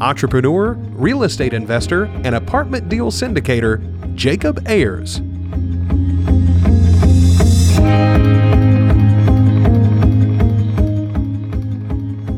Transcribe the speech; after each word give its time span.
entrepreneur, 0.00 0.72
real 0.72 1.22
estate 1.22 1.54
investor, 1.54 2.04
and 2.24 2.34
apartment 2.34 2.88
deal 2.88 3.10
syndicator, 3.10 4.14
Jacob 4.14 4.66
Ayers. 4.68 5.22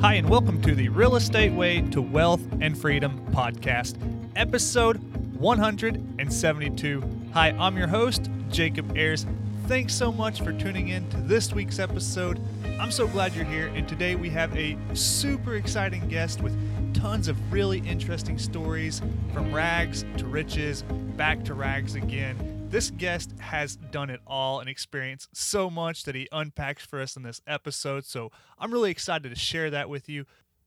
Hi, 0.01 0.15
and 0.15 0.29
welcome 0.29 0.63
to 0.63 0.75
the 0.75 0.89
Real 0.91 1.17
Estate 1.17 1.53
Way 1.53 1.81
to 1.91 2.01
Wealth 2.01 2.43
and 2.61 2.79
Freedom 2.79 3.27
podcast, 3.33 3.97
episode 4.37 4.99
172. 5.39 7.03
Hi, 7.33 7.51
I'm 7.51 7.77
your 7.77 7.89
host, 7.89 8.31
Jacob 8.51 8.97
Ayers. 8.97 9.27
Thanks 9.67 9.95
so 9.95 10.13
much 10.13 10.41
for 10.41 10.53
tuning 10.53 10.89
in 10.89 11.09
to 11.11 11.17
this 11.19 11.53
week's 11.53 11.79
episode. 11.79 12.41
I'm 12.81 12.91
so 12.93 13.07
glad 13.09 13.35
you're 13.35 13.45
here, 13.45 13.67
and 13.75 13.87
today 13.89 14.15
we 14.15 14.31
have 14.31 14.57
a 14.57 14.79
super 14.95 15.57
exciting 15.57 16.09
guest 16.09 16.41
with 16.41 16.57
tons 16.95 17.29
of 17.29 17.53
really 17.53 17.79
interesting 17.81 18.39
stories 18.39 19.01
from 19.33 19.55
rags 19.55 20.05
to 20.17 20.27
riches, 20.27 20.83
back 21.17 21.45
to 21.45 21.55
rags 21.55 21.95
again. 21.95 22.67
This 22.71 22.91
guest 22.91 23.33
has 23.39 23.77
done 23.77 24.11
it 24.11 24.21
all 24.27 24.61
and 24.61 24.69
experienced 24.69 25.29
so 25.33 25.71
much 25.71 26.05
that 26.05 26.15
he 26.15 26.29
unpacks 26.33 26.85
for 26.85 27.01
us 27.01 27.17
in 27.17 27.23
this 27.23 27.41
episode. 27.47 28.05
So 28.05 28.31
I'm 28.59 28.73
really 28.73 28.91
excited 28.91 29.31
to 29.31 29.37
share 29.37 29.71
that 29.71 29.89
with 29.89 30.09
you. 30.09 30.27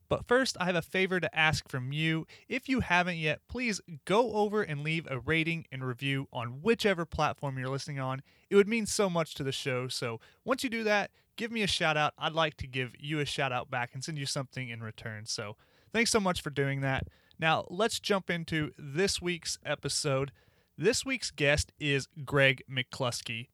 But 0.10 0.28
first, 0.28 0.58
I 0.60 0.66
have 0.66 0.76
a 0.76 0.82
favor 0.82 1.22
to 1.22 1.38
ask 1.38 1.70
from 1.70 1.94
you. 1.94 2.26
If 2.50 2.68
you 2.68 2.82
haven't 2.82 3.18
yet, 3.18 3.40
please 3.48 3.80
go 4.04 4.34
over 4.34 4.62
and 4.62 4.84
leave 4.84 5.08
a 5.10 5.20
rating 5.20 5.66
and 5.72 5.86
review 5.86 6.28
on 6.34 6.62
whichever 6.62 7.06
platform 7.06 7.58
you're 7.58 7.70
listening 7.70 8.00
on. 8.00 8.22
It 8.50 8.58
would 8.58 8.68
mean 8.68 8.86
so 8.86 9.10
much 9.10 9.36
to 9.36 9.44
the 9.44 9.54
show. 9.54 9.88
So 9.88 10.20
once 10.44 10.66
you 10.66 10.70
do 10.70 10.84
that, 10.84 11.12
give 11.38 11.50
me 11.52 11.62
a 11.62 11.68
shout 11.68 11.96
out. 11.96 12.14
I'd 12.18 12.34
like 12.34 12.58
to 12.58 12.68
give 12.68 12.94
you 13.00 13.20
a 13.20 13.26
shout 13.26 13.54
out 13.54 13.72
back 13.72 13.92
and 13.94 14.04
send 14.04 14.18
you 14.18 14.26
something 14.26 14.68
in 14.68 14.82
return. 14.82 15.28
So 15.28 15.56
Thanks 15.94 16.12
so 16.12 16.20
much 16.20 16.42
for 16.42 16.50
doing 16.50 16.82
that. 16.82 17.08
Now, 17.38 17.66
let's 17.70 18.00
jump 18.00 18.30
into 18.30 18.72
this 18.78 19.22
week's 19.22 19.58
episode. 19.66 20.32
This 20.78 21.06
week's 21.06 21.32
guest 21.32 21.74
is 21.80 22.08
Greg 22.24 22.64
McCluskey. 22.72 23.48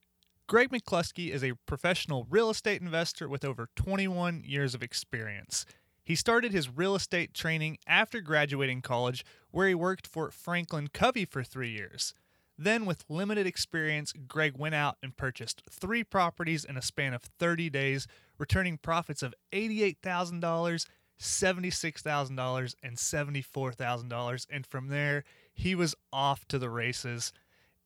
Greg 0.46 0.70
McCluskey 0.70 1.32
is 1.32 1.44
a 1.44 1.56
professional 1.66 2.28
real 2.30 2.50
estate 2.50 2.82
investor 2.82 3.28
with 3.28 3.44
over 3.44 3.70
21 3.76 4.44
years 4.46 4.76
of 4.76 4.84
experience. 4.84 5.66
He 6.04 6.16
started 6.16 6.54
his 6.54 6.70
real 6.70 6.96
estate 6.96 7.34
training 7.34 7.80
after 7.88 8.22
graduating 8.22 8.82
college, 8.82 9.26
where 9.52 9.68
he 9.68 9.76
worked 9.76 10.08
for 10.08 10.32
Franklin 10.32 10.88
Covey 10.94 11.26
for 11.26 11.44
three 11.44 11.72
years. 11.72 12.14
Then, 12.58 12.86
with 12.86 13.04
limited 13.10 13.46
experience, 13.46 14.14
Greg 14.28 14.58
went 14.58 14.74
out 14.74 14.98
and 15.04 15.18
purchased 15.18 15.64
three 15.70 16.04
properties 16.04 16.64
in 16.66 16.78
a 16.78 16.82
span 16.82 17.14
of 17.14 17.24
30 17.40 17.70
days, 17.70 18.08
returning 18.38 18.78
profits 18.78 19.22
of 19.22 19.36
$88,000 19.52 20.86
$76,000 21.20 22.76
and 22.84 22.98
$74,000. 22.98 24.48
And 24.50 24.66
from 24.66 24.88
there, 24.88 25.24
he 25.54 25.76
was 25.76 25.96
off 26.12 26.48
to 26.48 26.60
the 26.60 26.70
races. 26.70 27.34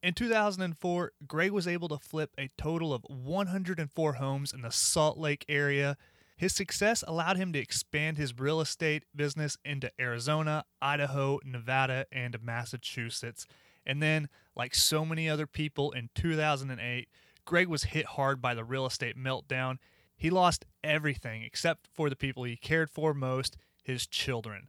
In 0.04 0.14
2004, 0.14 1.12
Greg 1.28 1.52
was 1.52 1.68
able 1.68 1.88
to 1.90 1.98
flip 1.98 2.32
a 2.38 2.50
total 2.58 2.94
of 2.94 3.06
104 3.08 4.14
homes 4.14 4.52
in 4.52 4.62
the 4.62 4.72
Salt 4.72 5.18
Lake 5.18 5.46
area. 5.48 5.96
His 6.36 6.56
success 6.56 7.04
allowed 7.08 7.38
him 7.38 7.54
to 7.54 7.60
expand 7.60 8.18
his 8.18 8.40
real 8.40 8.62
estate 8.62 9.04
business 9.16 9.58
into 9.64 9.92
Arizona, 10.00 10.66
Idaho, 10.82 11.40
Nevada, 11.46 12.08
and 12.12 12.42
Massachusetts. 12.42 13.46
And 13.86 14.02
then, 14.02 14.28
like 14.56 14.74
so 14.74 15.06
many 15.06 15.30
other 15.30 15.46
people 15.46 15.92
in 15.92 16.10
2008, 16.16 17.08
Greg 17.46 17.68
was 17.68 17.84
hit 17.84 18.06
hard 18.06 18.42
by 18.42 18.56
the 18.56 18.64
real 18.64 18.88
estate 18.88 19.16
meltdown 19.16 19.78
he 20.22 20.30
lost 20.30 20.66
everything 20.84 21.42
except 21.42 21.88
for 21.92 22.08
the 22.08 22.16
people 22.16 22.44
he 22.44 22.56
cared 22.56 22.92
for 22.92 23.12
most, 23.12 23.58
his 23.82 24.06
children. 24.06 24.68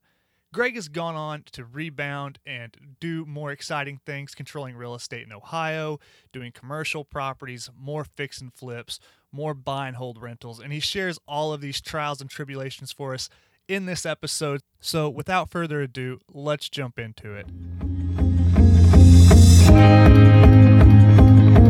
Greg 0.51 0.77
has 0.77 0.89
gone 0.89 1.15
on 1.15 1.45
to 1.53 1.67
rebound 1.67 2.39
and 2.47 2.97
do 3.01 3.27
more 3.27 3.53
exciting 3.53 4.01
things, 4.07 4.35
controlling 4.35 4.77
real 4.77 4.95
estate 4.95 5.27
in 5.27 5.33
Ohio, 5.33 5.99
doing 6.33 6.53
commercial 6.53 7.05
properties, 7.05 7.69
more 7.79 8.03
fix 8.03 8.41
and 8.41 8.55
flips, 8.55 8.99
more 9.31 9.53
buy 9.53 9.89
and 9.89 9.97
hold 9.97 10.23
rentals, 10.23 10.59
and 10.59 10.73
he 10.73 10.81
shares 10.81 11.19
all 11.29 11.53
of 11.53 11.61
these 11.61 11.83
trials 11.83 12.23
and 12.23 12.31
tribulations 12.31 12.91
for 12.91 13.13
us 13.13 13.29
in 13.69 13.85
this 13.85 14.07
episode. 14.07 14.63
So, 14.81 15.11
without 15.11 15.51
further 15.51 15.83
ado, 15.83 16.19
let's 16.33 16.71
jump 16.71 16.99
into 16.99 17.35
it. 17.35 17.47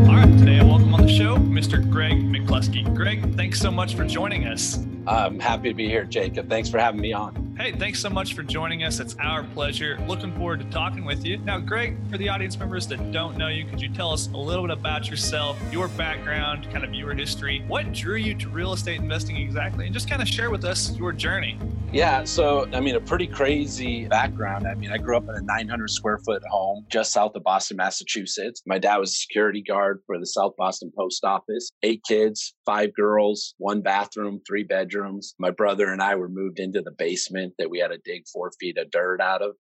All 0.07 0.15
right, 0.15 0.39
today 0.39 0.61
I 0.61 0.63
welcome 0.63 0.95
on 0.95 1.03
the 1.03 1.09
show, 1.09 1.35
Mr. 1.63 1.89
Greg 1.89 2.15
McCluskey. 2.15 2.93
Greg, 2.93 3.37
thanks 3.37 3.61
so 3.61 3.71
much 3.71 3.95
for 3.95 4.05
joining 4.05 4.49
us. 4.49 4.85
I'm 5.07 5.39
happy 5.39 5.69
to 5.69 5.75
be 5.75 5.87
here, 5.87 6.03
Jacob. 6.03 6.49
Thanks 6.51 6.69
for 6.69 6.81
having 6.81 7.01
me 7.01 7.13
on. 7.13 7.55
Hey, 7.57 7.71
thanks 7.71 8.01
so 8.01 8.11
much 8.11 8.35
for 8.35 8.43
joining 8.43 8.83
us. 8.83 8.99
It's 8.99 9.15
our 9.21 9.45
pleasure. 9.45 9.97
Looking 10.09 10.35
forward 10.35 10.59
to 10.59 10.67
talking 10.71 11.05
with 11.05 11.25
you. 11.25 11.39
Now, 11.39 11.61
Greg, 11.61 11.97
for 12.11 12.19
the 12.19 12.29
audience 12.29 12.59
members 12.59 12.89
that 12.89 13.13
don't 13.13 13.37
know 13.37 13.47
you, 13.47 13.65
could 13.65 13.81
you 13.81 13.89
tell 13.91 14.11
us 14.11 14.27
a 14.35 14.37
little 14.37 14.67
bit 14.67 14.77
about 14.77 15.09
yourself, 15.09 15.57
your 15.71 15.87
background, 15.87 16.69
kind 16.73 16.85
of 16.85 16.95
your 16.95 17.15
history? 17.15 17.63
What 17.69 17.93
drew 17.93 18.17
you 18.17 18.35
to 18.35 18.49
real 18.49 18.73
estate 18.73 18.99
investing 18.99 19.37
exactly? 19.37 19.85
And 19.85 19.95
just 19.95 20.11
kind 20.11 20.21
of 20.21 20.27
share 20.27 20.51
with 20.51 20.65
us 20.65 20.97
your 20.97 21.13
journey. 21.13 21.61
Yeah, 21.93 22.25
so 22.25 22.67
I 22.73 22.81
mean, 22.81 22.97
a 22.97 23.01
pretty 23.01 23.27
crazy 23.27 24.07
background. 24.07 24.67
I 24.67 24.75
mean, 24.75 24.91
I 24.91 24.97
grew 24.97 25.15
up 25.15 25.29
in 25.29 25.35
a 25.35 25.43
900 25.43 25.91
square 25.91 26.19
foot 26.25 26.43
home 26.51 26.87
just 26.89 27.13
south 27.13 27.37
of 27.37 27.43
Boston, 27.43 27.77
Massachusetts. 27.77 28.63
My 28.67 28.79
dad 28.79 28.97
was 28.97 29.11
a 29.11 29.13
security 29.13 29.63
guard 29.63 30.01
for 30.07 30.19
the 30.19 30.25
South 30.25 30.55
Boston 30.57 30.91
Post 30.97 31.23
Office. 31.23 31.71
Eight 31.83 32.01
kids, 32.09 32.55
five 32.65 32.95
girls, 32.95 33.55
one 33.59 33.81
bathroom, 33.81 34.41
three 34.47 34.65
bedrooms. 34.65 35.35
My 35.39 35.51
brother 35.51 35.93
and 35.93 36.03
I 36.03 36.15
were 36.15 36.29
moved 36.29 36.59
into 36.59 36.81
the 36.83 36.93
basement 36.97 37.55
that 37.59 37.71
we 37.71 37.79
had 37.79 37.89
to 37.89 37.99
dig 38.05 38.25
four 38.33 38.51
feet 38.61 38.79
of 38.79 38.91
dirt 38.91 39.21
out 39.21 39.43
of 39.43 39.53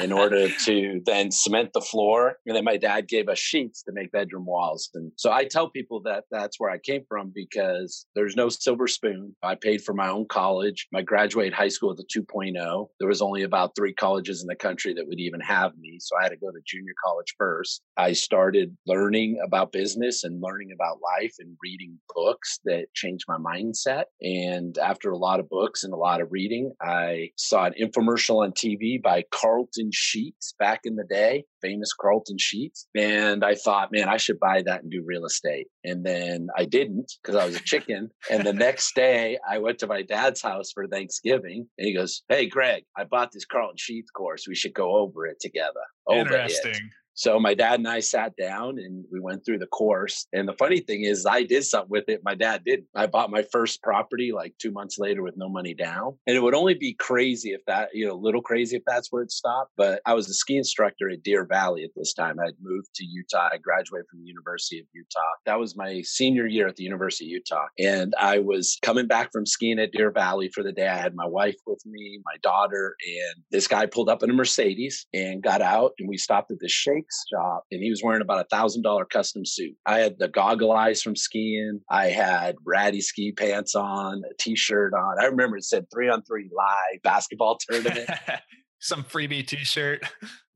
in 0.00 0.12
order 0.12 0.48
to 0.48 1.00
then 1.04 1.30
cement 1.30 1.70
the 1.72 1.80
floor. 1.80 2.36
And 2.46 2.56
then 2.56 2.64
my 2.64 2.76
dad 2.76 3.08
gave 3.08 3.28
us 3.28 3.38
sheets 3.38 3.82
to 3.84 3.92
make 3.92 4.12
bedroom 4.12 4.46
walls. 4.46 4.90
And 4.94 5.12
so 5.16 5.32
I 5.32 5.44
tell 5.44 5.70
people 5.70 6.00
that 6.02 6.24
that's 6.30 6.58
where 6.58 6.70
I 6.70 6.78
came 6.78 7.02
from 7.08 7.32
because 7.34 8.06
there's 8.14 8.36
no 8.36 8.48
silver 8.48 8.86
spoon. 8.86 9.34
I 9.42 9.54
paid 9.54 9.82
for 9.82 9.94
my 9.94 10.08
own 10.08 10.26
college. 10.28 10.86
My 10.92 11.02
graduate 11.02 11.52
high 11.52 11.68
school 11.68 11.90
at 11.90 11.96
the 11.96 12.04
2.0. 12.04 12.86
There 12.98 13.08
was 13.08 13.22
only 13.22 13.42
about 13.42 13.74
three 13.76 13.94
colleges 13.94 14.42
in 14.42 14.46
the 14.46 14.56
country 14.56 14.94
that 14.94 15.06
would 15.06 15.20
even 15.20 15.40
have 15.40 15.72
me. 15.78 15.98
So 16.00 16.16
I 16.18 16.24
had 16.24 16.30
to 16.30 16.36
go 16.36 16.50
to 16.50 16.60
junior 16.66 16.94
college 17.04 17.34
first. 17.38 17.82
I 17.96 18.12
started 18.12 18.76
learning 18.86 19.38
about 19.44 19.72
business 19.72 20.24
and 20.24 20.42
learning 20.42 20.70
about 20.74 20.98
life 21.02 21.34
and 21.38 21.56
reading 21.62 21.98
books 22.14 22.35
that 22.64 22.86
changed 22.94 23.24
my 23.28 23.36
mindset. 23.36 24.04
And 24.20 24.76
after 24.78 25.10
a 25.10 25.18
lot 25.18 25.40
of 25.40 25.48
books 25.48 25.84
and 25.84 25.92
a 25.92 25.96
lot 25.96 26.20
of 26.20 26.28
reading, 26.30 26.72
I 26.80 27.30
saw 27.36 27.64
an 27.64 27.74
infomercial 27.80 28.44
on 28.44 28.52
TV 28.52 29.02
by 29.02 29.24
Carlton 29.30 29.90
Sheets 29.92 30.54
back 30.58 30.80
in 30.84 30.96
the 30.96 31.04
day 31.04 31.44
famous 31.66 31.92
Carlton 31.92 32.38
Sheets. 32.38 32.86
And 32.94 33.44
I 33.44 33.54
thought, 33.54 33.92
man, 33.92 34.08
I 34.08 34.16
should 34.16 34.38
buy 34.38 34.62
that 34.62 34.82
and 34.82 34.90
do 34.90 35.02
real 35.04 35.24
estate. 35.24 35.66
And 35.84 36.04
then 36.04 36.48
I 36.56 36.64
didn't 36.64 37.12
because 37.22 37.36
I 37.36 37.46
was 37.46 37.56
a 37.56 37.60
chicken. 37.60 38.10
and 38.30 38.46
the 38.46 38.52
next 38.52 38.94
day 38.94 39.38
I 39.48 39.58
went 39.58 39.78
to 39.80 39.86
my 39.86 40.02
dad's 40.02 40.42
house 40.42 40.70
for 40.72 40.86
Thanksgiving 40.86 41.66
and 41.78 41.86
he 41.86 41.94
goes, 41.94 42.22
Hey, 42.28 42.46
Greg, 42.46 42.84
I 42.96 43.04
bought 43.04 43.32
this 43.32 43.44
Carlton 43.44 43.76
Sheets 43.78 44.10
course. 44.10 44.46
We 44.48 44.54
should 44.54 44.74
go 44.74 44.96
over 44.96 45.26
it 45.26 45.38
together. 45.40 45.72
Over 46.06 46.20
Interesting. 46.20 46.72
It. 46.72 46.82
So 47.16 47.40
my 47.40 47.54
dad 47.54 47.80
and 47.80 47.88
I 47.88 48.00
sat 48.00 48.36
down 48.36 48.78
and 48.78 49.04
we 49.10 49.20
went 49.20 49.44
through 49.44 49.58
the 49.58 49.66
course. 49.66 50.26
And 50.34 50.46
the 50.46 50.52
funny 50.52 50.80
thing 50.80 51.04
is, 51.04 51.24
I 51.24 51.42
did 51.44 51.64
something 51.64 51.90
with 51.90 52.08
it. 52.08 52.20
My 52.22 52.34
dad 52.34 52.62
didn't. 52.64 52.88
I 52.94 53.06
bought 53.06 53.30
my 53.30 53.42
first 53.50 53.82
property 53.82 54.32
like 54.34 54.54
two 54.58 54.70
months 54.70 54.98
later 54.98 55.22
with 55.22 55.34
no 55.36 55.48
money 55.48 55.72
down. 55.72 56.18
And 56.26 56.36
it 56.36 56.42
would 56.42 56.54
only 56.54 56.74
be 56.74 56.92
crazy 56.92 57.50
if 57.50 57.62
that, 57.66 57.88
you 57.94 58.06
know, 58.06 58.12
a 58.12 58.20
little 58.20 58.42
crazy 58.42 58.76
if 58.76 58.82
that's 58.86 59.10
where 59.10 59.22
it 59.22 59.32
stopped. 59.32 59.72
But 59.78 60.02
I 60.04 60.12
was 60.12 60.28
a 60.28 60.34
ski 60.34 60.58
instructor 60.58 61.08
at 61.10 61.22
Deer 61.22 61.46
Valley 61.46 61.84
at 61.84 61.90
this 61.96 62.12
time. 62.12 62.36
I'd 62.38 62.52
moved 62.60 62.88
to 62.96 63.04
Utah. 63.06 63.48
I 63.50 63.56
graduated 63.56 64.06
from 64.10 64.20
the 64.20 64.26
University 64.28 64.78
of 64.78 64.86
Utah. 64.94 65.20
That 65.46 65.58
was 65.58 65.74
my 65.74 66.02
senior 66.02 66.46
year 66.46 66.68
at 66.68 66.76
the 66.76 66.84
University 66.84 67.24
of 67.26 67.30
Utah. 67.30 67.66
And 67.78 68.14
I 68.20 68.40
was 68.40 68.78
coming 68.82 69.06
back 69.06 69.32
from 69.32 69.46
skiing 69.46 69.78
at 69.78 69.92
Deer 69.92 70.10
Valley 70.10 70.50
for 70.50 70.62
the 70.62 70.72
day. 70.72 70.88
I 70.88 70.98
had 70.98 71.14
my 71.14 71.26
wife 71.26 71.56
with 71.66 71.80
me, 71.86 72.20
my 72.26 72.36
daughter, 72.42 72.94
and 73.06 73.42
this 73.50 73.66
guy 73.66 73.86
pulled 73.86 74.10
up 74.10 74.22
in 74.22 74.28
a 74.28 74.34
Mercedes 74.34 75.06
and 75.14 75.42
got 75.42 75.62
out 75.62 75.92
and 75.98 76.08
we 76.08 76.18
stopped 76.18 76.50
at 76.50 76.58
the 76.58 76.68
shake 76.68 77.05
shop 77.32 77.64
and 77.70 77.82
he 77.82 77.90
was 77.90 78.02
wearing 78.02 78.22
about 78.22 78.40
a 78.40 78.48
thousand 78.48 78.82
dollar 78.82 79.04
custom 79.04 79.44
suit. 79.44 79.74
I 79.86 79.98
had 79.98 80.18
the 80.18 80.28
goggle 80.28 80.72
eyes 80.72 81.02
from 81.02 81.16
skiing. 81.16 81.80
I 81.90 82.06
had 82.06 82.56
ratty 82.64 83.00
ski 83.00 83.32
pants 83.32 83.74
on, 83.74 84.22
a 84.30 84.34
t-shirt 84.38 84.94
on. 84.94 85.16
I 85.20 85.26
remember 85.26 85.56
it 85.56 85.64
said 85.64 85.86
three 85.92 86.08
on 86.08 86.22
three 86.22 86.48
live 86.54 87.02
basketball 87.02 87.58
tournament. 87.68 88.08
Some 88.78 89.04
freebie 89.04 89.46
T-shirt. 89.46 90.04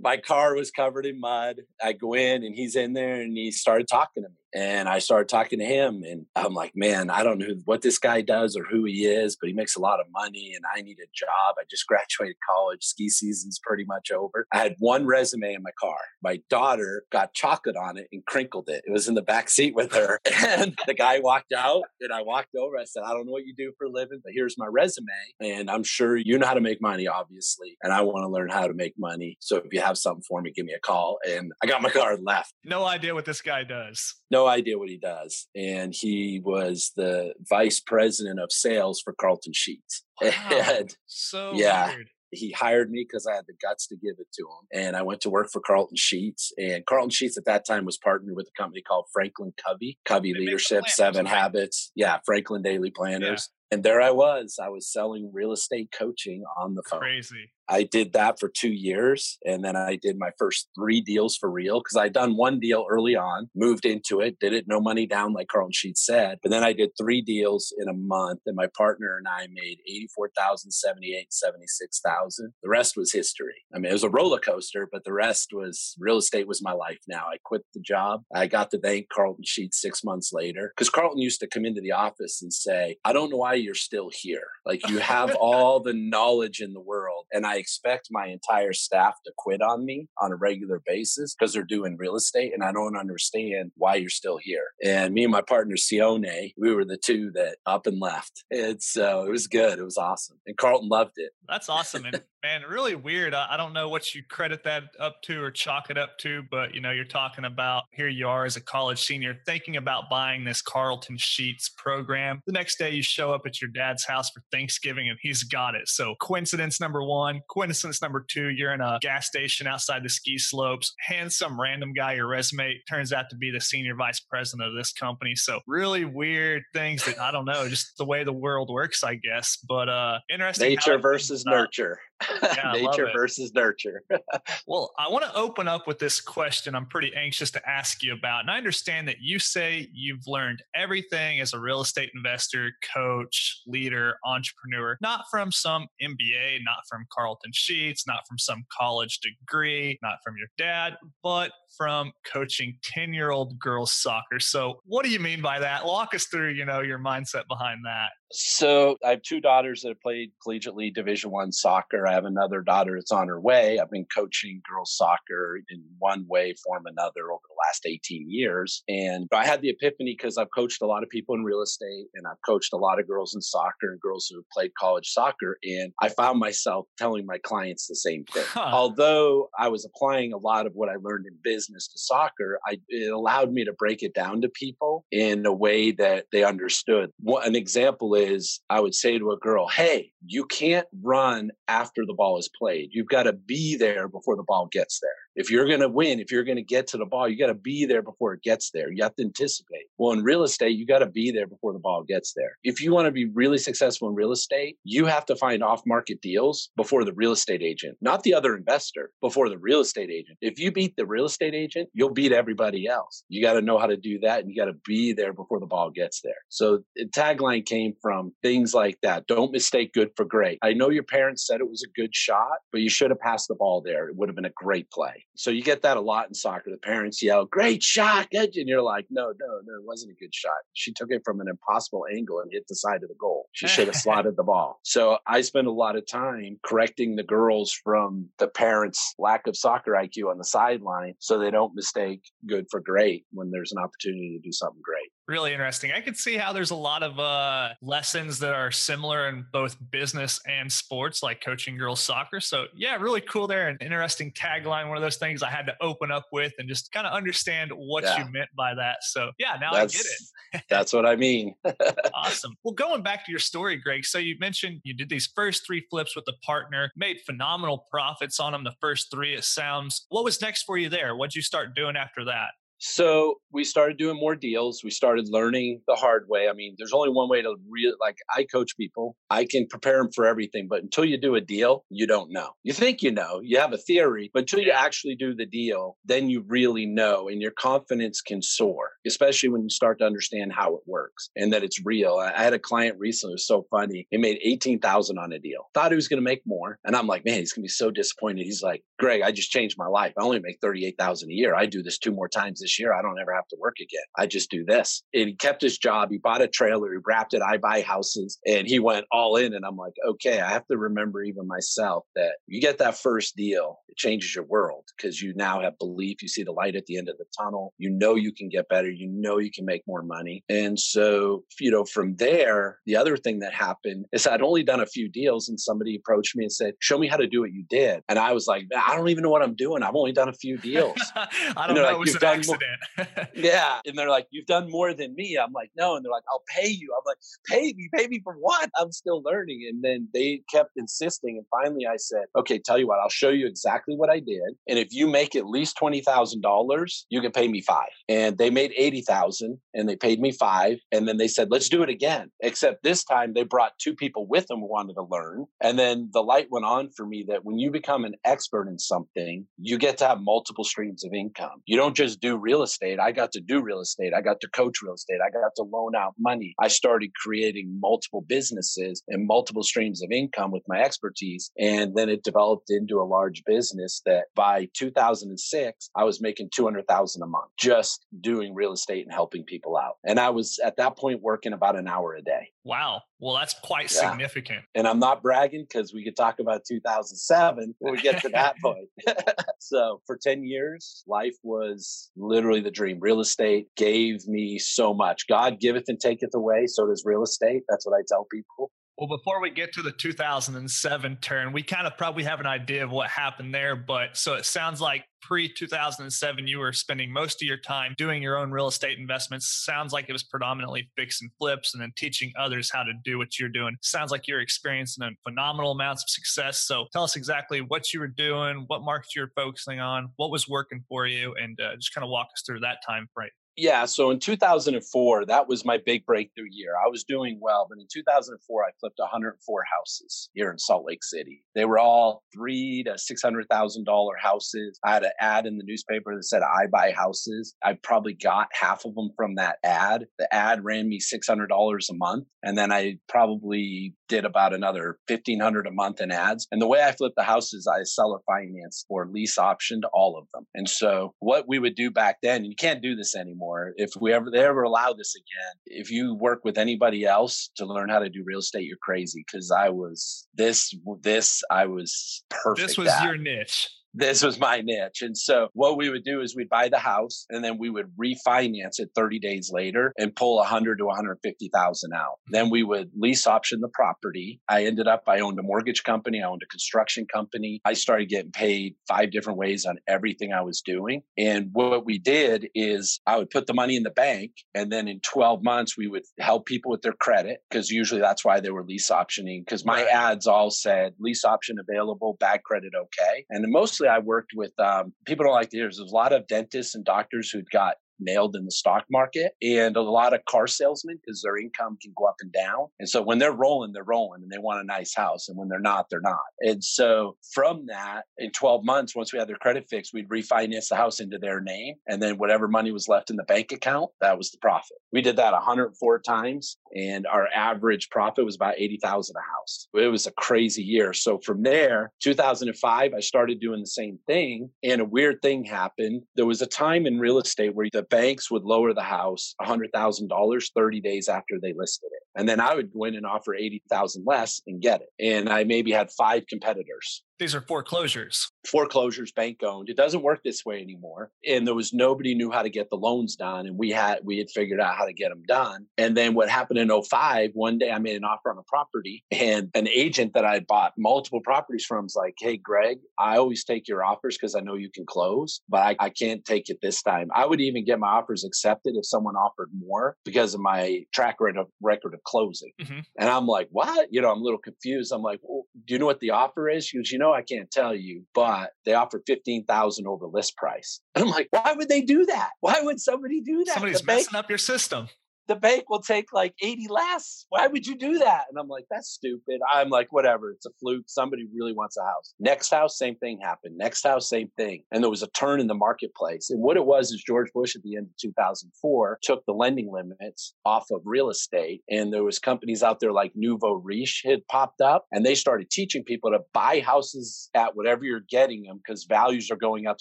My 0.03 0.17
car 0.17 0.55
was 0.55 0.71
covered 0.71 1.07
in 1.07 1.21
mud. 1.21 1.57
I 1.83 1.93
go 1.93 2.15
in 2.15 2.43
and 2.43 2.55
he's 2.55 2.77
in 2.77 2.95
there 2.95 3.21
and 3.21 3.37
he 3.37 3.51
started 3.51 3.87
talking 3.89 4.23
to 4.23 4.29
me. 4.29 4.37
And 4.53 4.89
I 4.89 4.99
started 4.99 5.29
talking 5.29 5.61
to 5.61 5.65
him, 5.65 6.03
and 6.03 6.27
I'm 6.35 6.55
like, 6.55 6.73
man, 6.75 7.09
I 7.09 7.23
don't 7.23 7.39
know 7.39 7.55
what 7.67 7.83
this 7.83 7.99
guy 7.99 8.21
does 8.21 8.57
or 8.57 8.65
who 8.65 8.85
he 8.85 9.07
is, 9.07 9.37
but 9.41 9.49
he 9.49 9.53
makes 9.53 9.77
a 9.77 9.81
lot 9.81 10.01
of 10.01 10.07
money, 10.11 10.55
and 10.57 10.65
I 10.75 10.83
need 10.83 10.99
a 10.99 11.07
job. 11.15 11.55
I 11.59 11.63
just 11.71 11.87
graduated 11.89 12.37
college. 12.49 12.83
Ski 12.83 13.09
season's 13.09 13.61
pretty 13.63 13.85
much 13.85 14.11
over. 14.11 14.47
I 14.53 14.59
had 14.59 14.75
one 14.79 15.07
resume 15.07 15.55
in 15.55 15.63
my 15.63 15.71
car. 15.81 15.99
My 16.23 16.41
daughter 16.51 17.05
got 17.13 17.33
chocolate 17.33 17.77
on 17.77 17.97
it 17.97 18.09
and 18.13 18.25
crinkled 18.27 18.69
it. 18.69 18.83
It 18.87 18.91
was 18.91 19.07
in 19.07 19.15
the 19.15 19.23
back 19.23 19.51
seat 19.51 19.75
with 19.75 19.93
her. 19.95 20.21
And 20.51 20.77
the 20.87 20.95
guy 20.95 21.21
walked 21.21 21.53
out, 21.53 21.83
and 22.01 22.13
I 22.13 22.23
walked 22.23 22.55
over. 22.59 22.77
I 22.77 22.85
said, 22.85 23.03
I 23.05 23.13
don't 23.13 23.27
know 23.27 23.33
what 23.33 23.47
you 23.47 23.55
do 23.55 23.73
for 23.79 23.85
a 23.85 23.91
living, 23.91 24.21
but 24.25 24.33
here's 24.35 24.57
my 24.59 24.67
resume. 24.67 25.07
And 25.41 25.71
I'm 25.71 25.85
sure 25.85 26.17
you 26.17 26.39
know 26.39 26.47
how 26.47 26.55
to 26.55 26.61
make 26.61 26.81
money, 26.81 27.07
obviously. 27.07 27.77
And 27.83 27.93
I 27.93 28.01
want 28.01 28.25
to 28.25 28.29
learn 28.29 28.49
how 28.49 28.67
to 28.67 28.75
make 28.75 28.95
money. 28.99 29.37
So 29.39 29.57
if 29.59 29.73
you 29.73 29.81
have 29.81 29.90
something 29.99 30.23
for 30.29 30.41
me, 30.43 30.53
give 30.55 30.67
me 30.67 30.73
a 30.73 30.81
call. 30.81 31.19
And 31.29 31.53
I 31.63 31.67
got 31.67 31.83
my 31.83 31.91
car 32.01 32.13
and 32.13 32.25
left. 32.25 32.53
No 32.65 32.85
idea 32.85 33.15
what 33.15 33.25
this 33.25 33.43
guy 33.43 33.65
does. 33.65 34.15
No 34.31 34.47
idea 34.47 34.79
what 34.79 34.89
he 34.89 34.99
does. 34.99 35.47
And 35.55 35.95
he 35.95 36.41
was 36.45 36.93
the 36.97 37.35
vice 37.49 37.81
president 37.81 38.41
of 38.41 38.51
sales 38.53 39.01
for 39.01 39.13
Carlton 39.13 39.53
Sheets. 39.55 40.03
Wow. 40.23 40.33
And 40.51 40.95
So 41.07 41.53
Yeah. 41.55 41.89
weird. 41.95 42.09
he 42.31 42.53
hired 42.53 42.91
me 42.91 43.07
because 43.09 43.27
I 43.27 43.35
had 43.35 43.47
the 43.49 43.55
guts 43.63 43.87
to 43.89 43.97
give 43.97 44.17
it 44.19 44.27
to 44.35 44.43
him. 44.43 44.83
And 44.85 44.97
I 44.97 45.03
went 45.03 45.23
to 45.23 45.31
work 45.31 45.49
for 45.51 45.61
Carlton 45.61 45.97
Sheets. 45.97 46.53
And 46.59 46.85
Carlton 46.85 47.09
Sheets 47.11 47.39
at 47.39 47.47
that 47.47 47.67
time 47.67 47.87
was 47.87 47.97
partnered 47.97 48.37
with 48.37 48.47
a 48.55 48.63
company 48.63 48.83
called 48.83 49.07
Franklin 49.15 49.53
Covey, 49.67 49.99
Covey 50.05 50.33
They 50.35 50.41
Leadership, 50.41 50.87
Seven? 50.89 51.25
Habits. 51.27 51.91
Yeah, 51.95 52.19
Franklin 52.27 52.61
Daily 52.63 52.91
Planners. 52.91 53.49
And 53.71 53.83
there 53.83 54.01
I 54.01 54.11
was. 54.11 54.59
I 54.63 54.69
was 54.69 54.91
selling 54.91 55.31
real 55.33 55.53
estate 55.53 55.91
coaching 55.97 56.43
on 56.61 56.75
the 56.75 56.83
phone. 56.89 57.01
Crazy. 57.01 57.51
I 57.71 57.85
did 57.85 58.15
that 58.15 58.41
for 58.41 58.49
two 58.49 58.73
years. 58.73 59.39
And 59.45 59.65
then 59.65 59.77
I 59.77 59.97
did 59.97 60.19
my 60.19 60.31
first 60.39 60.69
three 60.77 61.01
deals 61.01 61.37
for 61.37 61.49
real 61.49 61.81
because 61.81 61.97
I'd 61.97 62.13
done 62.13 62.37
one 62.37 62.59
deal 62.59 62.85
early 62.91 63.15
on, 63.15 63.49
moved 63.55 63.85
into 63.87 64.21
it, 64.21 64.39
did 64.41 64.53
it 64.53 64.65
no 64.67 64.81
money 64.81 65.07
down, 65.07 65.33
like 65.33 65.47
Carlton 65.47 65.73
Sheets 65.73 66.05
said. 66.05 66.39
But 66.43 66.51
then 66.51 66.65
I 66.65 66.73
did 66.73 66.91
three 67.01 67.23
deals 67.23 67.73
in 67.79 67.89
a 67.89 67.95
month, 67.95 68.41
and 68.45 68.57
my 68.57 68.67
partner 68.77 69.17
and 69.17 69.29
I 69.29 69.47
made 69.53 69.79
84,000, 69.89 70.73
78, 70.73 71.33
76,000. 71.33 72.53
The 72.63 72.69
rest 72.69 72.97
was 72.97 73.13
history. 73.13 73.55
I 73.73 73.79
mean, 73.79 73.91
it 73.91 73.95
was 73.95 74.03
a 74.03 74.11
roller 74.11 74.41
coaster, 74.41 74.89
but 74.91 75.05
the 75.05 75.13
rest 75.13 75.51
was 75.53 75.95
real 76.01 76.19
estate 76.19 76.49
was 76.49 76.63
my 76.63 76.73
life 76.73 76.99
now. 77.07 77.27
I 77.33 77.37
quit 77.45 77.63
the 77.73 77.81
job. 77.81 78.23
I 78.35 78.49
got 78.49 78.73
to 78.73 78.81
thank 78.81 79.09
Carlton 79.11 79.45
Sheets 79.47 79.81
six 79.81 80.03
months 80.03 80.33
later 80.33 80.73
because 80.75 80.91
Carlton 80.91 81.21
used 81.21 81.41
to 81.41 81.47
come 81.47 81.65
into 81.65 81.81
the 81.81 81.93
office 81.93 82.43
and 82.43 82.53
say, 82.53 82.97
I 83.05 83.13
don't 83.13 83.31
know 83.31 83.37
why 83.37 83.60
you're 83.61 83.75
still 83.75 84.11
here. 84.13 84.47
Like 84.67 84.89
you 84.89 84.99
have 85.11 85.35
all 85.37 85.81
the 85.81 85.95
knowledge 85.95 86.61
in 86.61 86.73
the 86.73 86.81
world. 86.81 87.27
And 87.33 87.47
I 87.47 87.57
expect 87.57 88.09
my 88.11 88.27
entire 88.27 88.73
staff 88.73 89.15
to 89.25 89.33
quit 89.37 89.63
on 89.63 89.85
me 89.85 90.09
on 90.21 90.33
a 90.33 90.37
regular 90.37 90.83
basis 90.85 91.35
because 91.35 91.53
they're 91.53 91.63
doing 91.63 91.97
real 91.97 92.17
estate. 92.17 92.53
And 92.53 92.65
I 92.65 92.73
don't 92.73 92.97
understand 92.97 93.73
why 93.77 93.97
you're 93.97 94.11
still 94.11 94.39
here. 94.39 94.69
And 94.85 95.15
me 95.15 95.25
and 95.25 95.33
my 95.33 95.43
partner, 95.43 95.77
Sione, 95.77 96.53
we 96.57 96.75
were 96.75 96.85
the 96.85 96.99
two 96.99 97.31
that 97.33 97.57
up 97.67 97.87
and 97.87 98.01
left. 98.01 98.45
And 98.51 98.83
so 98.83 99.25
it 99.25 99.31
was 99.31 99.47
good. 99.47 99.79
It 99.79 99.85
was 99.85 99.99
awesome. 99.99 100.39
And 100.47 100.57
Carlton 100.57 100.89
loved 100.89 101.15
it. 101.17 101.33
That's 101.49 101.69
awesome. 101.69 102.05
And 102.05 102.23
man, 102.43 102.63
really 102.69 102.95
weird. 102.95 103.35
I, 103.35 103.49
I 103.51 103.57
don't 103.57 103.73
know 103.73 103.89
what 103.89 104.15
you 104.15 104.23
credit 104.23 104.65
that 104.65 104.85
up 104.99 105.21
to 105.23 105.43
or 105.43 105.51
chalk 105.51 105.91
it 105.91 105.99
up 105.99 106.19
to, 106.19 106.45
but 106.51 106.75
you 106.75 106.81
know, 106.81 106.91
you're 106.91 107.05
talking 107.05 107.45
about 107.45 107.85
here 107.93 108.09
you 108.09 108.29
are 108.29 108.45
as 108.45 108.57
a 108.57 108.61
college 108.61 109.05
senior 109.05 109.39
thinking 109.47 109.77
about 109.77 110.09
buying 110.09 110.45
this 110.45 110.63
Carlton 110.63 111.17
Sheets 111.19 111.69
program. 111.69 112.43
The 112.47 112.53
next 112.53 112.79
day 112.79 112.91
you 112.91 113.03
show 113.03 113.33
up 113.33 113.47
at 113.51 113.61
your 113.61 113.71
dad's 113.71 114.05
house 114.05 114.31
for 114.31 114.43
Thanksgiving 114.51 115.09
and 115.09 115.19
he's 115.21 115.43
got 115.43 115.75
it. 115.75 115.89
So 115.89 116.15
coincidence 116.21 116.81
number 116.81 117.03
one, 117.03 117.41
coincidence 117.49 118.01
number 118.01 118.25
two, 118.29 118.49
you're 118.49 118.73
in 118.73 118.81
a 118.81 118.99
gas 119.01 119.27
station 119.27 119.67
outside 119.67 120.03
the 120.03 120.09
ski 120.09 120.39
slopes, 120.39 120.95
hand 121.01 121.33
some 121.33 121.61
random 121.61 121.93
guy 121.93 122.15
your 122.15 122.29
resume, 122.29 122.81
turns 122.89 123.13
out 123.13 123.29
to 123.31 123.37
be 123.37 123.51
the 123.51 123.61
senior 123.61 123.95
vice 123.95 124.21
president 124.21 124.69
of 124.69 124.75
this 124.75 124.93
company. 124.93 125.35
So 125.35 125.61
really 125.67 126.05
weird 126.05 126.63
things 126.73 127.05
that 127.05 127.21
I 127.21 127.31
don't 127.31 127.45
know, 127.45 127.69
just 127.69 127.97
the 127.99 128.05
way 128.05 128.25
the 128.25 128.33
world 128.33 128.71
works, 128.71 129.03
I 129.03 129.17
guess. 129.17 129.59
But 129.69 129.89
uh 129.89 130.19
interesting. 130.33 130.71
Nature 130.71 130.99
versus 130.99 131.45
nurture. 131.45 131.99
Love 132.43 132.75
Nature 132.75 133.11
versus 133.15 133.53
nurture. 133.55 134.03
Well, 134.67 134.93
I 134.99 135.09
want 135.09 135.25
to 135.25 135.35
open 135.35 135.67
up 135.67 135.87
with 135.87 135.99
this 135.99 136.21
question 136.21 136.75
I'm 136.75 136.87
pretty 136.87 137.13
anxious 137.17 137.51
to 137.53 137.69
ask 137.69 138.03
you 138.03 138.13
about. 138.13 138.43
And 138.43 138.51
I 138.51 138.57
understand 138.57 139.09
that 139.09 139.17
you 139.21 139.39
say 139.39 139.89
you've 139.93 140.27
learned 140.27 140.63
everything 140.75 141.41
as 141.41 141.53
a 141.53 141.59
real 141.59 141.81
estate 141.81 142.11
investor, 142.15 142.71
coach, 142.95 143.63
leader, 143.67 144.17
entrepreneur, 144.25 144.97
not 145.01 145.25
from 145.31 145.51
some 145.51 145.87
MBA, 146.01 146.59
not 146.65 146.79
from 146.89 147.07
Carlton 147.13 147.51
Sheets, 147.53 148.07
not 148.07 148.21
from 148.29 148.39
some 148.39 148.65
college 148.77 149.21
degree, 149.21 149.99
not 150.03 150.19
from 150.25 150.37
your 150.37 150.49
dad, 150.57 150.97
but 151.23 151.53
from 151.77 152.13
coaching 152.31 152.77
10 152.83 153.13
year 153.13 153.31
old 153.31 153.59
girls 153.59 153.93
soccer. 153.93 154.39
So, 154.39 154.81
what 154.85 155.05
do 155.05 155.11
you 155.11 155.21
mean 155.21 155.41
by 155.41 155.59
that? 155.59 155.85
Walk 155.85 156.15
us 156.15 156.27
through, 156.27 156.51
you 156.51 156.65
know, 156.65 156.81
your 156.81 156.99
mindset 156.99 157.47
behind 157.49 157.81
that. 157.85 158.11
So 158.33 158.97
I 159.05 159.11
have 159.11 159.23
two 159.23 159.41
daughters 159.41 159.83
that 159.83 159.89
have 159.89 160.01
played 160.01 160.31
collegiately 160.47 160.95
Division 160.95 161.31
One 161.31 161.51
soccer. 161.51 162.07
I 162.07 162.13
have 162.13 162.25
another 162.25 162.63
daughter 162.63 162.97
that's 162.97 163.11
on 163.11 163.27
her 163.27 163.41
way. 163.41 163.79
I've 163.79 163.91
been 163.91 164.07
coaching 164.15 164.63
girls 164.71 164.97
soccer 164.97 165.61
in 165.69 165.83
one 165.99 166.27
way, 166.29 166.55
form 166.65 166.85
another 166.87 167.33
over 167.33 167.43
the 167.49 167.57
last 167.67 167.87
18 167.87 168.31
years. 168.31 168.85
And 168.89 169.29
I 169.33 169.45
had 169.45 169.63
the 169.63 169.71
epiphany 169.71 170.17
because 170.17 170.39
I've 170.39 170.51
coached 170.55 170.81
a 170.81 170.87
lot 170.87 171.03
of 171.03 171.09
people 171.09 171.35
in 171.35 171.43
real 171.43 171.61
estate 171.61 172.07
and 172.15 172.25
I've 172.27 172.41
coached 172.47 172.73
a 172.73 172.77
lot 172.77 173.01
of 173.01 173.09
girls 173.09 173.35
in 173.35 173.43
soccer 173.43 173.91
and 173.91 174.01
girls 174.01 174.29
who 174.31 174.39
have 174.39 174.49
played 174.53 174.71
college 174.79 175.09
soccer. 175.09 175.59
And 175.65 175.93
I 176.01 176.09
found 176.11 176.39
myself 176.39 176.87
telling 176.99 177.27
my 177.27 177.39
clients 177.39 177.89
the 177.89 177.97
same 177.97 178.25
thing. 178.27 178.45
Huh. 178.47 178.71
Although 178.73 179.49
I 179.59 179.69
was 179.69 179.85
applying 179.85 180.33
a 180.33 180.39
lot 180.39 180.67
of 180.67 180.73
what 180.75 180.89
I 180.89 180.97
learned 181.03 181.27
in 181.27 181.37
business 181.43 181.89
to 181.89 181.99
soccer, 181.99 182.61
I, 182.67 182.79
it 182.89 183.13
allowed 183.13 183.53
me 183.53 183.65
to 183.65 183.73
break 183.73 184.05
it 184.05 184.15
down 184.15 184.41
to 184.43 184.49
people 184.49 185.05
in 185.11 185.45
a 185.47 185.53
way 185.53 185.91
that 185.93 186.27
they 186.31 186.45
understood. 186.45 187.11
What 187.19 187.47
an 187.47 187.57
example 187.57 188.15
is 188.15 188.20
I 188.69 188.81
would 188.81 188.95
say 188.95 189.19
to 189.19 189.33
a 189.33 189.39
girl, 189.39 189.69
Hey, 189.69 190.13
you 190.25 190.45
can't 190.45 190.87
run 191.03 191.51
after 191.69 192.05
the 192.07 192.15
ball 192.15 192.39
is 192.39 192.51
played. 192.59 192.91
You've 192.93 193.09
got 193.09 193.25
to 193.25 193.33
be 193.33 193.77
there 193.77 194.09
before 194.09 194.37
the 194.37 194.43
ball 194.43 194.69
gets 194.71 195.01
there. 195.01 195.11
If 195.37 195.51
you're 195.51 195.67
going 195.67 195.81
to 195.81 195.89
win, 195.89 196.21
if 196.21 196.33
you're 196.33 196.45
going 196.45 196.57
to 196.57 196.63
get 196.63 196.87
to 196.89 196.97
the 196.97 197.07
ball, 197.07 197.29
you 197.29 197.39
got 197.39 197.47
to 197.47 197.55
be 197.55 197.87
there 197.87 198.03
before 198.03 198.35
it 198.35 198.43
gets 198.43 198.71
there. 198.73 198.91
You 198.91 199.03
have 199.03 199.15
to 199.17 199.23
anticipate. 199.23 199.87
Well, 199.99 200.13
in 200.13 200.23
real 200.23 200.43
estate, 200.43 200.77
you 200.77 200.87
got 200.87 200.99
to 200.99 201.07
be 201.07 201.31
there 201.31 201.47
before 201.47 201.73
the 201.73 201.79
ball 201.79 202.03
gets 202.03 202.33
there. 202.35 202.59
If 202.65 202.81
you 202.81 202.93
want 202.93 203.07
to 203.07 203.13
be 203.13 203.27
really 203.27 203.59
successful 203.59 204.09
in 204.09 204.15
real 204.15 204.33
estate, 204.33 204.79
you 204.85 205.07
have 205.07 205.27
to 205.27 205.37
find 205.37 205.63
off 205.63 205.83
market 205.87 206.21
deals 206.21 206.71
before 206.77 207.05
the 207.05 207.13
real 207.13 207.33
estate 207.33 207.63
agent, 207.63 207.97
not 208.01 208.23
the 208.23 208.35
other 208.35 208.57
investor, 208.57 209.13
before 209.21 209.49
the 209.49 209.59
real 209.59 209.81
estate 209.81 210.11
agent. 210.11 210.39
If 210.41 210.59
you 210.59 210.73
beat 210.73 210.97
the 210.97 211.07
real 211.07 211.27
estate 211.27 211.55
agent, 211.55 211.89
you'll 211.93 212.11
beat 212.11 212.33
everybody 212.33 212.87
else. 212.87 213.25
You 213.29 213.43
got 213.43 213.55
to 213.55 213.63
know 213.63 213.79
how 213.79 213.87
to 213.87 213.97
do 213.97 214.19
that 214.21 214.41
and 214.41 214.51
you 214.51 214.57
got 214.57 214.67
to 214.67 214.77
be 214.85 215.13
there 215.13 215.33
before 215.33 215.61
the 215.61 215.67
ball 215.67 215.91
gets 215.91 216.21
there. 216.23 216.33
So 216.49 216.81
the 216.97 217.07
tagline 217.07 217.65
came 217.65 217.95
from 218.03 218.33
things 218.43 218.75
like 218.75 218.99
that. 219.03 219.27
Don't 219.27 219.53
mistake 219.53 219.93
good 219.93 220.11
for 220.17 220.25
great. 220.25 220.59
I 220.63 220.73
know 220.73 220.91
your 220.91 221.05
parents 221.05 221.47
said 221.47 221.61
it 221.61 221.71
was 221.71 221.85
a 221.85 222.01
good 222.01 222.15
shot, 222.15 222.59
but 222.73 222.81
you 222.81 222.91
should 222.91 223.11
have 223.11 223.21
passed 223.21 223.49
the 223.49 223.55
ball 223.55 223.81
there. 223.81 224.09
It 224.09 224.17
would 224.17 224.29
have 224.29 224.37
been 224.37 224.45
a 224.45 224.51
great 224.51 224.91
play. 224.91 225.20
So 225.35 225.51
you 225.51 225.63
get 225.63 225.83
that 225.83 225.97
a 225.97 226.01
lot 226.01 226.29
in 226.29 226.35
soccer. 226.35 226.71
The 226.71 226.77
parents 226.77 227.23
yell, 227.23 227.45
great 227.45 227.83
shot. 227.83 228.29
good," 228.31 228.55
And 228.57 228.69
you're 228.69 228.83
like, 228.83 229.07
no, 229.11 229.27
no, 229.27 229.61
no, 229.65 229.81
it 229.81 229.87
wasn't 229.87 230.13
a 230.13 230.21
good 230.21 230.35
shot. 230.35 230.53
She 230.73 230.93
took 230.93 231.11
it 231.11 231.23
from 231.25 231.41
an 231.41 231.49
impossible 231.49 232.05
angle 232.13 232.41
and 232.41 232.51
hit 232.53 232.67
the 232.69 232.75
side 232.75 233.03
of 233.03 233.09
the 233.09 233.15
goal. 233.19 233.49
She 233.53 233.67
should 233.67 233.87
have 233.87 233.97
slotted 234.05 234.37
the 234.37 234.43
ball. 234.43 234.81
So 234.85 235.19
I 235.27 235.41
spend 235.41 235.67
a 235.67 235.73
lot 235.73 235.97
of 235.97 236.07
time 236.07 236.59
correcting 236.65 237.17
the 237.17 237.23
girls 237.23 237.73
from 237.73 238.29
the 238.39 238.49
parents' 238.49 239.15
lack 239.19 239.47
of 239.47 239.57
soccer 239.57 239.93
IQ 239.93 240.31
on 240.31 240.39
the 240.39 240.45
sideline 240.45 241.15
so 241.19 241.39
they 241.39 241.51
don't 241.51 241.75
mistake 241.75 242.23
good 242.47 242.67
for 242.71 242.81
great 242.81 243.25
when 243.33 243.51
there's 243.51 243.73
an 243.73 243.79
opportunity 243.79 244.37
to 244.37 244.49
do 244.49 244.53
something 244.53 244.83
great. 244.83 245.11
Really 245.31 245.53
interesting. 245.53 245.93
I 245.93 246.01
can 246.01 246.15
see 246.17 246.37
how 246.37 246.53
there's 246.53 246.73
a 246.73 246.75
lot 246.77 247.03
of 247.05 247.19
uh, 247.19 247.71
lessons 247.81 248.39
that 248.41 248.53
are 248.53 248.71
similar 248.73 249.29
in 249.29 249.47
both 249.53 249.77
business 249.91 250.41
and 250.47 250.71
sports, 250.71 251.23
like 251.23 251.41
coaching 251.43 251.79
girls 251.79 252.01
soccer. 252.01 252.41
So 252.41 252.65
yeah, 252.75 252.97
really 252.97 253.21
cool 253.23 253.47
there. 253.47 253.69
An 253.69 253.79
interesting 253.81 254.33
tagline. 254.33 254.89
One 254.89 254.97
of 254.97 255.03
those 255.03 255.17
things 255.17 255.43
I 255.43 255.51
had 255.51 255.67
to 255.67 255.77
open 255.81 256.11
up 256.11 256.27
with 256.33 256.53
and 256.59 256.69
just 256.69 256.91
kind 256.93 257.07
of 257.07 257.13
understand 257.13 257.71
what 257.75 258.03
Yeah. 258.05 258.19
you 258.27 258.33
meant 258.33 258.51
by 258.57 258.75
that. 258.75 258.99
So 259.03 259.31
yeah, 259.39 259.57
now 259.61 259.73
I 259.73 259.87
get 259.87 260.01
it. 260.01 260.63
That's 260.69 260.93
what 260.93 261.07
I 261.07 261.17
mean. 261.17 261.55
Awesome. 262.13 262.55
Well, 262.65 262.75
going 262.75 263.03
back 263.03 263.25
to 263.25 263.31
your 263.31 263.39
story, 263.39 263.77
Greg. 263.77 264.05
So 264.05 264.19
you 264.19 264.37
mentioned 264.41 264.81
you 264.85 264.93
did 264.95 265.09
these 265.09 265.27
first 265.35 265.65
three 265.67 265.87
flips 265.91 266.15
with 266.17 266.25
a 266.29 266.33
partner, 266.45 266.91
made 266.97 267.21
phenomenal 267.25 267.87
profits 267.91 268.39
on 268.41 268.53
them 268.53 268.65
the 268.65 268.75
first 268.81 269.11
three. 269.11 269.35
It 269.35 269.45
sounds. 269.45 270.07
What 270.11 270.25
was 270.25 270.41
next 270.43 270.65
for 270.65 270.77
you 270.77 270.89
there? 270.89 271.17
What'd 271.17 271.35
you 271.35 271.41
start 271.43 271.75
doing 271.75 271.97
after 271.97 272.25
that? 272.27 272.49
So 272.83 273.41
we 273.53 273.65
started 273.65 273.99
doing 273.99 274.17
more 274.17 274.35
deals. 274.35 274.81
We 274.83 274.91
started 274.91 275.29
learning 275.29 275.83
the 275.87 275.97
hard 275.97 276.25
way. 276.29 276.49
I 276.49 276.55
mean, 276.55 276.77
there's 276.79 276.95
only 276.95 277.11
one 277.11 277.29
way 277.29 277.43
to 277.43 277.55
really 277.69 277.95
like 278.01 278.17
I 278.35 278.45
coach 278.45 278.75
people. 278.75 279.17
I 279.29 279.45
can 279.45 279.67
prepare 279.69 279.99
them 279.99 280.11
for 280.15 280.25
everything, 280.25 280.67
but 280.67 280.83
until 280.83 281.05
you 281.05 281.21
do 281.21 281.35
a 281.35 281.43
deal, 281.43 281.85
you 281.91 282.07
don't 282.07 282.33
know. 282.33 282.53
You 282.63 282.73
think 282.73 283.03
you 283.03 283.13
know, 283.13 283.41
you 283.43 283.59
have 283.59 283.75
a 283.75 283.79
theory, 283.79 284.31
but 284.33 284.41
until 284.41 284.61
you 284.61 284.71
actually 284.71 285.15
do 285.15 285.35
the 285.35 285.45
deal, 285.45 285.99
then 286.07 286.31
you 286.31 286.43
really 286.47 286.87
know 286.87 287.29
and 287.29 287.43
your 287.43 287.51
confidence 287.51 288.23
can 288.23 288.41
soar, 288.41 288.93
especially 289.07 289.51
when 289.51 289.63
you 289.63 289.69
start 289.71 289.99
to 289.99 290.07
understand 290.07 290.55
how 290.55 290.75
it 290.77 290.83
works 290.87 291.29
and 291.37 291.53
that 291.53 291.63
it's 291.63 291.85
real. 291.85 292.17
I 292.17 292.43
had 292.43 292.55
a 292.55 292.59
client 292.59 292.97
recently, 292.99 293.33
it 293.33 293.35
was 293.35 293.47
so 293.47 293.67
funny. 293.71 294.07
He 294.11 294.17
made 294.17 294.39
18,000 294.43 295.19
on 295.19 295.33
a 295.33 295.39
deal. 295.39 295.69
Thought 295.75 295.93
he 295.93 295.97
was 295.97 296.09
going 296.09 296.17
to 296.19 296.25
make 296.25 296.43
more. 296.47 296.79
And 296.85 296.97
I'm 296.97 297.07
like, 297.07 297.27
man, 297.27 297.41
he's 297.41 297.53
going 297.53 297.63
to 297.63 297.67
be 297.67 297.69
so 297.69 297.91
disappointed. 297.91 298.45
He's 298.45 298.63
like, 298.63 298.83
Greg, 298.99 299.21
I 299.21 299.33
just 299.33 299.51
changed 299.51 299.77
my 299.77 299.87
life. 299.87 300.15
I 300.19 300.23
only 300.23 300.41
make 300.41 300.59
38,000 300.63 301.31
a 301.31 301.35
year. 301.35 301.55
I 301.55 301.67
do 301.67 301.83
this 301.83 301.99
two 301.99 302.13
more 302.13 302.29
times 302.29 302.61
this 302.61 302.70
year. 302.79 302.93
I 302.93 303.03
don't 303.03 303.19
ever 303.19 303.35
have 303.35 303.49
to 303.49 303.57
work 303.59 303.77
again. 303.81 304.05
I 304.17 304.27
just 304.27 304.51
do 304.51 304.65
this. 304.65 305.03
And 305.15 305.29
he 305.29 305.35
kept 305.35 305.63
his 305.63 305.79
job. 305.79 306.11
He 306.11 306.19
bought 306.19 306.43
a 306.43 306.49
trailer. 306.49 306.93
He 306.93 306.99
wrapped 307.05 307.35
it. 307.35 307.43
I 307.43 307.59
buy 307.59 307.83
houses 307.83 308.39
and 308.47 308.67
he 308.67 308.79
went 308.79 309.07
all 309.13 309.37
in. 309.37 309.55
And 309.55 309.65
I'm 309.65 309.77
like, 309.77 309.95
okay, 310.07 310.41
I 310.41 310.51
have 310.51 310.67
to 310.69 310.77
remember 310.77 311.23
even 311.23 311.47
myself 311.47 312.05
that 312.17 312.33
you 312.47 312.61
get 312.61 312.79
that 312.79 312.99
first 312.99 313.37
deal, 313.37 313.79
it 313.89 313.97
changes 313.97 314.35
your 314.35 314.45
world 314.45 314.85
because 314.97 315.21
you 315.21 315.33
now 315.35 315.61
have 315.61 315.79
belief. 315.79 316.23
You 316.23 316.29
see 316.29 316.43
the 316.43 316.53
light 316.53 316.77
at 316.77 316.87
the 316.87 316.99
end 316.99 317.09
of 317.09 317.19
the 317.19 317.25
tunnel. 317.39 317.73
You 317.79 317.91
know 317.91 318.15
you 318.15 318.33
can 318.33 318.49
get 318.49 318.69
better. 318.69 318.91
You 318.91 319.09
know 319.09 319.39
you 319.39 319.51
can 319.51 319.65
make 319.65 319.83
more 319.87 320.03
money. 320.03 320.45
And 320.49 320.79
so, 320.79 321.45
you 321.59 321.71
know, 321.71 321.85
from 321.85 322.17
there, 322.17 322.79
the 322.87 322.97
other 322.97 323.17
thing 323.17 323.41
that 323.41 323.55
happened 323.55 324.07
is 324.13 324.27
I'd 324.27 324.43
only 324.43 324.63
done 324.63 324.81
a 324.81 324.87
few 324.87 325.09
deals 325.09 325.49
and 325.49 325.59
somebody 325.59 325.97
approached 325.97 326.37
me 326.37 326.45
and 326.45 326.53
said, 326.53 326.75
show 326.81 326.99
me 326.99 327.09
how 327.09 327.17
to 327.17 327.27
do 327.27 327.41
what 327.41 327.53
you 327.53 327.65
did. 327.69 328.03
And 328.09 328.19
I 328.19 328.33
was 328.33 328.47
like, 328.47 328.65
I 328.77 328.97
don't 328.97 329.09
even 329.09 329.23
know 329.23 329.31
what 329.31 329.43
I'm 329.43 329.55
doing. 329.55 329.83
I've 329.83 329.95
only 329.95 330.13
done 330.13 330.29
a 330.29 330.35
few 330.35 330.59
deals. 330.59 330.99
I 331.17 331.67
don't 331.67 331.77
know. 331.77 331.83
Like, 331.83 331.99
was 332.39 332.53
an 332.53 332.60
accident. 332.61 333.31
yeah. 333.35 333.81
And 333.87 333.99
they're 333.99 334.11
like, 334.11 334.27
you've 334.31 334.47
done 334.47 334.71
more 334.71 334.95
than 334.95 335.15
me. 335.15 335.37
I'm 335.37 335.53
like, 335.53 335.71
no. 335.77 335.97
And 335.97 336.05
they're 336.05 336.13
like, 336.13 336.25
I'll 336.31 336.43
pay 336.49 336.69
you. 336.69 336.95
I'm 336.97 337.03
like, 337.07 337.17
pay 337.47 337.75
me, 337.77 337.89
pay 337.95 338.07
me 338.07 338.21
for 338.23 338.35
what? 338.35 338.71
I'm 338.79 338.93
still 338.93 339.23
learning. 339.23 339.67
And 339.69 339.83
then 339.83 340.09
they 340.13 340.43
kept 340.51 340.71
insisting. 340.77 341.37
And 341.39 341.47
finally 341.51 341.87
I 341.87 341.97
said, 341.97 342.25
okay, 342.37 342.59
tell 342.59 342.79
you 342.79 342.87
what, 342.87 343.01
I'll 343.01 343.09
show 343.09 343.31
you 343.31 343.47
exactly 343.47 343.97
what 343.97 344.11
I 344.11 344.21
did. 344.21 344.55
And 344.69 344.79
if 344.79 344.93
you 344.93 345.07
make 345.07 345.37
at 345.37 345.47
least 345.47 345.77
$20,000, 345.81 347.05
you 347.09 347.21
can 347.21 347.33
pay 347.33 347.49
me 347.49 347.61
five. 347.61 347.89
And 348.09 348.39
they 348.39 348.51
made 348.51 348.73
80,000 348.77 349.59
and 349.75 349.89
they 349.89 349.97
paid 349.97 350.21
me 350.21 350.33
five. 350.33 350.79
And 350.93 351.09
then 351.09 351.17
they 351.17 351.29
said, 351.29 351.49
let's 351.51 351.69
do 351.69 351.83
it 351.83 351.89
again. 351.89 352.31
Except 352.41 352.83
this 352.83 353.05
time 353.05 353.35
they 353.35 353.45
brought 353.45 353.73
two 353.79 353.95
people 353.95 354.27
with 354.27 354.47
them 354.47 354.61
who 354.61 354.71
wanted 354.71 354.95
to 354.95 355.03
learn. 355.03 355.47
And 355.61 355.79
then 355.79 356.11
the 356.13 356.23
light 356.23 356.49
went 356.51 356.65
on 356.65 356.91
for 356.97 357.07
me 357.07 357.25
that 357.29 357.45
when 357.45 357.59
you 357.59 357.71
become 357.71 358.05
an 358.05 358.15
expert 358.25 358.69
in 358.69 358.79
something, 358.79 359.47
you 359.59 359.79
get 359.79 359.99
to 359.99 360.07
have 360.07 360.21
multiple 360.21 360.65
streams 360.65 361.05
of 361.05 361.13
income. 361.13 361.63
You 361.67 361.77
don't 361.77 361.97
just 361.97 362.21
do 362.21 362.37
real 362.37 362.50
estate. 362.63 362.99
I 363.01 363.13
got 363.13 363.33
to 363.33 363.41
do 363.41 363.63
real 363.63 363.81
estate. 363.81 364.13
I 364.17 364.21
got 364.21 364.41
to 364.41 364.49
coach 364.49 364.83
real 364.83 364.95
estate. 364.95 365.21
I 365.25 365.31
got 365.31 365.55
to 365.57 365.63
loan 365.63 365.95
out 365.95 366.15
money. 366.19 366.55
I 366.61 366.69
started 366.69 367.13
creating 367.15 367.79
multiple 367.81 368.25
businesses 368.27 369.03
and 369.09 369.27
multiple 369.27 369.63
streams 369.63 370.03
of 370.03 370.11
income 370.11 370.51
with 370.51 370.63
my 370.69 370.81
expertise. 370.81 371.51
And 371.59 371.95
then 371.97 372.09
it 372.09 372.25
developed 372.25 372.71
into 372.71 373.01
a 373.01 373.05
large 373.05 373.43
business 373.45 374.03
that 374.07 374.25
by 374.35 374.69
2006, 374.75 375.91
I 375.95 376.05
was 376.05 376.21
making 376.21 376.51
200,000 376.55 377.23
a 377.23 377.27
month 377.27 377.51
just 377.59 378.05
doing 378.21 378.55
real 378.55 378.73
estate 378.73 379.05
and 379.05 379.13
helping 379.13 379.45
people 379.45 379.77
out. 379.77 379.95
And 380.05 380.19
I 380.19 380.31
was 380.31 380.59
at 380.65 380.77
that 380.77 380.97
point 380.97 381.23
working 381.23 381.53
about 381.53 381.79
an 381.79 381.89
hour 381.89 382.15
a 382.15 382.23
day. 382.23 382.49
Wow. 382.65 383.03
Well, 383.21 383.35
that's 383.35 383.55
quite 383.63 383.93
yeah. 383.93 384.11
significant. 384.11 384.65
And 384.75 384.87
I'm 384.87 384.99
not 384.99 385.23
bragging 385.23 385.67
because 385.69 385.95
we 385.95 386.05
could 386.05 386.17
talk 386.17 386.41
about 386.41 386.63
2007 386.69 387.75
when 387.79 387.93
we 387.93 388.01
get 388.01 388.21
to 388.23 388.29
that 388.31 388.57
point. 388.63 388.89
so 389.59 390.01
for 390.07 390.19
10 390.23 390.45
years, 390.45 391.03
life 391.07 391.37
was 391.43 392.11
literally 392.17 392.61
the 392.61 392.71
dream. 392.71 392.99
Real 393.01 393.21
estate 393.21 393.69
gave 393.77 394.27
me 394.27 394.59
so 394.59 394.93
much. 394.93 395.27
God 395.29 395.59
giveth 395.61 395.85
and 395.89 395.99
taketh 395.99 396.35
away. 396.35 396.67
So 396.67 396.87
does 396.87 397.03
real 397.05 397.23
estate. 397.23 397.63
That's 397.69 397.87
what 397.87 397.99
I 397.99 398.03
tell 398.07 398.27
people. 398.31 398.71
Well, 399.01 399.09
before 399.09 399.41
we 399.41 399.49
get 399.49 399.73
to 399.73 399.83
the 399.83 399.93
2007 399.93 401.17
turn, 401.23 401.53
we 401.55 401.63
kind 401.63 401.87
of 401.87 401.97
probably 401.97 402.23
have 402.25 402.39
an 402.39 402.47
idea 402.47 402.85
of 402.85 402.91
what 402.91 403.09
happened 403.09 403.55
there. 403.55 403.75
But 403.75 404.15
so 404.15 404.35
it 404.35 404.45
sounds 404.45 404.79
like 404.79 405.07
pre 405.23 405.49
2007, 405.49 406.47
you 406.47 406.59
were 406.59 406.75
spending 406.75 407.11
most 407.11 407.41
of 407.41 407.49
your 407.49 407.57
time 407.57 407.95
doing 407.97 408.23
your 408.23 408.37
own 408.37 408.51
real 408.51 408.69
estate 408.69 408.99
investments. 408.99 409.65
Sounds 409.65 409.95
like 409.95 410.11
it 410.11 410.13
was 410.13 410.23
predominantly 410.23 410.91
fix 410.99 411.23
and 411.23 411.31
flips 411.39 411.73
and 411.73 411.83
then 411.83 411.95
teaching 411.97 412.31
others 412.39 412.71
how 412.71 412.83
to 412.83 412.93
do 413.03 413.17
what 413.17 413.39
you're 413.39 413.49
doing. 413.49 413.75
Sounds 413.81 414.11
like 414.11 414.29
you're 414.29 414.43
experiencing 414.43 415.17
phenomenal 415.27 415.71
amounts 415.71 416.03
of 416.03 416.11
success. 416.11 416.59
So 416.67 416.85
tell 416.93 417.03
us 417.03 417.17
exactly 417.17 417.63
what 417.63 417.95
you 417.95 418.01
were 418.01 418.07
doing, 418.07 418.65
what 418.67 418.83
markets 418.83 419.17
you 419.17 419.23
were 419.23 419.33
focusing 419.35 419.81
on, 419.81 420.11
what 420.17 420.31
was 420.31 420.47
working 420.47 420.85
for 420.91 421.07
you, 421.07 421.35
and 421.41 421.59
uh, 421.59 421.75
just 421.77 421.95
kind 421.95 422.05
of 422.05 422.11
walk 422.11 422.29
us 422.35 422.43
through 422.45 422.61
that 422.61 422.85
time 422.87 423.09
frame. 423.15 423.31
Yeah, 423.57 423.85
so 423.85 424.11
in 424.11 424.21
2004, 424.21 425.27
that 425.27 425.49
was 425.49 425.65
my 425.65 425.79
big 425.85 426.07
breakthrough 426.07 426.47
year. 426.51 426.73
I 426.83 426.89
was 426.89 427.05
doing 427.05 427.39
well, 427.43 427.67
but 427.69 427.79
in 427.79 427.87
2004, 427.93 428.65
I 428.65 428.71
flipped 428.81 428.99
104 428.99 429.65
houses 429.79 430.31
here 430.35 430.51
in 430.51 430.59
Salt 430.59 430.87
Lake 430.87 431.03
City. 431.03 431.43
They 431.55 431.65
were 431.65 431.79
all 431.79 432.23
three 432.33 432.85
to 432.87 432.97
six 432.97 433.21
hundred 433.23 433.49
thousand 433.51 433.85
dollar 433.85 434.15
houses. 434.21 434.79
I 434.85 434.95
had 434.95 435.03
an 435.03 435.11
ad 435.21 435.47
in 435.47 435.59
the 435.59 435.65
newspaper 435.65 436.15
that 436.15 436.25
said 436.25 436.43
"I 436.43 436.67
buy 436.73 436.93
houses." 436.97 437.55
I 437.63 437.77
probably 437.83 438.15
got 438.15 438.49
half 438.53 438.85
of 438.85 438.95
them 438.95 439.11
from 439.17 439.35
that 439.35 439.57
ad. 439.65 440.07
The 440.19 440.33
ad 440.33 440.65
ran 440.65 440.89
me 440.89 441.01
six 441.01 441.27
hundred 441.27 441.49
dollars 441.49 441.89
a 441.91 441.95
month, 441.95 442.27
and 442.43 442.57
then 442.57 442.73
I 442.73 442.99
probably 443.09 443.95
did 444.09 444.25
about 444.25 444.55
another 444.55 444.99
fifteen 445.09 445.41
hundred 445.41 445.67
a 445.67 445.73
month 445.73 446.01
in 446.01 446.13
ads. 446.13 446.47
And 446.53 446.63
the 446.63 446.69
way 446.69 446.83
I 446.83 446.93
flipped 446.93 447.17
the 447.17 447.25
houses, 447.25 447.67
I 447.67 447.83
sell 447.83 448.11
seller 448.11 448.21
financed 448.27 448.87
or 448.89 449.07
lease 449.07 449.37
optioned 449.37 449.83
all 449.93 450.17
of 450.17 450.29
them. 450.33 450.47
And 450.55 450.69
so 450.69 451.15
what 451.19 451.47
we 451.49 451.59
would 451.59 451.75
do 451.75 451.91
back 451.91 452.19
then, 452.23 452.45
you 452.45 452.55
can't 452.55 452.83
do 452.83 452.95
this 452.95 453.15
anymore 453.17 453.40
anymore. 453.41 453.73
If 453.77 453.93
we 454.01 454.13
ever 454.13 454.31
they 454.31 454.45
ever 454.45 454.63
allow 454.63 454.93
this 454.93 455.15
again, 455.15 455.61
if 455.67 455.91
you 455.91 456.15
work 456.15 456.45
with 456.45 456.59
anybody 456.59 457.05
else 457.05 457.51
to 457.57 457.67
learn 457.67 457.89
how 457.89 457.99
to 457.99 458.09
do 458.09 458.23
real 458.25 458.41
estate, 458.41 458.65
you're 458.65 458.77
crazy. 458.81 459.25
Because 459.27 459.51
I 459.51 459.69
was 459.69 460.29
this 460.35 460.75
this 461.01 461.43
I 461.51 461.67
was 461.67 462.25
perfect. 462.29 462.69
This 462.69 462.79
was 462.79 462.89
at. 462.89 463.05
your 463.05 463.17
niche 463.17 463.71
this 463.95 464.23
was 464.23 464.39
my 464.39 464.61
niche. 464.61 465.03
And 465.03 465.17
so 465.17 465.49
what 465.53 465.77
we 465.77 465.91
would 465.91 466.05
do 466.05 466.21
is 466.21 466.37
we'd 466.37 466.49
buy 466.49 466.69
the 466.69 466.79
house 466.79 467.27
and 467.31 467.45
then 467.45 467.59
we 467.59 467.71
would 467.71 467.91
refinance 468.01 468.79
it 468.79 468.91
30 468.95 469.19
days 469.19 469.51
later 469.53 469.93
and 469.99 470.15
pull 470.15 470.37
100 470.37 470.79
to 470.79 470.87
150,000 470.87 471.93
out. 471.93 472.05
Hmm. 472.27 472.33
Then 472.33 472.51
we 472.51 472.63
would 472.63 472.91
lease 472.97 473.27
option 473.27 473.61
the 473.61 473.69
property. 473.69 474.41
I 474.49 474.65
ended 474.65 474.87
up 474.87 475.05
I 475.07 475.21
owned 475.21 475.39
a 475.39 475.43
mortgage 475.43 475.83
company, 475.83 476.23
I 476.23 476.27
owned 476.27 476.43
a 476.45 476.47
construction 476.47 477.07
company. 477.13 477.61
I 477.65 477.73
started 477.73 478.09
getting 478.09 478.33
paid 478.33 478.77
five 478.87 479.11
different 479.11 479.39
ways 479.39 479.65
on 479.67 479.79
everything 479.89 480.33
I 480.33 480.43
was 480.43 480.61
doing. 480.61 481.03
And 481.19 481.51
what 481.53 481.85
we 481.85 481.99
did 481.99 482.49
is 482.55 483.01
I 483.07 483.19
would 483.19 483.31
put 483.31 483.47
the 483.47 483.55
money 483.55 483.77
in 483.77 483.83
the 483.83 483.91
bank 483.91 484.33
and 484.55 484.71
then 484.71 484.89
in 484.89 485.01
12 485.01 485.43
months 485.43 485.77
we 485.77 485.89
would 485.89 486.05
help 486.19 486.47
people 486.47 486.71
with 486.71 486.83
their 486.83 486.93
credit 486.93 487.39
because 487.51 487.71
usually 487.71 488.01
that's 488.01 488.25
why 488.25 488.41
they 488.41 488.51
were 488.51 488.65
lease 488.65 488.91
optioning 488.91 489.45
because 489.45 489.65
my 489.65 489.85
ads 489.85 490.27
all 490.27 490.51
said 490.51 490.95
lease 491.01 491.25
option 491.25 491.57
available, 491.59 492.17
bad 492.21 492.43
credit 492.45 492.73
okay. 492.77 493.25
And 493.31 493.43
the 493.43 493.49
most 493.49 493.80
mostly 493.81 493.89
I 493.89 493.99
worked 493.99 494.33
with 494.35 494.59
um, 494.59 494.93
people 495.07 495.25
don't 495.25 495.35
like 495.35 495.51
to 495.51 495.57
hear. 495.57 495.67
There's 495.67 495.79
a 495.79 495.85
lot 495.85 496.13
of 496.13 496.27
dentists 496.27 496.75
and 496.75 496.85
doctors 496.85 497.31
who'd 497.31 497.51
got 497.51 497.77
nailed 498.01 498.37
in 498.37 498.45
the 498.45 498.51
stock 498.51 498.85
market 498.91 499.33
and 499.43 499.77
a 499.77 499.83
lot 499.83 500.15
of 500.15 500.25
car 500.25 500.47
salesmen 500.47 500.99
because 501.05 501.23
their 501.23 501.37
income 501.37 501.79
can 501.81 501.93
go 501.97 502.05
up 502.05 502.17
and 502.21 502.33
down. 502.33 502.67
And 502.79 502.89
so 502.89 503.03
when 503.03 503.19
they're 503.19 503.33
rolling, 503.33 503.73
they're 503.73 503.85
rolling 503.85 504.23
and 504.23 504.31
they 504.31 504.39
want 504.39 504.61
a 504.61 504.65
nice 504.65 504.95
house. 504.95 505.29
And 505.29 505.39
when 505.39 505.49
they're 505.49 505.61
not, 505.61 505.87
they're 505.91 506.01
not. 506.01 506.19
And 506.41 506.63
so 506.63 507.17
from 507.35 507.67
that, 507.67 508.05
in 508.19 508.31
12 508.33 508.65
months, 508.65 508.95
once 508.95 509.13
we 509.13 509.19
had 509.19 509.29
their 509.29 509.37
credit 509.37 509.67
fixed, 509.69 509.93
we'd 509.93 510.09
refinance 510.09 510.69
the 510.69 510.77
house 510.77 511.01
into 511.01 511.19
their 511.19 511.41
name. 511.41 511.77
And 511.87 512.03
then 512.03 512.19
whatever 512.19 512.49
money 512.49 512.73
was 512.73 512.89
left 512.89 513.11
in 513.11 513.17
the 513.17 513.25
bank 513.25 513.53
account, 513.53 513.91
that 514.01 514.19
was 514.19 514.31
the 514.31 514.39
profit. 514.39 514.77
We 514.93 515.03
did 515.03 515.17
that 515.17 515.33
104 515.33 516.01
times 516.01 516.57
and 516.75 517.07
our 517.07 517.29
average 517.35 517.91
profit 517.91 518.25
was 518.25 518.37
about 518.37 518.55
80,000 518.59 519.17
a 519.17 519.21
house. 519.21 519.69
It 519.75 519.89
was 519.89 520.07
a 520.07 520.13
crazy 520.13 520.63
year. 520.63 520.93
So 520.93 521.19
from 521.19 521.43
there, 521.43 521.93
2005, 522.03 522.93
I 522.95 523.01
started 523.01 523.41
doing 523.41 523.61
the 523.61 523.67
same 523.67 523.99
thing 524.07 524.51
and 524.63 524.81
a 524.81 524.85
weird 524.85 525.23
thing 525.23 525.45
happened. 525.45 526.03
There 526.17 526.27
was 526.27 526.43
a 526.43 526.47
time 526.47 526.87
in 526.87 526.99
real 526.99 527.19
estate 527.19 527.55
where 527.55 527.69
the 527.73 527.83
banks 527.91 528.31
would 528.31 528.45
lower 528.45 528.73
the 528.73 528.83
house 528.83 529.35
$100,000 529.41 530.51
30 530.55 530.81
days 530.81 531.09
after 531.09 531.39
they 531.41 531.53
listed 531.53 531.91
it. 531.93 532.03
And 532.17 532.29
then 532.29 532.41
I 532.41 532.55
would 532.55 532.73
go 532.73 532.85
in 532.85 532.95
and 532.95 533.05
offer 533.05 533.35
80,000 533.35 534.05
less 534.07 534.41
and 534.47 534.63
get 534.63 534.81
it. 534.81 534.89
And 534.99 535.29
I 535.29 535.45
maybe 535.45 535.73
had 535.73 535.91
five 535.91 536.27
competitors. 536.27 537.03
These 537.21 537.35
are 537.35 537.43
foreclosures. 537.43 538.33
Foreclosures, 538.47 539.13
bank 539.13 539.43
owned. 539.43 539.69
It 539.69 539.77
doesn't 539.77 540.03
work 540.03 540.23
this 540.25 540.43
way 540.47 540.63
anymore. 540.63 541.11
And 541.29 541.47
there 541.47 541.55
was 541.55 541.75
nobody 541.75 542.15
knew 542.15 542.31
how 542.31 542.41
to 542.41 542.49
get 542.49 542.71
the 542.71 542.77
loans 542.77 543.15
done. 543.15 543.47
And 543.47 543.59
we 543.59 543.69
had 543.69 543.99
we 544.03 544.17
had 544.17 544.31
figured 544.31 544.59
out 544.59 544.75
how 544.75 544.87
to 544.87 544.95
get 544.95 545.11
them 545.11 545.23
done. 545.29 545.67
And 545.77 545.95
then 545.95 546.15
what 546.15 546.31
happened 546.31 546.59
in 546.59 546.71
05, 546.83 547.33
one 547.35 547.59
day 547.59 547.71
I 547.71 547.79
made 547.79 547.97
an 547.97 548.05
offer 548.05 548.31
on 548.31 548.39
a 548.39 548.43
property 548.45 549.05
and 549.11 549.51
an 549.55 549.69
agent 549.69 550.15
that 550.15 550.25
I 550.25 550.33
had 550.33 550.47
bought 550.47 550.73
multiple 550.79 551.21
properties 551.21 551.67
from 551.67 551.85
was 551.85 551.95
like, 551.95 552.15
Hey 552.19 552.39
Greg, 552.39 552.79
I 552.99 553.19
always 553.19 553.45
take 553.45 553.69
your 553.69 553.85
offers 553.85 554.17
because 554.17 554.35
I 554.35 554.41
know 554.41 554.55
you 554.55 554.71
can 554.71 554.87
close, 554.87 555.43
but 555.47 555.61
I, 555.61 555.77
I 555.79 555.91
can't 555.91 556.25
take 556.25 556.49
it 556.49 556.61
this 556.63 556.83
time. 556.83 557.11
I 557.15 557.27
would 557.27 557.43
even 557.43 557.67
get 557.67 557.79
my 557.79 557.89
offers 557.89 558.25
accepted 558.25 558.77
if 558.77 558.87
someone 558.87 559.17
offered 559.17 559.51
more 559.59 559.95
because 560.07 560.33
of 560.33 560.41
my 560.41 560.87
track 560.95 561.19
record 561.21 561.93
of 561.95 562.03
closing. 562.05 562.53
Mm-hmm. 562.63 562.81
And 562.99 563.11
I'm 563.11 563.27
like, 563.27 563.49
what? 563.53 563.89
You 563.93 564.01
know, 564.01 564.11
I'm 564.11 564.21
a 564.21 564.25
little 564.25 564.39
confused. 564.39 564.91
I'm 564.91 565.03
like, 565.03 565.21
well, 565.23 565.45
do 565.67 565.75
you 565.75 565.79
know 565.79 565.85
what 565.85 566.01
the 566.01 566.13
offer 566.13 566.49
is? 566.49 566.67
He 566.67 566.79
goes, 566.79 566.91
you 566.91 566.99
know, 566.99 567.10
I 567.13 567.23
can't 567.23 567.51
tell 567.51 567.75
you, 567.75 568.05
but 568.15 568.53
they 568.65 568.75
offered 568.75 569.03
15,000 569.07 569.87
over 569.87 570.07
list 570.07 570.37
price. 570.37 570.81
And 570.95 571.05
I'm 571.05 571.11
like, 571.11 571.29
why 571.31 571.55
would 571.57 571.69
they 571.69 571.83
do 571.83 572.07
that? 572.07 572.31
Why 572.41 572.61
would 572.63 572.81
somebody 572.81 573.21
do 573.21 573.45
that? 573.45 573.55
Somebody's 573.55 573.85
messing 573.85 574.17
up 574.17 574.29
your 574.29 574.39
system 574.39 574.89
the 575.29 575.37
bank 575.37 575.71
will 575.71 575.83
take 575.83 576.13
like 576.13 576.35
80 576.43 576.67
less. 576.69 577.27
Why 577.29 577.47
would 577.47 577.67
you 577.67 577.77
do 577.77 577.99
that? 577.99 578.25
And 578.29 578.39
I'm 578.39 578.49
like, 578.49 578.65
that's 578.71 578.89
stupid. 578.89 579.41
I'm 579.53 579.69
like, 579.69 579.93
whatever. 579.93 580.33
It's 580.33 580.47
a 580.47 580.51
fluke. 580.61 580.85
Somebody 580.87 581.27
really 581.35 581.53
wants 581.53 581.77
a 581.77 581.83
house. 581.83 582.15
Next 582.19 582.51
house, 582.51 582.77
same 582.77 582.97
thing 582.97 583.21
happened. 583.23 583.57
Next 583.57 583.85
house, 583.85 584.09
same 584.09 584.31
thing. 584.37 584.65
And 584.73 584.83
there 584.83 584.91
was 584.91 585.03
a 585.03 585.09
turn 585.09 585.41
in 585.41 585.47
the 585.47 585.55
marketplace. 585.55 586.31
And 586.31 586.41
what 586.41 586.57
it 586.57 586.67
was 586.67 586.91
is 586.91 587.03
George 587.07 587.31
Bush 587.33 587.55
at 587.55 587.63
the 587.63 587.77
end 587.77 587.87
of 587.87 587.97
2004 588.01 588.99
took 589.03 589.25
the 589.27 589.33
lending 589.33 589.71
limits 589.73 590.35
off 590.45 590.67
of 590.71 590.81
real 590.85 591.11
estate. 591.11 591.63
And 591.71 591.93
there 591.93 592.05
was 592.05 592.19
companies 592.19 592.63
out 592.63 592.81
there 592.81 592.93
like 592.93 593.13
Nouveau 593.15 593.55
Riche 593.55 594.03
had 594.05 594.27
popped 594.29 594.61
up 594.61 594.87
and 594.91 595.07
they 595.07 595.15
started 595.15 595.51
teaching 595.51 595.85
people 595.85 596.11
to 596.11 596.21
buy 596.33 596.61
houses 596.61 597.31
at 597.35 597.55
whatever 597.55 597.85
you're 597.85 598.01
getting 598.11 598.43
them 598.43 598.61
because 598.65 598.85
values 598.85 599.31
are 599.31 599.37
going 599.37 599.67
up 599.67 599.81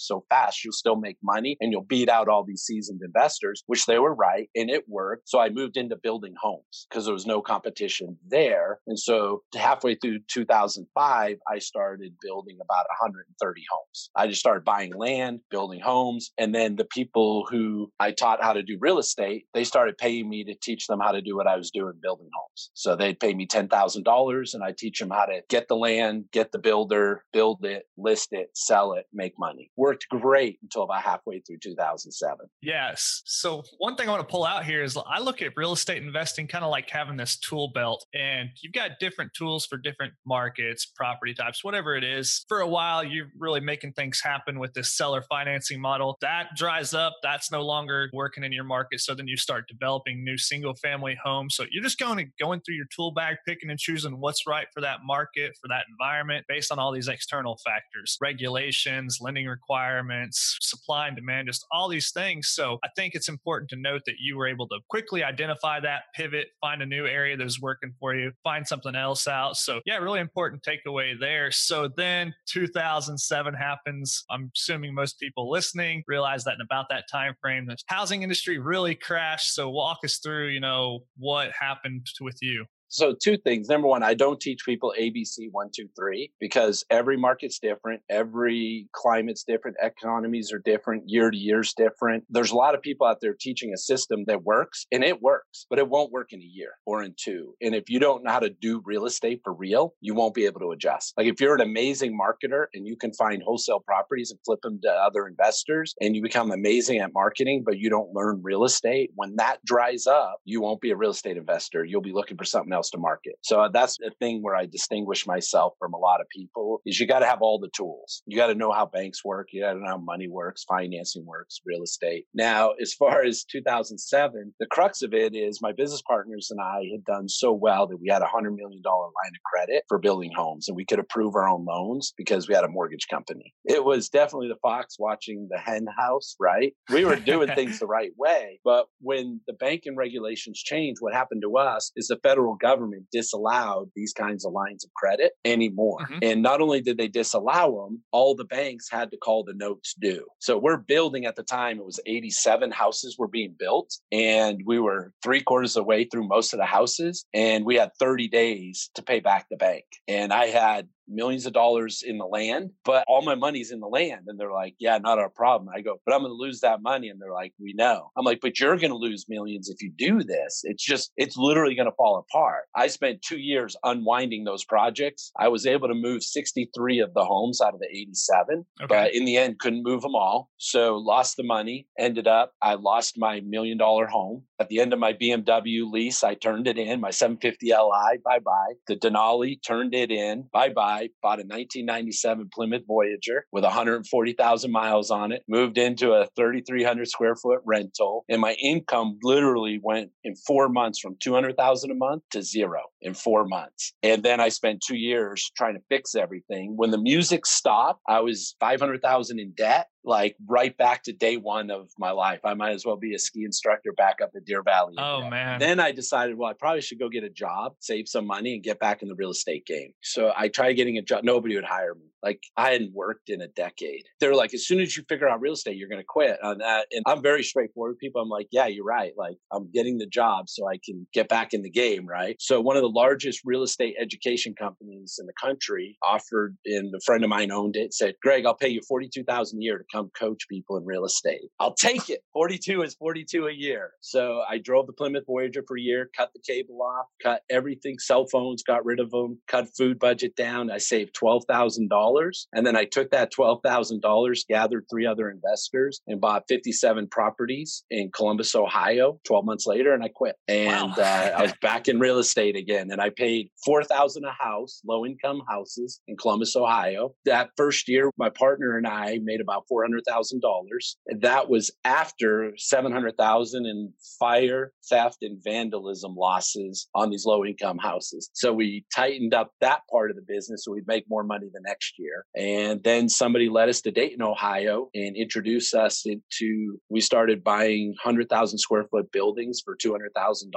so 0.00 0.24
fast. 0.28 0.64
You'll 0.64 0.72
still 0.72 0.96
make 0.96 1.16
money 1.22 1.56
and 1.60 1.72
you'll 1.72 1.82
beat 1.82 2.08
out 2.08 2.28
all 2.28 2.44
these 2.44 2.62
seasoned 2.62 3.00
investors, 3.04 3.62
which 3.66 3.86
they 3.86 3.98
were 3.98 4.14
right. 4.14 4.48
And 4.54 4.70
it 4.70 4.84
worked. 4.88 5.28
So 5.28 5.39
I 5.40 5.48
moved 5.48 5.76
into 5.76 5.96
building 5.96 6.34
homes 6.40 6.86
because 6.88 7.04
there 7.04 7.14
was 7.14 7.26
no 7.26 7.40
competition 7.40 8.18
there. 8.26 8.80
And 8.86 8.98
so 8.98 9.42
halfway 9.54 9.94
through 9.94 10.20
2005, 10.28 11.36
I 11.48 11.58
started 11.58 12.14
building 12.20 12.58
about 12.62 12.86
130 13.00 13.62
homes. 13.70 14.10
I 14.14 14.26
just 14.26 14.40
started 14.40 14.64
buying 14.64 14.94
land, 14.94 15.40
building 15.50 15.80
homes. 15.80 16.30
And 16.38 16.54
then 16.54 16.76
the 16.76 16.84
people 16.84 17.46
who 17.50 17.90
I 18.00 18.12
taught 18.12 18.42
how 18.42 18.52
to 18.52 18.62
do 18.62 18.76
real 18.80 18.98
estate, 18.98 19.46
they 19.54 19.64
started 19.64 19.98
paying 19.98 20.28
me 20.28 20.44
to 20.44 20.54
teach 20.62 20.86
them 20.86 21.00
how 21.00 21.12
to 21.12 21.22
do 21.22 21.36
what 21.36 21.46
I 21.46 21.56
was 21.56 21.70
doing 21.70 21.94
building 22.02 22.28
homes. 22.34 22.70
So 22.74 22.96
they'd 22.96 23.18
pay 23.18 23.34
me 23.34 23.46
$10,000 23.46 24.54
and 24.54 24.62
I 24.62 24.72
teach 24.76 24.98
them 24.98 25.10
how 25.10 25.26
to 25.26 25.40
get 25.48 25.68
the 25.68 25.76
land, 25.76 26.24
get 26.32 26.52
the 26.52 26.58
builder, 26.58 27.24
build 27.32 27.64
it, 27.64 27.84
list 27.96 28.28
it, 28.32 28.50
sell 28.54 28.92
it, 28.94 29.06
make 29.12 29.34
money. 29.38 29.70
Worked 29.76 30.08
great 30.08 30.58
until 30.62 30.82
about 30.82 31.02
halfway 31.02 31.40
through 31.40 31.58
2007. 31.62 32.46
Yes. 32.62 33.22
So 33.24 33.62
one 33.78 33.96
thing 33.96 34.08
I 34.08 34.12
want 34.12 34.28
to 34.28 34.30
pull 34.30 34.44
out 34.44 34.64
here 34.64 34.82
is 34.82 34.96
I 34.96 35.19
look 35.20 35.30
look 35.30 35.42
at 35.42 35.56
real 35.56 35.72
estate 35.72 36.02
investing 36.02 36.48
kind 36.48 36.64
of 36.64 36.72
like 36.72 36.90
having 36.90 37.16
this 37.16 37.38
tool 37.38 37.70
belt, 37.72 38.04
and 38.12 38.48
you've 38.62 38.72
got 38.72 38.98
different 38.98 39.32
tools 39.32 39.64
for 39.64 39.78
different 39.78 40.12
markets, 40.26 40.86
property 40.96 41.32
types, 41.34 41.62
whatever 41.62 41.94
it 41.94 42.02
is. 42.02 42.44
For 42.48 42.60
a 42.60 42.66
while, 42.66 43.04
you're 43.04 43.28
really 43.38 43.60
making 43.60 43.92
things 43.92 44.20
happen 44.20 44.58
with 44.58 44.74
this 44.74 44.92
seller 44.92 45.22
financing 45.22 45.80
model. 45.80 46.18
That 46.20 46.48
dries 46.56 46.94
up, 46.94 47.14
that's 47.22 47.52
no 47.52 47.62
longer 47.62 48.10
working 48.12 48.42
in 48.42 48.50
your 48.50 48.64
market. 48.64 49.00
So 49.00 49.14
then 49.14 49.28
you 49.28 49.36
start 49.36 49.66
developing 49.68 50.24
new 50.24 50.36
single 50.36 50.74
family 50.74 51.16
homes. 51.22 51.54
So 51.54 51.64
you're 51.70 51.84
just 51.84 51.98
going 51.98 52.32
going 52.40 52.60
through 52.60 52.74
your 52.74 52.86
tool 52.94 53.12
bag, 53.12 53.36
picking 53.46 53.70
and 53.70 53.78
choosing 53.78 54.20
what's 54.20 54.48
right 54.48 54.66
for 54.74 54.80
that 54.80 54.98
market, 55.04 55.52
for 55.60 55.68
that 55.68 55.84
environment, 55.88 56.44
based 56.48 56.72
on 56.72 56.78
all 56.78 56.92
these 56.92 57.08
external 57.08 57.58
factors, 57.64 58.18
regulations, 58.20 59.18
lending 59.20 59.46
requirements, 59.46 60.56
supply 60.60 61.06
and 61.06 61.16
demand, 61.16 61.46
just 61.46 61.64
all 61.70 61.88
these 61.88 62.10
things. 62.10 62.48
So 62.48 62.78
I 62.84 62.88
think 62.96 63.14
it's 63.14 63.28
important 63.28 63.70
to 63.70 63.76
note 63.76 64.02
that 64.06 64.16
you 64.18 64.36
were 64.36 64.48
able 64.48 64.66
to 64.68 64.80
quickly 64.88 65.09
identify 65.18 65.80
that, 65.80 66.02
pivot, 66.14 66.48
find 66.60 66.82
a 66.82 66.86
new 66.86 67.06
area 67.06 67.36
that's 67.36 67.60
working 67.60 67.92
for 67.98 68.14
you, 68.14 68.32
find 68.44 68.66
something 68.66 68.94
else 68.94 69.26
out. 69.26 69.56
So, 69.56 69.80
yeah, 69.84 69.96
really 69.96 70.20
important 70.20 70.62
takeaway 70.62 71.18
there. 71.18 71.50
So 71.50 71.88
then 71.96 72.34
2007 72.46 73.54
happens. 73.54 74.24
I'm 74.30 74.50
assuming 74.56 74.94
most 74.94 75.18
people 75.18 75.50
listening 75.50 76.02
realize 76.06 76.44
that 76.44 76.54
in 76.54 76.60
about 76.60 76.86
that 76.90 77.04
time 77.10 77.34
frame, 77.40 77.66
the 77.66 77.76
housing 77.86 78.22
industry 78.22 78.58
really 78.58 78.94
crashed. 78.94 79.54
So, 79.54 79.68
walk 79.70 79.98
us 80.04 80.18
through, 80.18 80.48
you 80.48 80.60
know, 80.60 81.00
what 81.16 81.50
happened 81.58 82.06
with 82.20 82.38
you. 82.40 82.64
So, 82.92 83.14
two 83.14 83.36
things. 83.36 83.68
Number 83.68 83.86
one, 83.86 84.02
I 84.02 84.14
don't 84.14 84.40
teach 84.40 84.64
people 84.64 84.92
ABC 84.98 85.46
one, 85.52 85.70
two, 85.72 85.88
three 85.96 86.32
because 86.40 86.84
every 86.90 87.16
market's 87.16 87.60
different, 87.60 88.02
every 88.10 88.88
climate's 88.92 89.44
different, 89.44 89.76
economies 89.80 90.52
are 90.52 90.58
different, 90.58 91.04
year 91.06 91.30
to 91.30 91.36
year's 91.36 91.72
different. 91.72 92.24
There's 92.28 92.50
a 92.50 92.56
lot 92.56 92.74
of 92.74 92.82
people 92.82 93.06
out 93.06 93.20
there 93.20 93.36
teaching 93.38 93.72
a 93.72 93.78
system 93.78 94.24
that 94.26 94.42
works 94.42 94.86
and 94.90 95.04
it 95.04 95.22
works, 95.22 95.66
but 95.70 95.78
it 95.78 95.88
won't 95.88 96.10
work 96.10 96.32
in 96.32 96.40
a 96.40 96.44
year 96.44 96.70
or 96.84 97.04
in 97.04 97.14
two. 97.16 97.54
And 97.62 97.76
if 97.76 97.88
you 97.88 98.00
don't 98.00 98.24
know 98.24 98.32
how 98.32 98.40
to 98.40 98.50
do 98.50 98.82
real 98.84 99.06
estate 99.06 99.42
for 99.44 99.54
real, 99.54 99.94
you 100.00 100.14
won't 100.14 100.34
be 100.34 100.46
able 100.46 100.58
to 100.58 100.72
adjust. 100.72 101.14
Like 101.16 101.28
if 101.28 101.40
you're 101.40 101.54
an 101.54 101.60
amazing 101.60 102.18
marketer 102.18 102.64
and 102.74 102.88
you 102.88 102.96
can 102.96 103.12
find 103.12 103.40
wholesale 103.40 103.84
properties 103.86 104.32
and 104.32 104.40
flip 104.44 104.62
them 104.62 104.80
to 104.82 104.90
other 104.90 105.28
investors 105.28 105.94
and 106.00 106.16
you 106.16 106.22
become 106.22 106.50
amazing 106.50 106.98
at 106.98 107.14
marketing, 107.14 107.62
but 107.64 107.78
you 107.78 107.88
don't 107.88 108.12
learn 108.12 108.40
real 108.42 108.64
estate, 108.64 109.12
when 109.14 109.36
that 109.36 109.64
dries 109.64 110.08
up, 110.08 110.40
you 110.44 110.60
won't 110.60 110.80
be 110.80 110.90
a 110.90 110.96
real 110.96 111.10
estate 111.10 111.36
investor. 111.36 111.84
You'll 111.84 112.00
be 112.00 112.12
looking 112.12 112.36
for 112.36 112.44
something 112.44 112.72
else 112.72 112.79
else 112.80 112.90
to 112.90 112.98
market. 112.98 113.34
So 113.42 113.60
uh, 113.60 113.68
that's 113.68 113.98
the 113.98 114.10
thing 114.18 114.42
where 114.42 114.56
I 114.56 114.66
distinguish 114.66 115.26
myself 115.26 115.74
from 115.78 115.92
a 115.92 115.98
lot 115.98 116.20
of 116.20 116.26
people 116.34 116.80
is 116.86 116.98
you 116.98 117.06
got 117.06 117.20
to 117.20 117.26
have 117.26 117.42
all 117.42 117.58
the 117.58 117.70
tools. 117.76 118.22
You 118.26 118.36
got 118.36 118.46
to 118.46 118.54
know 118.54 118.72
how 118.72 118.86
banks 118.86 119.24
work. 119.24 119.48
You 119.52 119.62
got 119.62 119.74
to 119.74 119.80
know 119.80 119.86
how 119.86 119.98
money 119.98 120.28
works, 120.28 120.64
financing 120.64 121.26
works, 121.26 121.60
real 121.66 121.82
estate. 121.82 122.24
Now, 122.34 122.72
as 122.80 122.94
far 122.94 123.22
as 123.22 123.44
2007, 123.44 124.54
the 124.58 124.66
crux 124.66 125.02
of 125.02 125.12
it 125.12 125.34
is 125.34 125.60
my 125.60 125.72
business 125.72 126.02
partners 126.06 126.48
and 126.50 126.60
I 126.60 126.80
had 126.90 127.04
done 127.04 127.28
so 127.28 127.52
well 127.52 127.86
that 127.88 127.98
we 128.00 128.08
had 128.10 128.22
a 128.22 128.26
hundred 128.26 128.52
million 128.52 128.80
dollar 128.82 129.04
line 129.04 129.32
of 129.34 129.42
credit 129.52 129.84
for 129.88 129.98
building 129.98 130.32
homes 130.34 130.68
and 130.68 130.76
we 130.76 130.86
could 130.86 130.98
approve 130.98 131.34
our 131.34 131.48
own 131.48 131.66
loans 131.66 132.12
because 132.16 132.48
we 132.48 132.54
had 132.54 132.64
a 132.64 132.68
mortgage 132.68 133.06
company. 133.10 133.52
It 133.64 133.84
was 133.84 134.08
definitely 134.08 134.48
the 134.48 134.58
fox 134.62 134.96
watching 134.98 135.48
the 135.50 135.58
hen 135.58 135.86
house, 135.98 136.34
right? 136.40 136.72
We 136.90 137.04
were 137.04 137.16
doing 137.16 137.48
things 137.54 137.78
the 137.78 137.86
right 137.86 138.12
way. 138.16 138.60
But 138.64 138.86
when 139.00 139.40
the 139.46 139.54
banking 139.54 139.96
regulations 139.96 140.62
changed, 140.62 141.00
what 141.00 141.14
happened 141.14 141.42
to 141.42 141.56
us 141.58 141.92
is 141.96 142.08
the 142.08 142.18
federal 142.22 142.54
government 142.54 142.69
government 142.70 143.06
disallowed 143.12 143.90
these 143.96 144.12
kinds 144.12 144.44
of 144.44 144.52
lines 144.52 144.84
of 144.84 144.90
credit 144.94 145.32
anymore. 145.44 146.00
Mm-hmm. 146.02 146.18
And 146.22 146.42
not 146.42 146.60
only 146.60 146.80
did 146.80 146.98
they 146.98 147.08
disallow 147.08 147.84
them, 147.84 148.02
all 148.12 148.34
the 148.34 148.44
banks 148.44 148.88
had 148.90 149.10
to 149.10 149.16
call 149.16 149.44
the 149.44 149.54
notes 149.54 149.94
due. 150.00 150.26
So 150.38 150.58
we're 150.58 150.76
building 150.76 151.26
at 151.26 151.36
the 151.36 151.42
time, 151.42 151.78
it 151.78 151.84
was 151.84 152.00
87 152.06 152.70
houses 152.70 153.16
were 153.18 153.28
being 153.28 153.54
built, 153.58 153.96
and 154.12 154.60
we 154.64 154.78
were 154.78 155.12
three 155.22 155.42
quarters 155.42 155.76
of 155.76 155.82
the 155.82 155.88
way 155.88 156.04
through 156.04 156.28
most 156.28 156.52
of 156.52 156.58
the 156.58 156.66
houses, 156.66 157.24
and 157.34 157.64
we 157.64 157.76
had 157.76 157.90
30 157.98 158.28
days 158.28 158.90
to 158.94 159.02
pay 159.02 159.20
back 159.20 159.46
the 159.50 159.56
bank. 159.56 159.84
And 160.06 160.32
I 160.32 160.46
had 160.46 160.88
millions 161.10 161.46
of 161.46 161.52
dollars 161.52 162.02
in 162.06 162.18
the 162.18 162.26
land, 162.26 162.70
but 162.84 163.04
all 163.08 163.22
my 163.22 163.34
money's 163.34 163.70
in 163.70 163.80
the 163.80 163.88
land. 163.88 164.22
And 164.28 164.38
they're 164.38 164.52
like, 164.52 164.74
yeah, 164.78 164.98
not 164.98 165.18
our 165.18 165.28
problem. 165.28 165.68
I 165.74 165.80
go, 165.80 166.00
but 166.06 166.14
I'm 166.14 166.22
going 166.22 166.30
to 166.30 166.36
lose 166.36 166.60
that 166.60 166.82
money. 166.82 167.08
And 167.08 167.20
they're 167.20 167.32
like, 167.32 167.52
we 167.58 167.72
know. 167.72 168.10
I'm 168.16 168.24
like, 168.24 168.40
but 168.40 168.60
you're 168.60 168.76
going 168.76 168.90
to 168.90 168.96
lose 168.96 169.26
millions 169.28 169.68
if 169.68 169.82
you 169.82 169.90
do 169.90 170.22
this. 170.22 170.60
It's 170.64 170.84
just, 170.84 171.12
it's 171.16 171.36
literally 171.36 171.74
going 171.74 171.90
to 171.90 171.96
fall 171.96 172.18
apart. 172.18 172.64
I 172.74 172.86
spent 172.86 173.22
two 173.22 173.38
years 173.38 173.76
unwinding 173.84 174.44
those 174.44 174.64
projects. 174.64 175.32
I 175.38 175.48
was 175.48 175.66
able 175.66 175.88
to 175.88 175.94
move 175.94 176.22
63 176.22 177.00
of 177.00 177.14
the 177.14 177.24
homes 177.24 177.60
out 177.60 177.74
of 177.74 177.80
the 177.80 177.88
87, 177.90 178.64
okay. 178.82 178.86
but 178.88 179.14
in 179.14 179.24
the 179.24 179.36
end, 179.36 179.58
couldn't 179.58 179.82
move 179.82 180.02
them 180.02 180.14
all. 180.14 180.50
So 180.58 180.96
lost 180.96 181.36
the 181.36 181.42
money, 181.42 181.86
ended 181.98 182.26
up, 182.26 182.52
I 182.62 182.74
lost 182.74 183.18
my 183.18 183.40
million 183.40 183.78
dollar 183.78 184.06
home. 184.06 184.44
At 184.58 184.68
the 184.68 184.80
end 184.80 184.92
of 184.92 184.98
my 184.98 185.12
BMW 185.12 185.90
lease, 185.90 186.22
I 186.22 186.34
turned 186.34 186.68
it 186.68 186.78
in, 186.78 187.00
my 187.00 187.10
750 187.10 187.66
Li, 187.66 188.18
bye 188.24 188.38
bye. 188.38 188.74
The 188.86 188.96
Denali 188.96 189.62
turned 189.62 189.94
it 189.94 190.10
in, 190.10 190.44
bye 190.52 190.68
bye 190.68 190.99
bought 191.22 191.40
a 191.40 191.46
1997 191.46 192.50
Plymouth 192.52 192.82
Voyager 192.86 193.46
with 193.52 193.64
140,000 193.64 194.70
miles 194.70 195.10
on 195.10 195.32
it, 195.32 195.42
moved 195.48 195.78
into 195.78 196.12
a 196.12 196.26
3,300 196.36 197.08
square 197.08 197.34
foot 197.36 197.60
rental, 197.64 198.24
and 198.28 198.40
my 198.40 198.52
income 198.54 199.18
literally 199.22 199.80
went 199.82 200.10
in 200.24 200.34
four 200.46 200.68
months 200.68 200.98
from 200.98 201.16
200,000 201.20 201.90
a 201.90 201.94
month 201.94 202.22
to 202.30 202.42
zero 202.42 202.80
in 203.02 203.14
four 203.14 203.44
months. 203.46 203.92
And 204.02 204.22
then 204.22 204.40
I 204.40 204.48
spent 204.48 204.82
two 204.86 204.96
years 204.96 205.50
trying 205.56 205.74
to 205.74 205.82
fix 205.88 206.14
everything. 206.14 206.74
When 206.76 206.90
the 206.90 206.98
music 206.98 207.46
stopped, 207.46 208.00
I 208.08 208.20
was 208.20 208.56
500,000 208.60 209.38
in 209.38 209.52
debt 209.52 209.88
like 210.04 210.36
right 210.48 210.76
back 210.76 211.02
to 211.04 211.12
day 211.12 211.36
one 211.36 211.70
of 211.70 211.90
my 211.98 212.10
life. 212.10 212.40
I 212.44 212.54
might 212.54 212.72
as 212.72 212.84
well 212.84 212.96
be 212.96 213.14
a 213.14 213.18
ski 213.18 213.44
instructor 213.44 213.92
back 213.92 214.20
up 214.22 214.30
at 214.36 214.44
Deer 214.44 214.62
Valley. 214.62 214.94
Oh 214.98 215.28
man. 215.28 215.58
Then 215.58 215.80
I 215.80 215.92
decided, 215.92 216.36
well, 216.36 216.50
I 216.50 216.54
probably 216.54 216.80
should 216.80 216.98
go 216.98 217.08
get 217.08 217.24
a 217.24 217.30
job, 217.30 217.74
save 217.80 218.08
some 218.08 218.26
money, 218.26 218.54
and 218.54 218.62
get 218.62 218.78
back 218.78 219.02
in 219.02 219.08
the 219.08 219.14
real 219.14 219.30
estate 219.30 219.66
game. 219.66 219.92
So 220.02 220.32
I 220.36 220.48
tried 220.48 220.74
getting 220.74 220.98
a 220.98 221.02
job. 221.02 221.24
Nobody 221.24 221.54
would 221.54 221.64
hire 221.64 221.94
me. 221.94 222.06
Like 222.22 222.42
I 222.56 222.72
hadn't 222.72 222.92
worked 222.92 223.30
in 223.30 223.40
a 223.40 223.48
decade. 223.48 224.02
They're 224.20 224.34
like, 224.34 224.52
as 224.52 224.66
soon 224.66 224.80
as 224.80 224.94
you 224.96 225.04
figure 225.08 225.28
out 225.28 225.40
real 225.40 225.54
estate, 225.54 225.76
you're 225.76 225.88
going 225.88 226.02
to 226.02 226.06
quit 226.06 226.36
on 226.42 226.58
that. 226.58 226.86
And 226.92 227.02
I'm 227.06 227.22
very 227.22 227.42
straightforward 227.42 227.98
people. 227.98 228.20
I'm 228.20 228.28
like, 228.28 228.48
yeah, 228.52 228.66
you're 228.66 228.84
right. 228.84 229.12
Like 229.16 229.36
I'm 229.52 229.70
getting 229.72 229.96
the 229.98 230.06
job 230.06 230.48
so 230.48 230.68
I 230.68 230.78
can 230.84 231.06
get 231.14 231.28
back 231.28 231.54
in 231.54 231.62
the 231.62 231.70
game. 231.70 232.06
Right. 232.06 232.36
So 232.38 232.60
one 232.60 232.76
of 232.76 232.82
the 232.82 232.88
largest 232.88 233.40
real 233.44 233.62
estate 233.62 233.94
education 233.98 234.54
companies 234.54 235.16
in 235.18 235.26
the 235.26 235.32
country 235.40 235.96
offered, 236.06 236.56
and 236.66 236.94
a 236.94 237.00
friend 237.04 237.24
of 237.24 237.30
mine 237.30 237.50
owned 237.50 237.76
it, 237.76 237.94
said, 237.94 238.14
Greg, 238.22 238.44
I'll 238.44 238.54
pay 238.54 238.68
you 238.68 238.80
42,000 238.86 239.58
a 239.58 239.62
year 239.62 239.78
to 239.78 239.84
come 239.92 240.10
coach 240.18 240.48
people 240.48 240.76
in 240.76 240.84
real 240.84 241.04
estate. 241.04 241.50
I'll 241.58 241.74
take 241.74 242.08
it. 242.10 242.20
42 242.32 242.82
is 242.82 242.94
42 242.94 243.46
a 243.46 243.52
year. 243.52 243.92
So 244.00 244.42
I 244.48 244.58
drove 244.58 244.86
the 244.86 244.92
Plymouth 244.92 245.24
Voyager 245.26 245.62
for 245.66 245.76
a 245.76 245.80
year, 245.80 246.10
cut 246.16 246.30
the 246.34 246.40
cable 246.40 246.80
off, 246.82 247.06
cut 247.22 247.42
everything, 247.50 247.98
cell 247.98 248.26
phones, 248.26 248.62
got 248.62 248.84
rid 248.84 249.00
of 249.00 249.10
them, 249.10 249.40
cut 249.48 249.68
food 249.76 249.98
budget 249.98 250.36
down. 250.36 250.70
I 250.70 250.78
saved 250.78 251.14
$12,000. 251.20 252.46
And 252.52 252.66
then 252.66 252.76
I 252.76 252.84
took 252.84 253.10
that 253.10 253.32
$12,000, 253.32 254.38
gathered 254.48 254.84
three 254.90 255.06
other 255.06 255.30
investors, 255.30 256.00
and 256.06 256.20
bought 256.20 256.44
57 256.48 257.08
properties 257.08 257.84
in 257.90 258.10
Columbus, 258.14 258.54
Ohio 258.54 259.20
12 259.24 259.44
months 259.44 259.66
later, 259.66 259.92
and 259.92 260.02
I 260.02 260.08
quit. 260.08 260.36
And 260.48 260.92
wow. 260.96 261.02
uh, 261.02 261.32
I 261.38 261.42
was 261.42 261.54
back 261.62 261.88
in 261.88 261.98
real 261.98 262.18
estate 262.18 262.56
again. 262.56 262.90
And 262.90 263.00
I 263.00 263.10
paid 263.10 263.50
4000 263.64 264.24
a 264.24 264.32
house, 264.32 264.80
low 264.86 265.04
income 265.04 265.42
houses 265.48 266.00
in 266.08 266.16
Columbus, 266.16 266.56
Ohio. 266.56 267.14
That 267.24 267.50
first 267.56 267.88
year, 267.88 268.10
my 268.18 268.30
partner 268.30 268.76
and 268.76 268.86
I 268.86 269.18
made 269.22 269.40
about 269.40 269.64
$400,000. 269.80 271.20
That 271.20 271.48
was 271.48 271.70
after 271.84 272.52
700,000 272.56 273.66
in 273.66 273.92
fire, 274.18 274.72
theft, 274.88 275.18
and 275.22 275.42
vandalism 275.42 276.14
losses 276.16 276.88
on 276.94 277.10
these 277.10 277.24
low 277.26 277.44
income 277.44 277.78
houses. 277.78 278.30
So 278.34 278.52
we 278.52 278.84
tightened 278.94 279.34
up 279.34 279.52
that 279.60 279.82
part 279.90 280.10
of 280.10 280.16
the 280.16 280.22
business 280.26 280.64
so 280.64 280.72
we'd 280.72 280.86
make 280.86 281.04
more 281.08 281.24
money 281.24 281.46
the 281.52 281.60
next 281.64 281.94
year. 281.98 282.24
And 282.36 282.82
then 282.82 283.08
somebody 283.08 283.48
led 283.48 283.68
us 283.68 283.80
to 283.82 283.90
Dayton, 283.90 284.22
Ohio 284.22 284.88
and 284.94 285.16
introduced 285.16 285.74
us 285.74 286.04
into, 286.04 286.78
we 286.88 287.00
started 287.00 287.42
buying 287.42 287.88
100,000 288.02 288.58
square 288.58 288.84
foot 288.90 289.10
buildings 289.12 289.60
for 289.64 289.76
$200,000. 289.76 290.50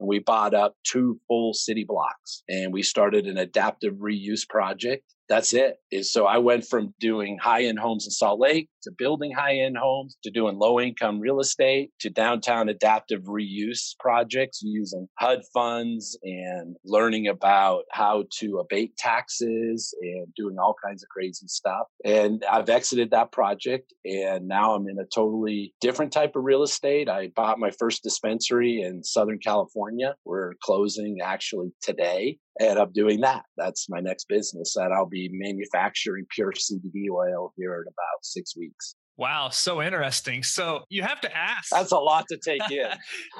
And 0.00 0.08
we 0.08 0.18
bought 0.18 0.54
up 0.54 0.74
two 0.84 1.20
full 1.28 1.54
city 1.54 1.84
blocks 1.86 2.42
and 2.48 2.72
we 2.72 2.82
started 2.82 3.26
an 3.26 3.38
adaptive 3.38 3.94
reuse 3.94 4.48
project 4.48 5.13
that's 5.28 5.54
it 5.54 5.78
so 6.02 6.26
i 6.26 6.38
went 6.38 6.64
from 6.66 6.94
doing 7.00 7.38
high 7.38 7.64
end 7.64 7.78
homes 7.78 8.06
in 8.06 8.10
salt 8.10 8.40
lake 8.40 8.68
to 8.84 8.92
building 8.96 9.32
high 9.32 9.56
end 9.56 9.76
homes 9.76 10.16
to 10.22 10.30
doing 10.30 10.58
low 10.58 10.80
income 10.80 11.20
real 11.20 11.40
estate 11.40 11.90
to 12.00 12.10
downtown 12.10 12.68
adaptive 12.68 13.22
reuse 13.22 13.94
projects 13.98 14.60
using 14.62 15.08
hud 15.18 15.42
funds 15.52 16.16
and 16.22 16.76
learning 16.84 17.28
about 17.28 17.84
how 17.90 18.24
to 18.30 18.58
abate 18.58 18.96
taxes 18.96 19.94
and 20.00 20.26
doing 20.36 20.56
all 20.58 20.74
kinds 20.84 21.02
of 21.02 21.08
crazy 21.08 21.46
stuff 21.46 21.86
and 22.04 22.44
i've 22.50 22.68
exited 22.68 23.10
that 23.10 23.32
project 23.32 23.92
and 24.04 24.46
now 24.46 24.74
i'm 24.74 24.88
in 24.88 24.98
a 24.98 25.06
totally 25.14 25.74
different 25.80 26.12
type 26.12 26.36
of 26.36 26.44
real 26.44 26.62
estate 26.62 27.08
i 27.08 27.28
bought 27.34 27.58
my 27.58 27.70
first 27.78 28.02
dispensary 28.02 28.82
in 28.82 29.02
southern 29.02 29.38
california 29.38 30.14
we're 30.24 30.52
closing 30.62 31.18
actually 31.22 31.72
today 31.82 32.38
and 32.60 32.78
I'm 32.78 32.92
doing 32.92 33.20
that. 33.22 33.44
That's 33.56 33.88
my 33.88 34.00
next 34.00 34.28
business 34.28 34.74
that 34.74 34.92
I'll 34.92 35.06
be 35.06 35.28
manufacturing 35.32 36.26
pure 36.30 36.52
CBD 36.52 37.10
oil 37.12 37.52
here 37.56 37.74
in 37.74 37.82
about 37.82 38.22
six 38.22 38.56
weeks. 38.56 38.73
Wow, 39.16 39.50
so 39.50 39.80
interesting. 39.80 40.42
So 40.42 40.82
you 40.88 41.02
have 41.02 41.20
to 41.20 41.36
ask. 41.36 41.70
That's 41.70 41.92
a 41.92 41.98
lot 41.98 42.24
to 42.30 42.36
take 42.36 42.68
in. 42.68 42.90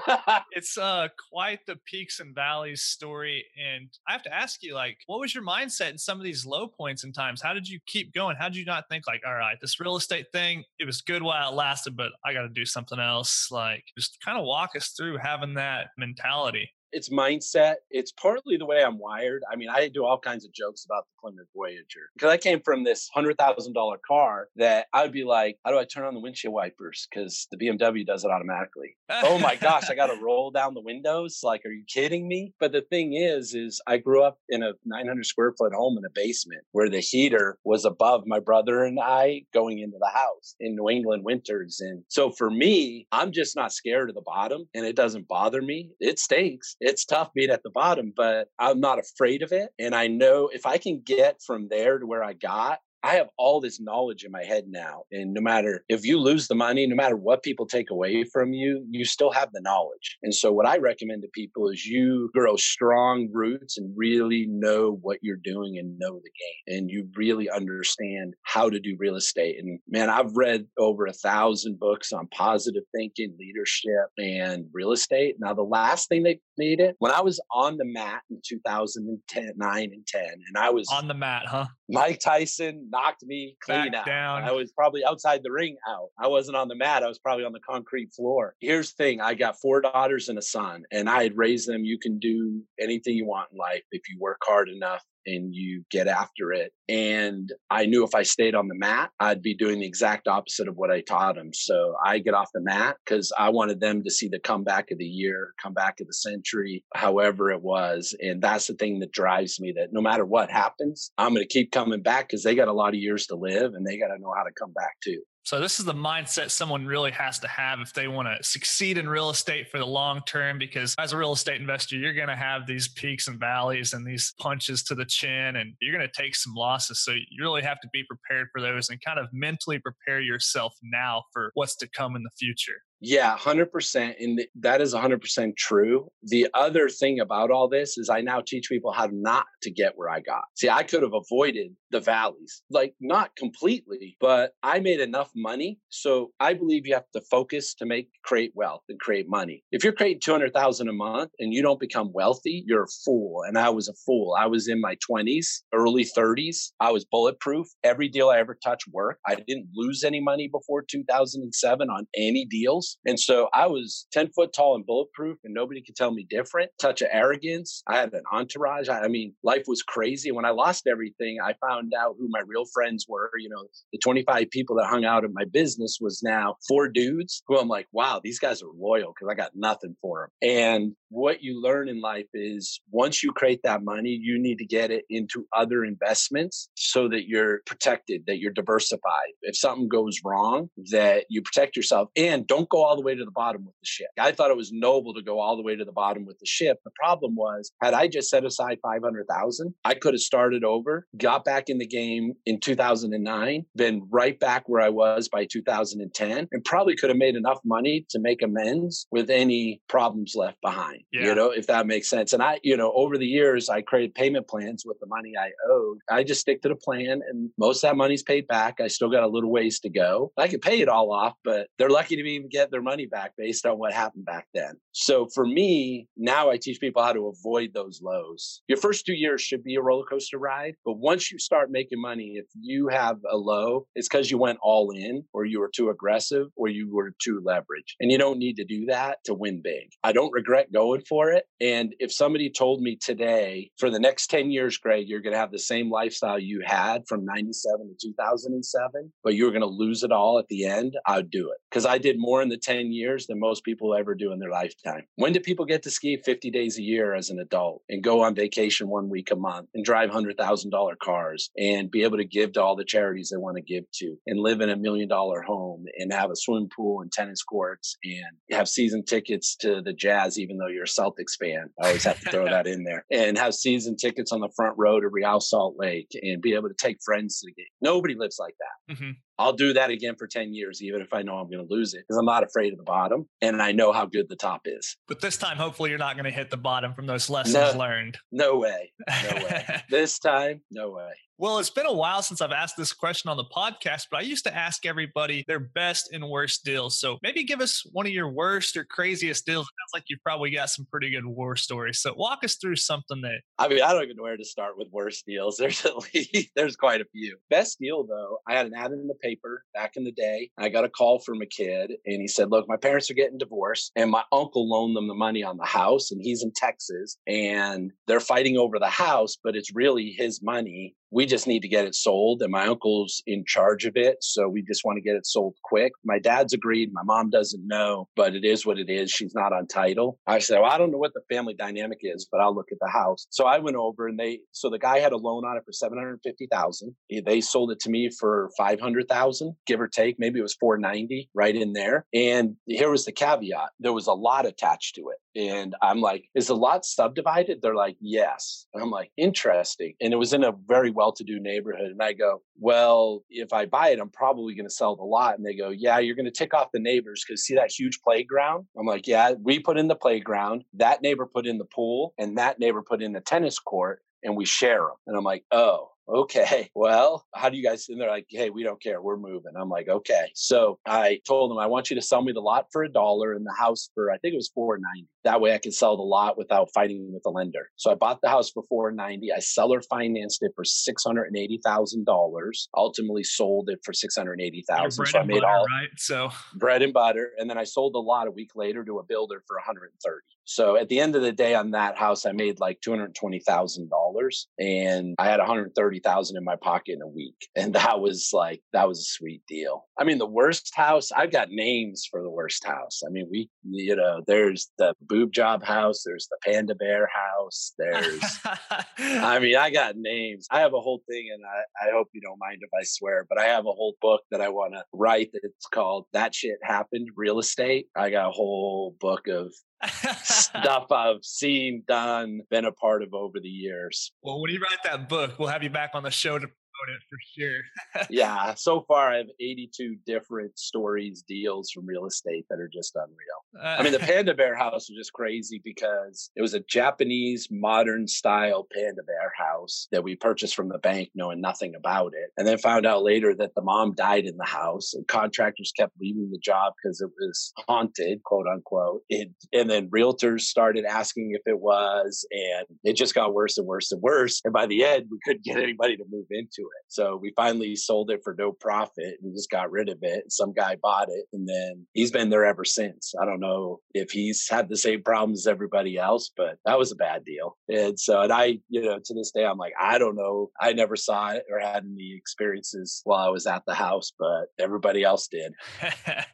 it's 0.52 0.78
uh 0.78 1.08
quite 1.32 1.60
the 1.66 1.76
peaks 1.84 2.20
and 2.20 2.32
valleys 2.32 2.82
story 2.82 3.44
and 3.58 3.88
I 4.08 4.12
have 4.12 4.22
to 4.22 4.32
ask 4.32 4.62
you 4.62 4.74
like 4.74 4.98
what 5.06 5.18
was 5.18 5.34
your 5.34 5.44
mindset 5.44 5.90
in 5.90 5.98
some 5.98 6.18
of 6.18 6.24
these 6.24 6.46
low 6.46 6.68
points 6.68 7.02
and 7.02 7.12
times? 7.12 7.42
How 7.42 7.52
did 7.52 7.68
you 7.68 7.80
keep 7.86 8.14
going? 8.14 8.36
How 8.38 8.48
did 8.48 8.56
you 8.56 8.64
not 8.64 8.84
think 8.88 9.04
like 9.08 9.22
all 9.26 9.34
right, 9.34 9.56
this 9.60 9.80
real 9.80 9.96
estate 9.96 10.26
thing, 10.32 10.62
it 10.78 10.84
was 10.84 11.00
good 11.00 11.22
while 11.22 11.50
it 11.50 11.56
lasted, 11.56 11.96
but 11.96 12.12
I 12.24 12.32
got 12.32 12.42
to 12.42 12.48
do 12.48 12.64
something 12.64 13.00
else? 13.00 13.48
Like 13.50 13.82
just 13.98 14.18
kind 14.24 14.38
of 14.38 14.44
walk 14.44 14.76
us 14.76 14.90
through 14.96 15.18
having 15.18 15.54
that 15.54 15.88
mentality 15.98 16.70
it's 16.94 17.08
mindset. 17.08 17.74
It's 17.90 18.12
partly 18.12 18.56
the 18.56 18.66
way 18.66 18.82
I'm 18.82 18.98
wired. 18.98 19.42
I 19.50 19.56
mean, 19.56 19.68
I 19.68 19.88
do 19.88 20.04
all 20.04 20.18
kinds 20.18 20.44
of 20.44 20.52
jokes 20.52 20.84
about 20.84 21.04
the 21.06 21.12
Plymouth 21.20 21.48
Voyager 21.54 22.10
because 22.14 22.30
I 22.30 22.36
came 22.36 22.60
from 22.60 22.84
this 22.84 23.10
hundred 23.12 23.36
thousand 23.36 23.74
dollar 23.74 23.98
car 24.06 24.48
that 24.56 24.86
I'd 24.92 25.12
be 25.12 25.24
like, 25.24 25.58
how 25.64 25.72
do 25.72 25.78
I 25.78 25.84
turn 25.84 26.04
on 26.04 26.14
the 26.14 26.20
windshield 26.20 26.54
wipers? 26.54 27.08
Because 27.10 27.48
the 27.50 27.58
BMW 27.58 28.06
does 28.06 28.24
it 28.24 28.30
automatically. 28.30 28.96
oh 29.10 29.38
my 29.38 29.56
gosh, 29.56 29.90
I 29.90 29.94
got 29.94 30.06
to 30.06 30.20
roll 30.22 30.50
down 30.52 30.74
the 30.74 30.80
windows. 30.80 31.40
Like, 31.42 31.62
are 31.66 31.72
you 31.72 31.84
kidding 31.92 32.28
me? 32.28 32.52
But 32.60 32.72
the 32.72 32.82
thing 32.82 33.14
is, 33.14 33.54
is 33.54 33.80
I 33.86 33.98
grew 33.98 34.22
up 34.22 34.38
in 34.48 34.62
a 34.62 34.72
900 34.84 35.26
square 35.26 35.52
foot 35.58 35.74
home 35.74 35.98
in 35.98 36.04
a 36.04 36.12
basement 36.14 36.62
where 36.72 36.88
the 36.88 37.00
heater 37.00 37.58
was 37.64 37.84
above 37.84 38.22
my 38.26 38.38
brother 38.38 38.84
and 38.84 38.98
I 39.02 39.42
going 39.52 39.80
into 39.80 39.98
the 39.98 40.10
house 40.10 40.54
in 40.60 40.76
New 40.76 40.88
England 40.88 41.24
winters. 41.24 41.80
And 41.80 42.04
so 42.08 42.30
for 42.30 42.50
me, 42.50 43.06
I'm 43.10 43.32
just 43.32 43.56
not 43.56 43.72
scared 43.72 44.10
of 44.10 44.14
the 44.14 44.22
bottom 44.22 44.68
and 44.74 44.86
it 44.86 44.96
doesn't 44.96 45.26
bother 45.26 45.60
me. 45.60 45.90
It 45.98 46.18
stinks 46.18 46.76
it's 46.84 47.04
tough 47.04 47.32
being 47.34 47.50
at 47.50 47.62
the 47.62 47.70
bottom, 47.70 48.12
but 48.14 48.48
I'm 48.58 48.80
not 48.80 48.98
afraid 48.98 49.42
of 49.42 49.52
it. 49.52 49.70
And 49.78 49.94
I 49.94 50.06
know 50.06 50.50
if 50.52 50.66
I 50.66 50.78
can 50.78 51.00
get 51.00 51.40
from 51.42 51.68
there 51.68 51.98
to 51.98 52.06
where 52.06 52.22
I 52.22 52.34
got, 52.34 52.78
I 53.04 53.16
have 53.16 53.28
all 53.36 53.60
this 53.60 53.78
knowledge 53.80 54.24
in 54.24 54.32
my 54.32 54.44
head 54.44 54.64
now. 54.66 55.02
And 55.12 55.34
no 55.34 55.42
matter 55.42 55.84
if 55.90 56.06
you 56.06 56.18
lose 56.18 56.48
the 56.48 56.54
money, 56.54 56.86
no 56.86 56.96
matter 56.96 57.16
what 57.16 57.42
people 57.42 57.66
take 57.66 57.90
away 57.90 58.24
from 58.24 58.54
you, 58.54 58.82
you 58.90 59.04
still 59.04 59.30
have 59.30 59.52
the 59.52 59.60
knowledge. 59.60 60.16
And 60.22 60.34
so, 60.34 60.52
what 60.52 60.66
I 60.66 60.78
recommend 60.78 61.20
to 61.22 61.28
people 61.28 61.68
is 61.68 61.84
you 61.84 62.30
grow 62.32 62.56
strong 62.56 63.28
roots 63.30 63.76
and 63.76 63.92
really 63.94 64.46
know 64.48 64.98
what 65.02 65.18
you're 65.20 65.36
doing 65.36 65.76
and 65.76 65.98
know 65.98 66.14
the 66.14 66.30
game. 66.30 66.78
And 66.78 66.90
you 66.90 67.06
really 67.14 67.50
understand 67.50 68.34
how 68.42 68.70
to 68.70 68.80
do 68.80 68.96
real 68.98 69.16
estate. 69.16 69.56
And 69.62 69.80
man, 69.86 70.08
I've 70.08 70.34
read 70.34 70.66
over 70.78 71.04
a 71.04 71.12
thousand 71.12 71.78
books 71.78 72.10
on 72.10 72.26
positive 72.28 72.84
thinking, 72.96 73.36
leadership, 73.38 74.08
and 74.16 74.64
real 74.72 74.92
estate. 74.92 75.36
Now, 75.38 75.52
the 75.52 75.62
last 75.62 76.08
thing 76.08 76.22
that 76.22 76.38
made 76.56 76.80
it 76.80 76.96
when 77.00 77.12
I 77.12 77.20
was 77.20 77.38
on 77.52 77.76
the 77.76 77.84
mat 77.84 78.22
in 78.30 78.40
2010, 78.42 79.52
9 79.56 79.82
and 79.92 80.06
10, 80.06 80.22
and 80.24 80.56
I 80.56 80.70
was 80.70 80.88
on 80.90 81.08
the 81.08 81.14
mat, 81.14 81.42
huh? 81.46 81.66
Mike 81.88 82.20
Tyson 82.20 82.88
knocked 82.90 83.24
me 83.24 83.56
clean 83.62 83.92
Back 83.92 84.00
out. 84.00 84.06
Down. 84.06 84.44
I 84.44 84.52
was 84.52 84.72
probably 84.72 85.04
outside 85.04 85.42
the 85.42 85.52
ring 85.52 85.76
out. 85.88 86.08
I 86.18 86.28
wasn't 86.28 86.56
on 86.56 86.68
the 86.68 86.74
mat. 86.74 87.02
I 87.02 87.08
was 87.08 87.18
probably 87.18 87.44
on 87.44 87.52
the 87.52 87.60
concrete 87.60 88.12
floor. 88.12 88.54
Here's 88.60 88.92
the 88.92 89.04
thing 89.04 89.20
I 89.20 89.34
got 89.34 89.60
four 89.60 89.80
daughters 89.80 90.28
and 90.28 90.38
a 90.38 90.42
son, 90.42 90.84
and 90.90 91.08
I 91.08 91.22
had 91.22 91.36
raised 91.36 91.68
them. 91.68 91.84
You 91.84 91.98
can 91.98 92.18
do 92.18 92.62
anything 92.80 93.14
you 93.14 93.26
want 93.26 93.50
in 93.52 93.58
life 93.58 93.82
if 93.90 94.02
you 94.08 94.18
work 94.18 94.38
hard 94.44 94.68
enough 94.68 95.04
and 95.26 95.54
you 95.54 95.84
get 95.90 96.08
after 96.08 96.52
it. 96.52 96.72
And 96.88 97.50
I 97.70 97.86
knew 97.86 98.04
if 98.04 98.14
I 98.14 98.22
stayed 98.22 98.54
on 98.54 98.68
the 98.68 98.74
mat, 98.74 99.10
I'd 99.20 99.42
be 99.42 99.54
doing 99.54 99.80
the 99.80 99.86
exact 99.86 100.28
opposite 100.28 100.68
of 100.68 100.76
what 100.76 100.90
I 100.90 101.00
taught 101.00 101.36
them. 101.36 101.50
So 101.54 101.94
I 102.04 102.18
get 102.18 102.34
off 102.34 102.50
the 102.52 102.60
mat 102.60 102.96
because 103.04 103.32
I 103.38 103.48
wanted 103.50 103.80
them 103.80 104.02
to 104.04 104.10
see 104.10 104.28
the 104.28 104.38
comeback 104.38 104.90
of 104.90 104.98
the 104.98 105.04
year, 105.04 105.52
comeback 105.62 106.00
of 106.00 106.06
the 106.06 106.12
century, 106.12 106.84
however 106.94 107.50
it 107.50 107.62
was. 107.62 108.14
And 108.20 108.42
that's 108.42 108.66
the 108.66 108.74
thing 108.74 108.98
that 109.00 109.12
drives 109.12 109.60
me 109.60 109.72
that 109.76 109.92
no 109.92 110.02
matter 110.02 110.24
what 110.24 110.50
happens, 110.50 111.10
I'm 111.16 111.34
going 111.34 111.46
to 111.46 111.52
keep 111.52 111.72
coming 111.72 112.02
back 112.02 112.28
because 112.28 112.42
they 112.42 112.54
got 112.54 112.68
a 112.68 112.72
lot 112.72 112.94
of 112.94 113.00
years 113.00 113.26
to 113.28 113.36
live 113.36 113.74
and 113.74 113.86
they 113.86 113.98
got 113.98 114.08
to 114.08 114.20
know 114.20 114.32
how 114.36 114.44
to 114.44 114.52
come 114.52 114.72
back 114.72 114.96
too. 115.02 115.22
So 115.44 115.60
this 115.60 115.78
is 115.78 115.84
the 115.84 115.92
mindset 115.92 116.50
someone 116.50 116.86
really 116.86 117.10
has 117.10 117.38
to 117.40 117.48
have 117.48 117.80
if 117.80 117.92
they 117.92 118.08
want 118.08 118.28
to 118.28 118.42
succeed 118.42 118.96
in 118.96 119.06
real 119.06 119.28
estate 119.28 119.68
for 119.70 119.78
the 119.78 119.86
long 119.86 120.22
term 120.26 120.58
because 120.58 120.94
as 120.98 121.12
a 121.12 121.18
real 121.18 121.32
estate 121.32 121.60
investor 121.60 121.96
you're 121.96 122.14
going 122.14 122.28
to 122.28 122.36
have 122.36 122.66
these 122.66 122.88
peaks 122.88 123.28
and 123.28 123.38
valleys 123.38 123.92
and 123.92 124.06
these 124.06 124.32
punches 124.40 124.82
to 124.84 124.94
the 124.94 125.04
chin 125.04 125.56
and 125.56 125.74
you're 125.82 125.94
going 125.94 126.06
to 126.06 126.22
take 126.22 126.34
some 126.34 126.54
losses 126.54 127.04
so 127.04 127.12
you 127.12 127.42
really 127.42 127.60
have 127.60 127.78
to 127.80 127.88
be 127.92 128.02
prepared 128.04 128.48
for 128.52 128.62
those 128.62 128.88
and 128.88 128.98
kind 129.04 129.18
of 129.18 129.28
mentally 129.32 129.78
prepare 129.78 130.20
yourself 130.20 130.74
now 130.82 131.22
for 131.30 131.50
what's 131.52 131.76
to 131.76 131.88
come 131.90 132.16
in 132.16 132.22
the 132.22 132.30
future. 132.38 132.80
Yeah, 133.00 133.36
100%. 133.36 134.14
And 134.18 134.40
that 134.60 134.80
is 134.80 134.94
100% 134.94 135.56
true. 135.58 136.08
The 136.22 136.46
other 136.54 136.88
thing 136.88 137.20
about 137.20 137.50
all 137.50 137.68
this 137.68 137.98
is 137.98 138.08
I 138.08 138.20
now 138.20 138.40
teach 138.46 138.68
people 138.68 138.92
how 138.92 139.08
not 139.12 139.46
to 139.62 139.70
get 139.70 139.92
where 139.96 140.08
I 140.08 140.20
got. 140.20 140.44
See, 140.56 140.70
I 140.70 140.84
could 140.84 141.02
have 141.02 141.12
avoided 141.12 141.72
the 141.90 142.00
valleys, 142.00 142.62
like 142.70 142.94
not 143.00 143.36
completely, 143.36 144.16
but 144.20 144.52
I 144.62 144.80
made 144.80 145.00
enough 145.00 145.30
money. 145.36 145.78
So 145.90 146.30
I 146.40 146.54
believe 146.54 146.86
you 146.86 146.94
have 146.94 147.10
to 147.14 147.20
focus 147.30 147.74
to 147.74 147.86
make, 147.86 148.08
create 148.24 148.52
wealth 148.54 148.82
and 148.88 148.98
create 148.98 149.26
money. 149.28 149.62
If 149.70 149.84
you're 149.84 149.92
creating 149.92 150.20
200,000 150.24 150.88
a 150.88 150.92
month 150.92 151.30
and 151.38 151.52
you 151.52 151.62
don't 151.62 151.78
become 151.78 152.10
wealthy, 152.12 152.64
you're 152.66 152.84
a 152.84 152.94
fool. 153.04 153.42
And 153.46 153.58
I 153.58 153.68
was 153.68 153.88
a 153.88 153.94
fool. 154.06 154.34
I 154.38 154.46
was 154.46 154.66
in 154.66 154.80
my 154.80 154.96
20s, 155.08 155.46
early 155.74 156.04
30s. 156.04 156.72
I 156.80 156.90
was 156.90 157.04
bulletproof. 157.04 157.66
Every 157.84 158.08
deal 158.08 158.30
I 158.30 158.38
ever 158.38 158.58
touched 158.64 158.86
worked. 158.92 159.20
I 159.26 159.34
didn't 159.34 159.68
lose 159.74 160.04
any 160.04 160.20
money 160.20 160.48
before 160.50 160.82
2007 160.82 161.88
on 161.90 162.06
any 162.16 162.46
deals. 162.46 162.93
And 163.06 163.18
so 163.18 163.48
I 163.52 163.66
was 163.66 164.06
10 164.12 164.30
foot 164.30 164.52
tall 164.52 164.74
and 164.74 164.86
bulletproof, 164.86 165.38
and 165.44 165.54
nobody 165.54 165.82
could 165.82 165.96
tell 165.96 166.12
me 166.12 166.26
different. 166.28 166.70
Touch 166.80 167.02
of 167.02 167.08
arrogance. 167.10 167.82
I 167.86 167.96
had 167.96 168.12
an 168.12 168.22
entourage. 168.32 168.88
I, 168.88 169.00
I 169.00 169.08
mean, 169.08 169.34
life 169.42 169.64
was 169.66 169.82
crazy. 169.82 170.30
When 170.30 170.44
I 170.44 170.50
lost 170.50 170.86
everything, 170.86 171.38
I 171.42 171.54
found 171.66 171.92
out 171.98 172.16
who 172.18 172.28
my 172.30 172.40
real 172.46 172.64
friends 172.72 173.06
were. 173.08 173.30
You 173.38 173.48
know, 173.48 173.64
the 173.92 173.98
25 173.98 174.50
people 174.50 174.76
that 174.76 174.86
hung 174.86 175.04
out 175.04 175.24
at 175.24 175.30
my 175.32 175.44
business 175.44 175.98
was 176.00 176.22
now 176.22 176.56
four 176.68 176.88
dudes 176.88 177.42
who 177.46 177.58
I'm 177.58 177.68
like, 177.68 177.86
wow, 177.92 178.20
these 178.22 178.38
guys 178.38 178.62
are 178.62 178.68
loyal 178.76 179.12
because 179.12 179.30
I 179.30 179.34
got 179.34 179.52
nothing 179.54 179.96
for 180.00 180.30
them. 180.40 180.50
And 180.50 180.92
what 181.14 181.42
you 181.42 181.62
learn 181.62 181.88
in 181.88 182.00
life 182.00 182.26
is 182.34 182.80
once 182.90 183.22
you 183.22 183.32
create 183.32 183.60
that 183.62 183.84
money, 183.84 184.18
you 184.20 184.38
need 184.38 184.58
to 184.58 184.66
get 184.66 184.90
it 184.90 185.04
into 185.08 185.46
other 185.56 185.84
investments 185.84 186.68
so 186.74 187.08
that 187.08 187.28
you're 187.28 187.60
protected, 187.66 188.24
that 188.26 188.38
you're 188.38 188.52
diversified. 188.52 189.32
If 189.42 189.56
something 189.56 189.88
goes 189.88 190.20
wrong, 190.24 190.70
that 190.90 191.26
you 191.28 191.42
protect 191.42 191.76
yourself 191.76 192.08
and 192.16 192.46
don't 192.46 192.68
go 192.74 192.82
all 192.82 192.96
the 192.96 193.02
way 193.02 193.14
to 193.14 193.24
the 193.24 193.30
bottom 193.30 193.64
with 193.64 193.74
the 193.80 193.86
ship. 193.86 194.08
I 194.18 194.32
thought 194.32 194.50
it 194.50 194.56
was 194.56 194.72
noble 194.72 195.14
to 195.14 195.22
go 195.22 195.38
all 195.40 195.56
the 195.56 195.62
way 195.62 195.76
to 195.76 195.84
the 195.84 195.92
bottom 195.92 196.24
with 196.26 196.38
the 196.38 196.46
ship. 196.46 196.78
The 196.84 196.90
problem 197.02 197.34
was, 197.36 197.70
had 197.80 197.94
I 197.94 198.08
just 198.08 198.30
set 198.30 198.44
aside 198.44 198.78
500,000, 198.82 199.74
I 199.84 199.94
could 199.94 200.14
have 200.14 200.20
started 200.20 200.64
over, 200.64 201.06
got 201.16 201.44
back 201.44 201.68
in 201.68 201.78
the 201.78 201.86
game 201.86 202.34
in 202.46 202.60
2009, 202.60 203.64
been 203.76 204.06
right 204.10 204.38
back 204.38 204.68
where 204.68 204.82
I 204.82 204.88
was 204.88 205.28
by 205.28 205.44
2010, 205.44 206.48
and 206.50 206.64
probably 206.64 206.96
could 206.96 207.10
have 207.10 207.18
made 207.18 207.36
enough 207.36 207.60
money 207.64 208.06
to 208.10 208.18
make 208.18 208.42
amends 208.42 209.06
with 209.10 209.30
any 209.30 209.80
problems 209.88 210.34
left 210.34 210.60
behind. 210.62 211.02
Yeah. 211.12 211.26
You 211.26 211.34
know, 211.34 211.50
if 211.50 211.66
that 211.68 211.86
makes 211.86 212.10
sense. 212.10 212.32
And 212.32 212.42
I, 212.42 212.58
you 212.62 212.76
know, 212.76 212.92
over 212.94 213.16
the 213.18 213.26
years, 213.26 213.68
I 213.68 213.82
created 213.82 214.14
payment 214.14 214.48
plans 214.48 214.84
with 214.86 214.98
the 215.00 215.06
money 215.06 215.32
I 215.38 215.50
owed. 215.70 215.98
I 216.10 216.24
just 216.24 216.40
stick 216.40 216.62
to 216.62 216.68
the 216.68 216.76
plan, 216.76 217.20
and 217.28 217.50
most 217.58 217.84
of 217.84 217.90
that 217.90 217.96
money's 217.96 218.22
paid 218.22 218.46
back. 218.48 218.80
I 218.80 218.88
still 218.88 219.10
got 219.10 219.22
a 219.22 219.28
little 219.28 219.50
ways 219.50 219.80
to 219.80 219.90
go. 219.90 220.32
I 220.36 220.48
could 220.48 220.62
pay 220.62 220.80
it 220.80 220.88
all 220.88 221.12
off, 221.12 221.34
but 221.44 221.68
they're 221.78 221.90
lucky 221.90 222.16
to 222.16 222.22
even 222.22 222.48
get 222.48 222.63
their 222.70 222.82
money 222.82 223.06
back 223.06 223.32
based 223.36 223.66
on 223.66 223.78
what 223.78 223.92
happened 223.92 224.24
back 224.24 224.46
then. 224.54 224.74
So 224.92 225.26
for 225.34 225.46
me, 225.46 226.08
now 226.16 226.50
I 226.50 226.56
teach 226.56 226.80
people 226.80 227.02
how 227.02 227.12
to 227.12 227.28
avoid 227.28 227.70
those 227.74 228.00
lows. 228.02 228.62
Your 228.68 228.78
first 228.78 229.06
two 229.06 229.14
years 229.14 229.42
should 229.42 229.64
be 229.64 229.74
a 229.74 229.82
roller 229.82 230.04
coaster 230.04 230.38
ride, 230.38 230.74
but 230.84 230.98
once 230.98 231.30
you 231.30 231.38
start 231.38 231.70
making 231.70 232.00
money, 232.00 232.34
if 232.36 232.46
you 232.60 232.88
have 232.88 233.18
a 233.30 233.36
low, 233.36 233.86
it's 233.94 234.08
because 234.08 234.30
you 234.30 234.38
went 234.38 234.58
all 234.62 234.90
in, 234.90 235.24
or 235.32 235.44
you 235.44 235.60
were 235.60 235.70
too 235.74 235.90
aggressive, 235.90 236.48
or 236.56 236.68
you 236.68 236.92
were 236.92 237.12
too 237.22 237.42
leveraged. 237.46 237.94
And 238.00 238.10
you 238.10 238.18
don't 238.18 238.38
need 238.38 238.56
to 238.56 238.64
do 238.64 238.86
that 238.86 239.18
to 239.24 239.34
win 239.34 239.60
big. 239.62 239.90
I 240.02 240.12
don't 240.12 240.32
regret 240.32 240.72
going 240.72 241.02
for 241.08 241.30
it. 241.30 241.44
And 241.60 241.94
if 241.98 242.12
somebody 242.12 242.50
told 242.50 242.80
me 242.80 242.96
today, 242.96 243.70
for 243.78 243.90
the 243.90 243.98
next 243.98 244.28
10 244.28 244.50
years, 244.50 244.78
Greg, 244.78 245.04
you're 245.06 245.20
going 245.20 245.32
to 245.32 245.38
have 245.38 245.52
the 245.52 245.58
same 245.58 245.90
lifestyle 245.90 246.38
you 246.38 246.62
had 246.64 247.02
from 247.08 247.24
97 247.24 247.96
to 248.00 248.08
2007, 248.08 249.12
but 249.22 249.34
you're 249.34 249.50
going 249.50 249.60
to 249.60 249.66
lose 249.66 250.02
it 250.02 250.12
all 250.12 250.38
at 250.38 250.48
the 250.48 250.64
end, 250.64 250.94
I'd 251.06 251.30
do 251.30 251.50
it. 251.50 251.58
Because 251.70 251.86
I 251.86 251.98
did 251.98 252.16
more 252.18 252.42
in 252.42 252.48
the 252.48 252.53
10 252.56 252.92
years 252.92 253.26
than 253.26 253.38
most 253.38 253.64
people 253.64 253.94
ever 253.94 254.14
do 254.14 254.32
in 254.32 254.38
their 254.38 254.50
lifetime. 254.50 255.04
When 255.16 255.32
do 255.32 255.40
people 255.40 255.64
get 255.64 255.82
to 255.84 255.90
ski 255.90 256.18
50 256.24 256.50
days 256.50 256.78
a 256.78 256.82
year 256.82 257.14
as 257.14 257.30
an 257.30 257.38
adult 257.38 257.82
and 257.88 258.02
go 258.02 258.22
on 258.22 258.34
vacation 258.34 258.88
one 258.88 259.08
week 259.08 259.30
a 259.30 259.36
month 259.36 259.68
and 259.74 259.84
drive 259.84 260.10
$100,000 260.10 260.98
cars 260.98 261.50
and 261.56 261.90
be 261.90 262.02
able 262.02 262.18
to 262.18 262.24
give 262.24 262.52
to 262.52 262.62
all 262.62 262.76
the 262.76 262.84
charities 262.84 263.30
they 263.30 263.36
want 263.36 263.56
to 263.56 263.62
give 263.62 263.84
to 263.94 264.16
and 264.26 264.40
live 264.40 264.60
in 264.60 264.70
a 264.70 264.76
million 264.76 265.08
dollar 265.08 265.42
home 265.42 265.84
and 265.98 266.12
have 266.12 266.30
a 266.30 266.36
swimming 266.36 266.68
pool 266.74 267.00
and 267.00 267.12
tennis 267.12 267.42
courts 267.42 267.96
and 268.04 268.36
have 268.50 268.68
season 268.68 269.04
tickets 269.04 269.56
to 269.56 269.82
the 269.82 269.92
Jazz, 269.92 270.38
even 270.38 270.58
though 270.58 270.68
you're 270.68 270.84
a 270.84 270.86
Celtics 270.86 271.36
fan? 271.38 271.70
I 271.82 271.88
always 271.88 272.04
have 272.04 272.20
to 272.20 272.30
throw 272.30 272.44
that 272.44 272.66
in 272.66 272.84
there 272.84 273.04
and 273.10 273.38
have 273.38 273.54
season 273.54 273.96
tickets 273.96 274.32
on 274.32 274.40
the 274.40 274.50
front 274.56 274.74
row 274.76 275.00
to 275.00 275.08
Real 275.08 275.40
Salt 275.40 275.76
Lake 275.78 276.08
and 276.22 276.42
be 276.42 276.54
able 276.54 276.68
to 276.68 276.74
take 276.78 276.98
friends 277.04 277.40
to 277.40 277.46
the 277.46 277.54
game. 277.54 277.66
Nobody 277.80 278.14
lives 278.14 278.36
like 278.38 278.54
that. 278.58 278.94
Mm-hmm. 278.94 279.10
I'll 279.38 279.52
do 279.52 279.72
that 279.72 279.90
again 279.90 280.14
for 280.16 280.26
10 280.26 280.54
years, 280.54 280.82
even 280.82 281.00
if 281.00 281.12
I 281.12 281.22
know 281.22 281.36
I'm 281.36 281.50
going 281.50 281.66
to 281.66 281.72
lose 281.72 281.94
it, 281.94 282.04
because 282.06 282.16
I'm 282.16 282.24
not 282.24 282.44
afraid 282.44 282.72
of 282.72 282.78
the 282.78 282.84
bottom 282.84 283.28
and 283.40 283.60
I 283.60 283.72
know 283.72 283.92
how 283.92 284.06
good 284.06 284.28
the 284.28 284.36
top 284.36 284.62
is. 284.64 284.96
But 285.08 285.20
this 285.20 285.36
time, 285.36 285.56
hopefully, 285.56 285.90
you're 285.90 285.98
not 285.98 286.14
going 286.14 286.24
to 286.24 286.30
hit 286.30 286.50
the 286.50 286.56
bottom 286.56 286.94
from 286.94 287.06
those 287.06 287.28
lessons 287.28 287.54
no, 287.54 287.78
learned. 287.78 288.18
No 288.30 288.58
way. 288.58 288.92
No 289.08 289.36
way. 289.36 289.82
this 289.90 290.18
time, 290.18 290.62
no 290.70 290.90
way. 290.90 291.12
Well, 291.36 291.58
it's 291.58 291.70
been 291.70 291.86
a 291.86 291.92
while 291.92 292.22
since 292.22 292.40
I've 292.40 292.52
asked 292.52 292.76
this 292.76 292.92
question 292.92 293.28
on 293.28 293.36
the 293.36 293.44
podcast, 293.44 294.06
but 294.08 294.18
I 294.18 294.22
used 294.22 294.44
to 294.44 294.56
ask 294.56 294.86
everybody 294.86 295.44
their 295.48 295.58
best 295.58 296.12
and 296.12 296.28
worst 296.28 296.64
deals. 296.64 297.00
So 297.00 297.18
maybe 297.24 297.42
give 297.42 297.60
us 297.60 297.82
one 297.90 298.06
of 298.06 298.12
your 298.12 298.30
worst 298.30 298.76
or 298.76 298.84
craziest 298.84 299.44
deals. 299.44 299.66
It 299.66 299.74
sounds 299.74 299.94
like 299.94 300.04
you've 300.08 300.22
probably 300.22 300.50
got 300.50 300.70
some 300.70 300.86
pretty 300.92 301.10
good 301.10 301.26
war 301.26 301.56
stories. 301.56 302.00
So 302.00 302.14
walk 302.16 302.44
us 302.44 302.54
through 302.54 302.76
something 302.76 303.20
that. 303.22 303.40
I 303.58 303.66
mean, 303.66 303.82
I 303.82 303.92
don't 303.92 304.04
even 304.04 304.16
know 304.16 304.22
where 304.22 304.36
to 304.36 304.44
start 304.44 304.78
with 304.78 304.86
worst 304.92 305.26
deals. 305.26 305.56
There's 305.64 305.84
at 305.84 305.96
least 306.14 306.50
there's 306.54 306.76
quite 306.76 307.00
a 307.00 307.06
few. 307.06 307.36
Best 307.50 307.78
deal 307.80 308.06
though, 308.06 308.38
I 308.46 308.54
had 308.54 308.66
an 308.66 308.74
ad 308.76 308.92
in 308.92 309.08
the 309.08 309.14
paper 309.14 309.64
back 309.74 309.96
in 309.96 310.04
the 310.04 310.12
day. 310.12 310.50
I 310.56 310.68
got 310.68 310.84
a 310.84 310.88
call 310.88 311.18
from 311.18 311.42
a 311.42 311.46
kid, 311.46 311.94
and 312.06 312.20
he 312.20 312.28
said, 312.28 312.50
"Look, 312.50 312.68
my 312.68 312.76
parents 312.76 313.10
are 313.10 313.14
getting 313.14 313.38
divorced, 313.38 313.90
and 313.96 314.10
my 314.10 314.22
uncle 314.30 314.68
loaned 314.68 314.94
them 314.94 315.08
the 315.08 315.14
money 315.14 315.42
on 315.42 315.56
the 315.56 315.64
house, 315.64 316.12
and 316.12 316.20
he's 316.22 316.42
in 316.44 316.52
Texas, 316.54 317.16
and 317.26 317.92
they're 318.06 318.20
fighting 318.20 318.56
over 318.56 318.78
the 318.78 318.88
house, 318.88 319.36
but 319.42 319.56
it's 319.56 319.74
really 319.74 320.14
his 320.16 320.42
money." 320.42 320.94
We 321.14 321.26
just 321.26 321.46
need 321.46 321.60
to 321.60 321.68
get 321.68 321.86
it 321.86 321.94
sold 321.94 322.42
and 322.42 322.50
my 322.50 322.66
uncle's 322.66 323.22
in 323.26 323.44
charge 323.46 323.86
of 323.86 323.96
it 323.96 324.16
so 324.20 324.48
we 324.48 324.62
just 324.62 324.84
want 324.84 324.96
to 324.96 325.00
get 325.00 325.14
it 325.14 325.24
sold 325.24 325.54
quick. 325.62 325.92
My 326.04 326.18
dad's 326.18 326.52
agreed 326.52 326.92
my 326.92 327.04
mom 327.04 327.30
doesn't 327.30 327.66
know 327.66 328.08
but 328.16 328.34
it 328.34 328.44
is 328.44 328.66
what 328.66 328.78
it 328.78 328.90
is 328.90 329.10
she's 329.10 329.34
not 329.34 329.52
on 329.52 329.66
title. 329.66 330.18
I 330.26 330.40
said 330.40 330.60
well 330.60 330.70
i 330.70 330.78
don't 330.78 330.90
know 330.90 330.98
what 330.98 331.14
the 331.14 331.22
family 331.32 331.54
dynamic 331.54 331.98
is 332.02 332.26
but 332.30 332.40
i'll 332.40 332.54
look 332.54 332.72
at 332.72 332.78
the 332.80 332.90
house. 332.90 333.26
So 333.30 333.46
i 333.46 333.58
went 333.58 333.76
over 333.76 334.08
and 334.08 334.18
they 334.18 334.40
so 334.52 334.68
the 334.68 334.78
guy 334.78 334.98
had 334.98 335.12
a 335.12 335.16
loan 335.16 335.44
on 335.44 335.56
it 335.56 335.64
for 335.64 335.72
750000 335.72 336.96
they 337.24 337.40
sold 337.40 337.70
it 337.70 337.80
to 337.80 337.90
me 337.90 338.10
for 338.10 338.50
500000 338.58 339.54
give 339.66 339.80
or 339.80 339.88
take 339.88 340.18
maybe 340.18 340.40
it 340.40 340.42
was 340.42 340.54
490 340.54 341.30
right 341.34 341.54
in 341.54 341.72
there. 341.72 342.06
And 342.12 342.56
here 342.66 342.90
was 342.90 343.04
the 343.04 343.12
caveat 343.12 343.70
there 343.78 343.92
was 343.92 344.08
a 344.08 344.12
lot 344.12 344.46
attached 344.46 344.96
to 344.96 345.02
it 345.10 345.18
and 345.36 345.74
I'm 345.82 346.00
like, 346.00 346.28
is 346.34 346.46
the 346.46 346.56
lot 346.56 346.84
subdivided? 346.84 347.60
They're 347.60 347.74
like, 347.74 347.96
yes. 348.00 348.66
And 348.72 348.82
I'm 348.82 348.90
like, 348.90 349.10
interesting. 349.16 349.94
And 350.00 350.12
it 350.12 350.16
was 350.16 350.32
in 350.32 350.44
a 350.44 350.52
very 350.66 350.90
well 350.90 351.12
to 351.12 351.24
do 351.24 351.40
neighborhood. 351.40 351.90
And 351.90 352.02
I 352.02 352.12
go, 352.12 352.42
well, 352.58 353.24
if 353.30 353.52
I 353.52 353.66
buy 353.66 353.90
it, 353.90 354.00
I'm 354.00 354.10
probably 354.10 354.54
going 354.54 354.68
to 354.68 354.74
sell 354.74 354.96
the 354.96 355.02
lot. 355.02 355.36
And 355.36 355.44
they 355.44 355.54
go, 355.54 355.70
yeah, 355.70 355.98
you're 355.98 356.16
going 356.16 356.24
to 356.26 356.30
tick 356.30 356.54
off 356.54 356.72
the 356.72 356.78
neighbors 356.78 357.24
because 357.26 357.44
see 357.44 357.54
that 357.54 357.72
huge 357.72 358.00
playground? 358.02 358.66
I'm 358.78 358.86
like, 358.86 359.06
yeah, 359.06 359.32
we 359.32 359.58
put 359.58 359.78
in 359.78 359.88
the 359.88 359.96
playground. 359.96 360.64
That 360.74 361.02
neighbor 361.02 361.26
put 361.26 361.46
in 361.46 361.58
the 361.58 361.64
pool 361.64 362.14
and 362.18 362.38
that 362.38 362.58
neighbor 362.58 362.82
put 362.82 363.02
in 363.02 363.12
the 363.12 363.20
tennis 363.20 363.58
court 363.58 364.02
and 364.22 364.36
we 364.36 364.44
share 364.44 364.80
them. 364.80 364.96
And 365.06 365.16
I'm 365.16 365.24
like, 365.24 365.44
oh, 365.50 365.90
okay, 366.08 366.70
well, 366.74 367.26
how 367.34 367.48
do 367.48 367.56
you 367.56 367.62
guys? 367.62 367.88
And 367.88 368.00
they're 368.00 368.08
like, 368.08 368.26
hey, 368.28 368.50
we 368.50 368.62
don't 368.62 368.82
care. 368.82 369.00
We're 369.00 369.16
moving. 369.16 369.52
I'm 369.58 369.68
like, 369.68 369.88
okay. 369.88 370.30
So 370.34 370.78
I 370.86 371.20
told 371.26 371.50
them, 371.50 371.58
I 371.58 371.66
want 371.66 371.90
you 371.90 371.96
to 371.96 372.02
sell 372.02 372.22
me 372.22 372.32
the 372.32 372.40
lot 372.40 372.66
for 372.72 372.84
a 372.84 372.88
dollar 372.88 373.32
and 373.32 373.46
the 373.46 373.54
house 373.56 373.90
for, 373.94 374.10
I 374.10 374.18
think 374.18 374.34
it 374.34 374.36
was 374.36 374.50
490. 374.54 375.08
That 375.24 375.40
way 375.40 375.54
I 375.54 375.58
could 375.58 375.74
sell 375.74 375.96
the 375.96 376.02
lot 376.02 376.36
without 376.36 376.70
fighting 376.72 377.12
with 377.12 377.22
the 377.22 377.30
lender. 377.30 377.70
So 377.76 377.90
I 377.90 377.94
bought 377.94 378.20
the 378.22 378.28
house 378.28 378.50
before 378.50 378.92
90. 378.92 379.32
I 379.32 379.40
seller 379.40 379.80
financed 379.82 380.42
it 380.42 380.52
for 380.54 380.64
$680,000. 380.64 382.68
Ultimately 382.76 383.24
sold 383.24 383.70
it 383.70 383.80
for 383.84 383.92
680,000. 383.92 385.06
So 385.06 385.18
I 385.18 385.24
made 385.24 385.40
butter, 385.40 385.46
all 385.46 385.66
right. 385.66 385.88
So 385.96 386.30
bread 386.54 386.82
and 386.82 386.92
butter. 386.92 387.32
And 387.38 387.48
then 387.48 387.58
I 387.58 387.64
sold 387.64 387.94
the 387.94 387.98
lot 387.98 388.26
a 388.26 388.30
week 388.30 388.50
later 388.54 388.84
to 388.84 388.98
a 388.98 389.02
builder 389.02 389.42
for 389.46 389.56
130. 389.56 390.20
So 390.46 390.76
at 390.76 390.88
the 390.88 391.00
end 391.00 391.16
of 391.16 391.22
the 391.22 391.32
day 391.32 391.54
on 391.54 391.70
that 391.70 391.96
house, 391.96 392.26
I 392.26 392.32
made 392.32 392.60
like 392.60 392.80
$220,000 392.86 394.46
and 394.58 395.14
I 395.18 395.24
had 395.24 395.38
130,000 395.38 396.36
in 396.36 396.44
my 396.44 396.56
pocket 396.56 396.94
in 396.94 397.02
a 397.02 397.08
week. 397.08 397.48
And 397.64 397.74
that 397.74 398.00
was 398.00 398.30
like, 398.32 398.62
that 398.72 398.88
was 398.88 398.98
a 398.98 399.04
sweet 399.04 399.42
deal. 399.48 399.86
I 399.98 400.04
mean, 400.04 400.18
the 400.18 400.26
worst 400.26 400.72
house, 400.74 401.10
I've 401.12 401.32
got 401.32 401.48
names 401.50 402.06
for 402.10 402.20
the 402.20 402.28
worst 402.28 402.64
house. 402.64 403.00
I 403.06 403.10
mean, 403.10 403.26
we, 403.30 403.48
you 403.62 403.96
know, 403.96 404.20
there's 404.26 404.70
the 404.76 404.92
boob 405.14 405.32
job 405.32 405.62
house, 405.62 406.02
there's 406.04 406.26
the 406.28 406.36
panda 406.42 406.74
bear 406.74 407.08
house, 407.08 407.72
there's, 407.78 408.20
I 408.98 409.38
mean, 409.38 409.56
I 409.56 409.70
got 409.70 409.96
names. 409.96 410.48
I 410.50 410.58
have 410.60 410.74
a 410.74 410.80
whole 410.80 411.02
thing 411.08 411.28
and 411.32 411.42
I, 411.46 411.86
I 411.86 411.92
hope 411.92 412.08
you 412.12 412.20
don't 412.20 412.38
mind 412.38 412.58
if 412.62 412.70
I 412.76 412.82
swear, 412.82 413.24
but 413.28 413.38
I 413.38 413.44
have 413.44 413.64
a 413.64 413.72
whole 413.72 413.94
book 414.02 414.22
that 414.32 414.40
I 414.40 414.48
want 414.48 414.74
to 414.74 414.82
write 414.92 415.30
that's 415.32 415.66
called 415.72 416.06
That 416.12 416.34
Shit 416.34 416.58
Happened 416.64 417.10
Real 417.16 417.38
Estate. 417.38 417.86
I 417.94 418.10
got 418.10 418.28
a 418.28 418.32
whole 418.32 418.96
book 418.98 419.28
of 419.28 419.52
stuff 420.24 420.90
I've 420.90 421.22
seen, 421.22 421.84
done, 421.86 422.40
been 422.50 422.64
a 422.64 422.72
part 422.72 423.04
of 423.04 423.14
over 423.14 423.38
the 423.40 423.48
years. 423.48 424.12
Well, 424.22 424.40
when 424.40 424.50
you 424.50 424.58
write 424.58 424.82
that 424.82 425.08
book, 425.08 425.38
we'll 425.38 425.48
have 425.48 425.62
you 425.62 425.70
back 425.70 425.90
on 425.94 426.02
the 426.02 426.10
show 426.10 426.40
to 426.40 426.48
it 426.88 427.02
for 427.08 427.18
sure. 427.36 428.06
yeah. 428.10 428.54
So 428.54 428.84
far, 428.86 429.12
I 429.12 429.18
have 429.18 429.28
82 429.40 429.96
different 430.06 430.58
stories, 430.58 431.22
deals 431.26 431.70
from 431.70 431.86
real 431.86 432.06
estate 432.06 432.46
that 432.50 432.60
are 432.60 432.70
just 432.72 432.96
unreal. 432.96 433.64
Uh, 433.64 433.76
I 433.78 433.82
mean, 433.82 433.92
the 433.92 433.98
Panda 434.14 434.34
Bear 434.34 434.54
house 434.54 434.88
was 434.88 434.96
just 434.96 435.12
crazy 435.12 435.60
because 435.64 436.30
it 436.36 436.42
was 436.42 436.54
a 436.54 436.60
Japanese 436.60 437.48
modern 437.50 438.06
style 438.08 438.66
Panda 438.72 439.02
Bear 439.02 439.32
house 439.36 439.88
that 439.92 440.02
we 440.02 440.16
purchased 440.16 440.54
from 440.54 440.68
the 440.68 440.78
bank, 440.78 441.10
knowing 441.14 441.40
nothing 441.40 441.74
about 441.74 442.12
it. 442.14 442.30
And 442.36 442.46
then 442.46 442.58
found 442.58 442.86
out 442.86 443.02
later 443.02 443.34
that 443.36 443.54
the 443.54 443.62
mom 443.62 443.94
died 443.94 444.24
in 444.24 444.36
the 444.36 444.44
house 444.44 444.94
and 444.94 445.06
contractors 445.06 445.72
kept 445.76 445.92
leaving 446.00 446.30
the 446.30 446.38
job 446.38 446.72
because 446.82 447.00
it 447.00 447.10
was 447.18 447.52
haunted, 447.68 448.22
quote 448.24 448.46
unquote. 448.52 449.02
It, 449.08 449.30
and 449.52 449.70
then 449.70 449.90
realtors 449.90 450.42
started 450.42 450.84
asking 450.84 451.32
if 451.32 451.42
it 451.46 451.58
was, 451.58 452.26
and 452.30 452.66
it 452.82 452.94
just 452.94 453.14
got 453.14 453.34
worse 453.34 453.58
and 453.58 453.66
worse 453.66 453.92
and 453.92 454.02
worse. 454.02 454.40
And 454.44 454.52
by 454.52 454.66
the 454.66 454.84
end, 454.84 455.06
we 455.10 455.18
couldn't 455.24 455.44
get 455.44 455.62
anybody 455.62 455.96
to 455.96 456.04
move 456.10 456.26
into 456.30 456.63
it. 456.64 456.84
So 456.88 457.18
we 457.20 457.32
finally 457.36 457.76
sold 457.76 458.10
it 458.10 458.20
for 458.22 458.34
no 458.38 458.52
profit 458.52 459.16
and 459.22 459.34
just 459.34 459.50
got 459.50 459.70
rid 459.70 459.88
of 459.88 459.98
it. 460.02 460.30
Some 460.30 460.52
guy 460.52 460.76
bought 460.82 461.08
it 461.08 461.26
and 461.32 461.48
then 461.48 461.86
he's 461.92 462.10
been 462.10 462.30
there 462.30 462.44
ever 462.44 462.64
since. 462.64 463.14
I 463.20 463.24
don't 463.24 463.40
know 463.40 463.80
if 463.92 464.10
he's 464.10 464.48
had 464.48 464.68
the 464.68 464.76
same 464.76 465.02
problems 465.02 465.40
as 465.40 465.46
everybody 465.46 465.96
else, 465.96 466.30
but 466.36 466.58
that 466.64 466.78
was 466.78 466.92
a 466.92 466.96
bad 466.96 467.24
deal. 467.24 467.56
And 467.68 467.98
so, 467.98 468.20
and 468.22 468.32
I, 468.32 468.58
you 468.68 468.82
know, 468.82 468.98
to 469.04 469.14
this 469.14 469.32
day, 469.32 469.44
I'm 469.44 469.58
like, 469.58 469.74
I 469.80 469.98
don't 469.98 470.16
know. 470.16 470.50
I 470.60 470.72
never 470.72 470.96
saw 470.96 471.30
it 471.30 471.44
or 471.50 471.58
had 471.58 471.84
any 471.84 472.14
experiences 472.16 473.00
while 473.04 473.26
I 473.26 473.30
was 473.30 473.46
at 473.46 473.62
the 473.66 473.74
house, 473.74 474.12
but 474.18 474.46
everybody 474.58 475.02
else 475.02 475.28
did. 475.28 475.52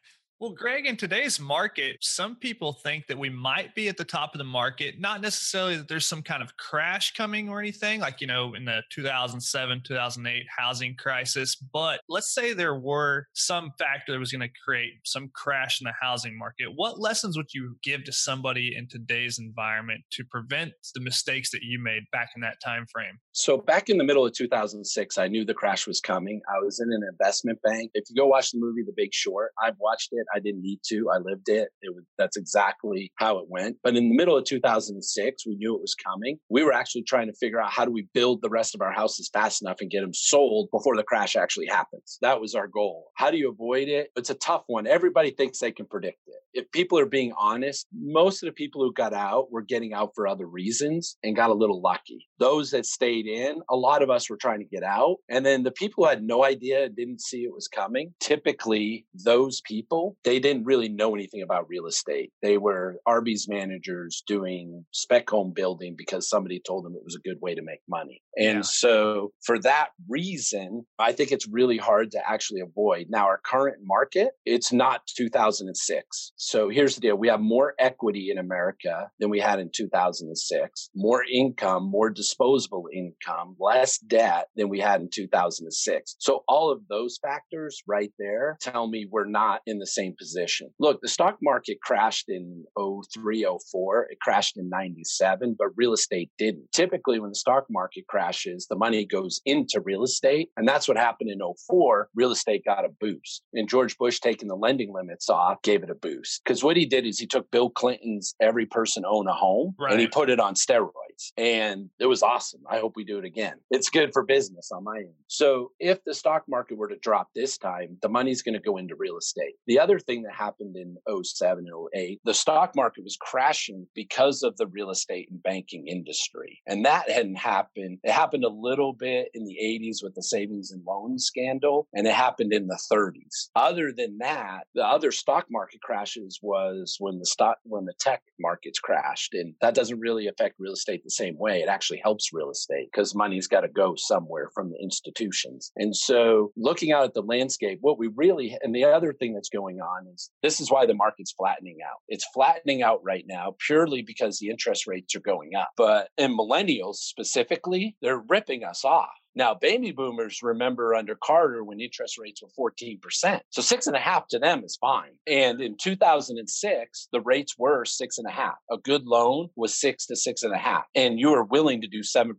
Well, 0.40 0.52
Greg, 0.52 0.86
in 0.86 0.96
today's 0.96 1.38
market, 1.38 1.98
some 2.00 2.34
people 2.34 2.72
think 2.72 3.06
that 3.08 3.18
we 3.18 3.28
might 3.28 3.74
be 3.74 3.88
at 3.88 3.98
the 3.98 4.06
top 4.06 4.34
of 4.34 4.38
the 4.38 4.44
market, 4.44 4.98
not 4.98 5.20
necessarily 5.20 5.76
that 5.76 5.86
there's 5.86 6.06
some 6.06 6.22
kind 6.22 6.42
of 6.42 6.56
crash 6.56 7.12
coming 7.12 7.50
or 7.50 7.60
anything, 7.60 8.00
like, 8.00 8.22
you 8.22 8.26
know, 8.26 8.54
in 8.54 8.64
the 8.64 8.80
2007, 8.90 9.82
2008 9.86 10.46
housing 10.48 10.96
crisis. 10.96 11.56
But 11.56 12.00
let's 12.08 12.32
say 12.32 12.54
there 12.54 12.74
were 12.74 13.26
some 13.34 13.72
factor 13.78 14.12
that 14.12 14.18
was 14.18 14.32
going 14.32 14.48
to 14.48 14.54
create 14.64 14.92
some 15.04 15.28
crash 15.34 15.82
in 15.82 15.84
the 15.84 15.92
housing 16.00 16.38
market. 16.38 16.68
What 16.74 16.98
lessons 16.98 17.36
would 17.36 17.52
you 17.52 17.76
give 17.82 18.04
to 18.04 18.12
somebody 18.12 18.74
in 18.74 18.88
today's 18.88 19.38
environment 19.38 20.00
to 20.12 20.24
prevent 20.24 20.72
the 20.94 21.02
mistakes 21.02 21.50
that 21.50 21.60
you 21.64 21.78
made 21.78 22.04
back 22.12 22.30
in 22.34 22.40
that 22.40 22.62
time 22.64 22.86
frame? 22.90 23.18
So, 23.32 23.58
back 23.58 23.90
in 23.90 23.98
the 23.98 24.04
middle 24.04 24.24
of 24.24 24.32
2006, 24.32 25.18
I 25.18 25.28
knew 25.28 25.44
the 25.44 25.52
crash 25.52 25.86
was 25.86 26.00
coming. 26.00 26.40
I 26.48 26.64
was 26.64 26.80
in 26.80 26.90
an 26.90 27.02
investment 27.06 27.60
bank. 27.60 27.90
If 27.92 28.04
you 28.08 28.16
go 28.16 28.26
watch 28.26 28.52
the 28.52 28.58
movie 28.58 28.84
The 28.84 28.94
Big 28.96 29.12
Short, 29.12 29.52
I've 29.62 29.76
watched 29.78 30.08
it. 30.12 30.26
I 30.34 30.40
didn't 30.40 30.62
need 30.62 30.80
to. 30.88 31.08
I 31.12 31.18
lived 31.18 31.48
it. 31.48 31.68
It 31.82 31.94
was 31.94 32.04
that's 32.18 32.36
exactly 32.36 33.12
how 33.16 33.38
it 33.38 33.46
went. 33.48 33.76
But 33.82 33.96
in 33.96 34.08
the 34.08 34.16
middle 34.16 34.36
of 34.36 34.44
2006, 34.44 35.46
we 35.46 35.56
knew 35.56 35.74
it 35.74 35.80
was 35.80 35.94
coming. 35.94 36.38
We 36.48 36.62
were 36.62 36.72
actually 36.72 37.02
trying 37.02 37.28
to 37.28 37.34
figure 37.34 37.60
out 37.60 37.70
how 37.70 37.84
do 37.84 37.90
we 37.90 38.08
build 38.14 38.42
the 38.42 38.50
rest 38.50 38.74
of 38.74 38.80
our 38.80 38.92
houses 38.92 39.30
fast 39.32 39.62
enough 39.62 39.78
and 39.80 39.90
get 39.90 40.00
them 40.00 40.14
sold 40.14 40.68
before 40.70 40.96
the 40.96 41.02
crash 41.02 41.36
actually 41.36 41.66
happens. 41.66 42.18
That 42.22 42.40
was 42.40 42.54
our 42.54 42.66
goal. 42.66 43.10
How 43.14 43.30
do 43.30 43.36
you 43.36 43.50
avoid 43.50 43.88
it? 43.88 44.10
It's 44.16 44.30
a 44.30 44.34
tough 44.34 44.62
one. 44.66 44.86
Everybody 44.86 45.30
thinks 45.30 45.58
they 45.58 45.72
can 45.72 45.86
predict 45.86 46.20
it. 46.26 46.34
If 46.52 46.70
people 46.72 46.98
are 46.98 47.06
being 47.06 47.32
honest, 47.38 47.86
most 47.92 48.42
of 48.42 48.48
the 48.48 48.52
people 48.52 48.82
who 48.82 48.92
got 48.92 49.14
out 49.14 49.52
were 49.52 49.62
getting 49.62 49.94
out 49.94 50.10
for 50.14 50.26
other 50.26 50.46
reasons 50.46 51.16
and 51.22 51.36
got 51.36 51.50
a 51.50 51.54
little 51.54 51.80
lucky. 51.80 52.26
Those 52.38 52.70
that 52.70 52.86
stayed 52.86 53.26
in, 53.26 53.60
a 53.70 53.76
lot 53.76 54.02
of 54.02 54.10
us 54.10 54.28
were 54.28 54.36
trying 54.36 54.58
to 54.58 54.64
get 54.64 54.82
out. 54.82 55.16
And 55.28 55.46
then 55.46 55.62
the 55.62 55.70
people 55.70 56.04
who 56.04 56.10
had 56.10 56.22
no 56.22 56.44
idea, 56.44 56.88
didn't 56.88 57.20
see 57.20 57.44
it 57.44 57.52
was 57.52 57.68
coming, 57.68 58.14
typically 58.20 59.06
those 59.14 59.60
people, 59.62 60.16
they 60.24 60.38
didn't 60.38 60.64
really 60.64 60.88
know 60.88 61.14
anything 61.14 61.42
about 61.42 61.68
real 61.68 61.86
estate. 61.86 62.32
They 62.42 62.58
were 62.58 62.96
Arby's 63.06 63.46
managers 63.48 64.22
doing 64.26 64.84
spec 64.92 65.28
home 65.30 65.52
building 65.54 65.94
because 65.96 66.28
somebody 66.28 66.60
told 66.64 66.84
them 66.84 66.94
it 66.94 67.04
was 67.04 67.16
a 67.16 67.28
good 67.28 67.40
way 67.40 67.54
to 67.54 67.62
make 67.62 67.80
money. 67.88 68.22
And 68.36 68.58
yeah. 68.58 68.62
so, 68.62 69.32
for 69.44 69.58
that 69.60 69.88
reason, 70.08 70.86
I 70.98 71.12
think 71.12 71.32
it's 71.32 71.48
really 71.48 71.78
hard 71.78 72.12
to 72.12 72.20
actually 72.26 72.60
avoid. 72.60 73.06
Now, 73.08 73.24
our 73.24 73.40
current 73.44 73.78
market, 73.84 74.30
it's 74.44 74.72
not 74.72 75.02
2006. 75.16 76.32
So, 76.36 76.68
here's 76.68 76.94
the 76.94 77.00
deal 77.00 77.16
we 77.16 77.28
have 77.28 77.40
more 77.40 77.74
equity 77.78 78.30
in 78.30 78.38
America 78.38 79.10
than 79.18 79.30
we 79.30 79.40
had 79.40 79.58
in 79.58 79.70
2006, 79.74 80.90
more 80.94 81.24
income, 81.24 81.90
more 81.90 82.10
disposable 82.10 82.88
income, 82.92 83.56
less 83.58 83.98
debt 83.98 84.48
than 84.56 84.68
we 84.68 84.80
had 84.80 85.00
in 85.00 85.08
2006. 85.12 86.16
So, 86.18 86.44
all 86.46 86.70
of 86.70 86.86
those 86.88 87.18
factors 87.20 87.82
right 87.86 88.12
there 88.18 88.56
tell 88.60 88.88
me 88.88 89.06
we're 89.10 89.26
not 89.26 89.60
in 89.66 89.78
the 89.78 89.86
same 89.86 90.09
position. 90.18 90.70
Look, 90.78 91.00
the 91.00 91.08
stock 91.08 91.38
market 91.42 91.78
crashed 91.82 92.28
in 92.28 92.64
03, 92.76 93.46
04. 93.72 94.08
It 94.10 94.20
crashed 94.20 94.56
in 94.56 94.68
97, 94.68 95.56
but 95.58 95.68
real 95.76 95.92
estate 95.92 96.30
didn't. 96.38 96.72
Typically, 96.72 97.18
when 97.18 97.30
the 97.30 97.36
stock 97.36 97.66
market 97.70 98.06
crashes, 98.08 98.66
the 98.68 98.76
money 98.76 99.04
goes 99.04 99.40
into 99.44 99.80
real 99.80 100.04
estate. 100.04 100.50
And 100.56 100.66
that's 100.66 100.88
what 100.88 100.96
happened 100.96 101.30
in 101.30 101.40
04. 101.68 102.08
Real 102.14 102.30
estate 102.32 102.64
got 102.64 102.84
a 102.84 102.88
boost. 103.00 103.42
And 103.52 103.68
George 103.68 103.96
Bush 103.98 104.20
taking 104.20 104.48
the 104.48 104.56
lending 104.56 104.92
limits 104.92 105.28
off 105.28 105.62
gave 105.62 105.82
it 105.82 105.90
a 105.90 105.94
boost. 105.94 106.42
Because 106.44 106.62
what 106.62 106.76
he 106.76 106.86
did 106.86 107.06
is 107.06 107.18
he 107.18 107.26
took 107.26 107.50
Bill 107.50 107.70
Clinton's 107.70 108.34
every 108.40 108.66
person 108.66 109.04
own 109.06 109.26
a 109.28 109.32
home 109.32 109.74
right. 109.78 109.92
and 109.92 110.00
he 110.00 110.06
put 110.06 110.30
it 110.30 110.40
on 110.40 110.54
steroids. 110.54 111.32
And 111.36 111.90
it 111.98 112.06
was 112.06 112.22
awesome. 112.22 112.62
I 112.68 112.78
hope 112.78 112.94
we 112.96 113.04
do 113.04 113.18
it 113.18 113.24
again. 113.24 113.54
It's 113.70 113.90
good 113.90 114.12
for 114.12 114.24
business 114.24 114.70
on 114.72 114.84
my 114.84 114.98
end. 114.98 115.14
So 115.26 115.72
if 115.78 116.02
the 116.04 116.14
stock 116.14 116.44
market 116.48 116.78
were 116.78 116.88
to 116.88 116.96
drop 116.96 117.28
this 117.34 117.58
time, 117.58 117.98
the 118.02 118.08
money's 118.08 118.42
going 118.42 118.54
to 118.54 118.60
go 118.60 118.76
into 118.76 118.94
real 118.96 119.18
estate. 119.18 119.54
The 119.66 119.78
other 119.78 119.98
thing 120.00 120.22
that 120.22 120.34
happened 120.34 120.76
in 120.76 120.96
07 121.22 121.64
and 121.66 121.88
08, 121.94 122.20
the 122.24 122.34
stock 122.34 122.72
market 122.74 123.04
was 123.04 123.16
crashing 123.20 123.86
because 123.94 124.42
of 124.42 124.56
the 124.56 124.66
real 124.66 124.90
estate 124.90 125.28
and 125.30 125.42
banking 125.42 125.86
industry. 125.86 126.60
And 126.66 126.84
that 126.84 127.10
hadn't 127.10 127.36
happened. 127.36 127.98
It 128.02 128.12
happened 128.12 128.44
a 128.44 128.48
little 128.48 128.92
bit 128.92 129.28
in 129.34 129.44
the 129.44 129.56
80s 129.62 130.02
with 130.02 130.14
the 130.14 130.22
savings 130.22 130.70
and 130.70 130.82
loan 130.86 131.18
scandal, 131.18 131.88
and 131.94 132.06
it 132.06 132.14
happened 132.14 132.52
in 132.52 132.66
the 132.66 132.80
30s. 132.92 133.48
Other 133.54 133.92
than 133.96 134.18
that, 134.18 134.64
the 134.74 134.84
other 134.84 135.12
stock 135.12 135.46
market 135.50 135.80
crashes 135.82 136.38
was 136.42 136.96
when 136.98 137.18
the 137.18 137.26
stock 137.26 137.58
when 137.64 137.84
the 137.84 137.94
tech 137.98 138.22
markets 138.38 138.78
crashed. 138.78 139.34
And 139.34 139.54
that 139.60 139.74
doesn't 139.74 140.00
really 140.00 140.26
affect 140.26 140.56
real 140.58 140.72
estate 140.72 141.02
the 141.04 141.10
same 141.10 141.36
way. 141.38 141.60
It 141.60 141.68
actually 141.68 142.00
helps 142.02 142.32
real 142.32 142.50
estate 142.50 142.88
because 142.92 143.14
money's 143.14 143.46
got 143.46 143.60
to 143.60 143.68
go 143.68 143.94
somewhere 143.96 144.50
from 144.54 144.70
the 144.70 144.78
institutions. 144.82 145.72
And 145.76 145.94
so 145.94 146.52
looking 146.56 146.92
out 146.92 147.04
at 147.04 147.14
the 147.14 147.22
landscape, 147.22 147.78
what 147.80 147.98
we 147.98 148.08
really 148.14 148.56
and 148.62 148.74
the 148.74 148.84
other 148.84 149.12
thing 149.12 149.34
that's 149.34 149.48
going 149.48 149.79
on 149.80 150.06
is 150.12 150.30
this 150.42 150.60
is 150.60 150.70
why 150.70 150.86
the 150.86 150.94
market's 150.94 151.32
flattening 151.32 151.78
out. 151.84 151.98
It's 152.08 152.26
flattening 152.32 152.82
out 152.82 153.00
right 153.04 153.24
now 153.26 153.54
purely 153.66 154.02
because 154.02 154.38
the 154.38 154.48
interest 154.48 154.86
rates 154.86 155.14
are 155.14 155.20
going 155.20 155.54
up. 155.56 155.70
But 155.76 156.08
in 156.16 156.36
millennials 156.36 156.96
specifically, 156.96 157.96
they're 158.02 158.22
ripping 158.28 158.64
us 158.64 158.84
off. 158.84 159.10
Now, 159.34 159.54
baby 159.54 159.92
boomers 159.92 160.40
remember 160.42 160.94
under 160.94 161.14
Carter 161.14 161.62
when 161.62 161.80
interest 161.80 162.18
rates 162.18 162.42
were 162.42 162.72
14%. 162.72 163.40
So 163.50 163.62
six 163.62 163.86
and 163.86 163.96
a 163.96 164.00
half 164.00 164.26
to 164.28 164.38
them 164.38 164.64
is 164.64 164.76
fine. 164.80 165.12
And 165.26 165.60
in 165.60 165.76
2006, 165.80 167.08
the 167.12 167.20
rates 167.20 167.54
were 167.56 167.84
six 167.84 168.18
and 168.18 168.26
a 168.26 168.32
half. 168.32 168.56
A 168.70 168.78
good 168.78 169.06
loan 169.06 169.48
was 169.56 169.78
six 169.78 170.06
to 170.06 170.16
six 170.16 170.42
and 170.42 170.52
a 170.52 170.58
half. 170.58 170.84
And 170.94 171.20
you 171.20 171.30
were 171.30 171.44
willing 171.44 171.80
to 171.82 171.86
do 171.86 172.00
7% 172.00 172.32